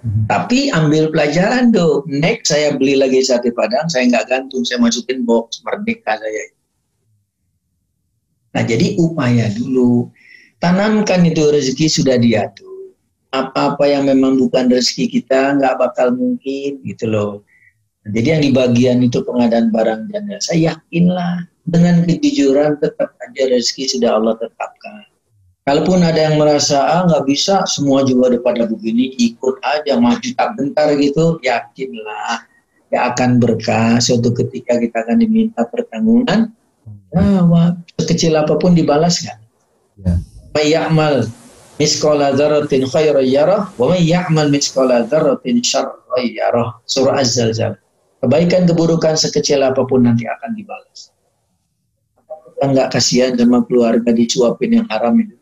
Hmm. 0.00 0.24
Tapi 0.30 0.72
ambil 0.72 1.12
pelajaran 1.12 1.74
dong. 1.74 2.06
Next 2.08 2.54
saya 2.54 2.72
beli 2.78 2.96
lagi 2.96 3.20
sate 3.20 3.52
padang, 3.52 3.90
saya 3.90 4.08
nggak 4.08 4.28
gantung, 4.30 4.64
saya 4.64 4.80
masukin 4.80 5.26
box 5.26 5.60
merdeka 5.66 6.16
saya. 6.16 6.44
Nah 8.56 8.62
jadi 8.64 8.96
upaya 8.98 9.50
dulu 9.52 10.08
tanamkan 10.60 11.24
itu 11.26 11.48
rezeki 11.50 11.88
sudah 11.88 12.20
diatur. 12.20 12.68
Apa-apa 13.32 13.88
yang 13.88 14.06
memang 14.06 14.36
bukan 14.36 14.68
rezeki 14.68 15.20
kita 15.20 15.56
nggak 15.58 15.80
bakal 15.80 16.12
mungkin 16.14 16.78
gitu 16.84 17.08
loh. 17.08 17.32
Jadi 18.06 18.26
yang 18.26 18.42
di 18.44 18.50
bagian 18.52 18.98
itu 19.04 19.20
pengadaan 19.24 19.68
barang 19.72 20.08
dan 20.12 20.24
jasa, 20.28 20.56
yakinlah 20.56 21.44
dengan 21.68 22.04
kejujuran 22.04 22.80
tetap 22.80 23.12
aja 23.20 23.42
rezeki 23.50 23.84
sudah 23.96 24.16
Allah 24.16 24.34
tetapkan. 24.40 25.04
Kalaupun 25.68 26.00
ada 26.02 26.16
yang 26.16 26.40
merasa 26.40 26.80
ah 26.80 27.02
nggak 27.06 27.28
bisa, 27.28 27.62
semua 27.68 28.02
juga 28.02 28.34
udah 28.34 28.42
pada 28.42 28.62
begini, 28.66 29.14
ikut 29.20 29.60
aja 29.62 30.00
maju 30.00 30.28
tak 30.34 30.50
bentar 30.56 30.88
gitu, 30.96 31.38
yakinlah 31.44 32.42
ya 32.90 33.14
akan 33.14 33.38
berkah. 33.38 34.00
Suatu 34.02 34.34
ketika 34.34 34.80
kita 34.80 35.06
akan 35.06 35.22
diminta 35.22 35.62
pertanggungan, 35.68 36.50
nah, 37.14 37.76
sekecil 38.00 38.34
apa 38.34 38.58
pun 38.58 38.74
dibalas 38.74 39.22
kan? 39.22 39.38
Ya 40.00 40.16
may 40.54 40.74
ya'mal 40.74 41.26
miskola 41.78 42.34
dzarratin 42.34 42.84
khairan 42.90 43.26
yarah 43.26 43.70
wa 43.78 43.94
may 43.94 44.02
ya'mal 44.02 44.50
miskola 44.50 45.06
dzarratin 45.06 45.62
syarran 45.62 46.26
yarah. 46.26 46.76
Surah 46.84 47.22
Az-Zalzal. 47.22 47.78
Kebaikan 48.20 48.68
keburukan 48.68 49.16
sekecil 49.16 49.64
apa 49.64 49.80
pun 49.88 50.04
nanti 50.04 50.28
akan 50.28 50.52
dibalas. 50.52 51.14
Kita 52.28 52.64
nggak 52.68 52.88
kasihan 52.92 53.32
sama 53.32 53.64
keluarga 53.64 54.12
dicuapin 54.12 54.76
yang 54.76 54.86
haram 54.92 55.16
itu. 55.16 55.36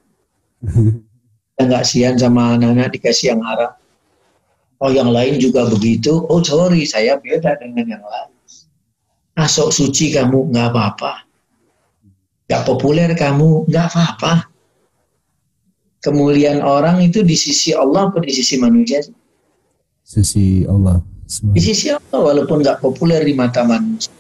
Kita 0.63 1.63
nggak 1.67 1.83
kasihan 1.83 2.15
sama 2.15 2.55
anak-anak 2.55 2.95
dikasih 2.95 3.35
yang 3.35 3.43
haram. 3.43 3.75
Oh 4.79 4.95
yang 4.95 5.11
lain 5.11 5.43
juga 5.43 5.67
begitu. 5.67 6.23
Oh 6.31 6.39
sorry 6.39 6.87
saya 6.87 7.19
beda 7.19 7.59
dengan 7.59 7.99
yang 7.99 8.05
lain. 8.07 8.31
Asok 9.35 9.75
suci 9.75 10.15
kamu 10.15 10.55
nggak 10.55 10.71
apa-apa. 10.71 11.27
Gak 12.49 12.63
populer 12.65 13.11
kamu 13.13 13.67
nggak 13.67 13.87
apa-apa 13.93 14.58
kemuliaan 16.03 16.63
orang 16.63 17.03
itu 17.03 17.23
di 17.27 17.35
sisi 17.35 17.75
Allah 17.75 18.11
atau 18.11 18.23
di 18.23 18.33
sisi 18.33 18.59
manusia? 18.59 19.03
Sisi 20.03 20.65
Allah. 20.65 21.03
Di 21.29 21.61
sisi 21.61 21.93
Allah 21.93 22.21
walaupun 22.21 22.65
nggak 22.65 22.81
populer 22.81 23.21
di 23.21 23.37
mata 23.37 23.67
manusia. 23.67 24.15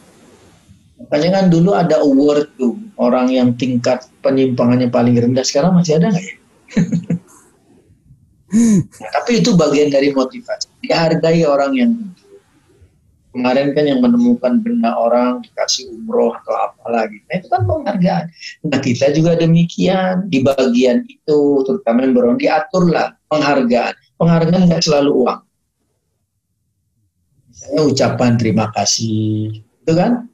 Makanya 0.99 1.31
kan 1.41 1.45
dulu 1.49 1.73
ada 1.73 2.05
award 2.05 2.53
tuh 2.61 2.77
orang 3.01 3.33
yang 3.33 3.55
tingkat 3.57 4.05
penyimpangannya 4.21 4.93
paling 4.93 5.17
rendah 5.17 5.47
sekarang 5.47 5.73
masih 5.79 5.97
ada 5.97 6.13
nggak 6.13 6.25
ya? 6.27 6.37
nah, 9.01 9.11
tapi 9.17 9.41
itu 9.41 9.57
bagian 9.57 9.89
dari 9.89 10.13
motivasi. 10.13 10.69
Dihargai 10.85 11.49
orang 11.49 11.73
yang 11.79 11.91
kemarin 13.33 13.77
kan 13.77 13.85
yang 13.85 14.01
menemukan 14.01 14.61
benda 14.65 14.97
orang 14.97 15.45
dikasih 15.45 15.93
umroh 15.93 16.33
atau 16.41 16.55
apa 16.57 16.85
lagi. 16.89 17.21
Nah 17.29 17.35
itu 17.41 17.49
kan 17.53 17.63
penghargaan. 17.69 18.25
Nah 18.69 18.81
kita 18.81 19.07
juga 19.13 19.37
demikian 19.37 20.27
di 20.33 20.41
bagian 20.41 21.05
itu 21.05 21.41
terutama 21.69 22.09
yang 22.09 22.15
berong 22.17 22.39
diaturlah 22.41 23.15
penghargaan. 23.29 23.95
Penghargaan 24.17 24.63
nggak 24.73 24.83
selalu 24.83 25.11
uang. 25.27 25.41
Misalnya 27.53 27.83
ucapan 27.85 28.33
terima 28.39 28.67
kasih, 28.73 29.61
itu 29.61 29.93
kan? 29.93 30.31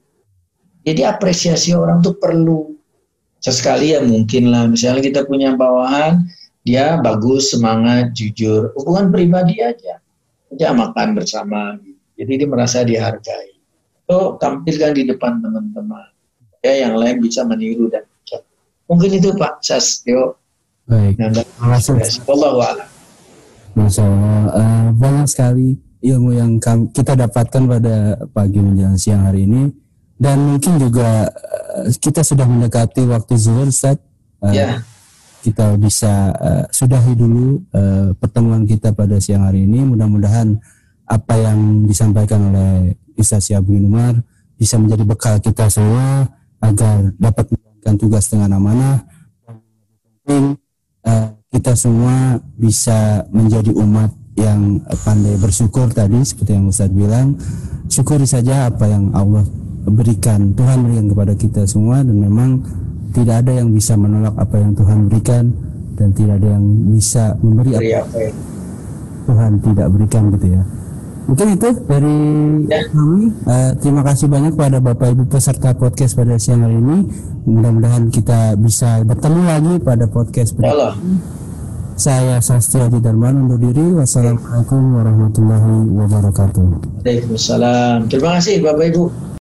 Jadi 0.85 1.01
apresiasi 1.03 1.73
orang 1.73 2.05
tuh 2.05 2.15
perlu. 2.21 2.77
Sesekali 3.41 3.93
ya 3.93 4.01
mungkin 4.01 4.49
lah, 4.49 4.65
misalnya 4.69 5.05
kita 5.05 5.21
punya 5.29 5.53
bawahan, 5.53 6.25
dia 6.65 6.97
bagus, 7.01 7.53
semangat, 7.53 8.17
jujur, 8.17 8.73
hubungan 8.73 9.13
pribadi 9.13 9.61
aja. 9.61 10.01
Aja 10.49 10.73
makan 10.73 11.17
bersama 11.17 11.77
gitu 11.81 11.94
jadi 12.15 12.33
dia 12.45 12.49
merasa 12.49 12.87
dihargai. 12.87 13.55
Itu 14.05 14.39
tampilkan 14.39 14.93
di 14.95 15.03
depan 15.09 15.43
teman-teman. 15.43 16.13
Ya, 16.65 16.89
yang 16.89 16.97
lain 16.97 17.21
bisa 17.21 17.45
meniru 17.45 17.93
dan 17.93 18.09
ucap. 18.09 18.41
Mungkin 18.89 19.11
itu 19.21 19.37
Pak 19.37 19.61
Sastio. 19.61 20.41
Baik. 20.89 21.17
Allah 21.61 21.81
Masya 23.75 24.05
Allah. 24.05 24.49
Uh, 24.55 24.89
banyak 24.97 25.27
sekali 25.29 25.77
ilmu 26.05 26.31
yang 26.37 26.61
kita 26.93 27.17
dapatkan 27.17 27.63
pada 27.65 28.17
pagi 28.33 28.61
menjelang 28.61 28.97
siang 28.97 29.25
hari 29.29 29.45
ini. 29.49 29.73
Dan 30.15 30.57
mungkin 30.57 30.79
juga 30.79 31.27
uh, 31.29 31.89
kita 31.91 32.23
sudah 32.23 32.47
mendekati 32.47 33.03
waktu 33.09 33.35
zuhur, 33.35 33.69
Ustaz. 33.69 33.99
Uh, 34.41 34.53
ya. 34.53 34.81
Kita 35.45 35.77
bisa 35.77 36.33
uh, 36.33 36.65
sudahi 36.73 37.13
dulu 37.13 37.61
uh, 37.77 38.17
pertemuan 38.17 38.65
kita 38.65 38.97
pada 38.97 39.21
siang 39.21 39.45
hari 39.45 39.69
ini. 39.69 39.85
Mudah-mudahan 39.85 40.57
apa 41.05 41.35
yang 41.37 41.85
disampaikan 41.85 42.53
oleh 42.53 42.97
Ustaz 43.15 43.49
Syabun 43.53 43.89
Umar 43.89 44.15
bisa 44.57 44.81
menjadi 44.81 45.05
bekal 45.05 45.35
kita 45.39 45.69
semua 45.69 46.29
agar 46.65 47.13
dapat 47.21 47.53
menjalankan 47.53 47.95
tugas 48.01 48.25
dengan 48.33 48.57
amanah 48.57 49.05
dan 50.25 50.57
uh, 51.05 51.29
kita 51.53 51.77
semua 51.77 52.41
bisa 52.57 53.29
menjadi 53.31 53.71
umat 53.77 54.11
yang 54.35 54.83
pandai 55.07 55.39
bersyukur 55.39 55.87
tadi 55.95 56.19
seperti 56.27 56.59
yang 56.59 56.67
Ustaz 56.67 56.91
bilang. 56.91 57.39
Syukuri 57.87 58.27
saja 58.27 58.73
apa 58.73 58.89
yang 58.89 59.13
Allah 59.15 59.45
berikan 59.85 60.57
Tuhan 60.57 60.89
berikan 60.89 61.07
kepada 61.13 61.33
kita 61.37 61.63
semua 61.69 62.01
dan 62.01 62.17
memang 62.17 62.65
tidak 63.13 63.45
ada 63.45 63.53
yang 63.63 63.69
bisa 63.71 63.95
menolak 63.95 64.33
apa 64.35 64.57
yang 64.57 64.73
Tuhan 64.73 64.99
berikan 65.07 65.45
dan 65.95 66.09
tidak 66.17 66.43
ada 66.43 66.49
yang 66.59 66.65
bisa 66.91 67.37
memberi 67.45 67.71
apa 67.77 67.85
yang 68.19 68.37
Tuhan 69.25 69.53
tidak 69.61 69.87
berikan 69.93 70.23
gitu 70.35 70.47
ya 70.59 70.63
Mungkin 71.25 71.57
itu 71.57 71.69
dari 71.89 72.17
ya. 72.69 72.81
kami. 72.93 73.33
Uh, 73.49 73.71
terima 73.81 74.03
kasih 74.05 74.29
banyak 74.29 74.53
kepada 74.53 74.79
Bapak 74.85 75.09
Ibu 75.17 75.25
peserta 75.25 75.73
podcast 75.73 76.13
pada 76.13 76.37
siang 76.37 76.69
hari 76.69 76.77
ini. 76.77 76.99
Mudah-mudahan 77.49 78.13
kita 78.13 78.61
bisa 78.61 79.01
bertemu 79.09 79.41
lagi 79.45 79.75
pada 79.81 80.05
podcast 80.09 80.53
berikutnya. 80.53 81.01
Saya 81.95 82.43
Sastri 82.43 82.83
Adi 82.83 82.99
Darman 82.99 83.47
undur 83.47 83.57
diri. 83.57 83.95
Wassalamualaikum 83.95 84.99
warahmatullahi 84.99 85.75
wabarakatuh. 85.95 86.67
Waalaikumsalam. 87.07 88.11
Terima 88.11 88.37
kasih 88.37 88.61
Bapak 88.61 88.85
Ibu. 88.93 89.25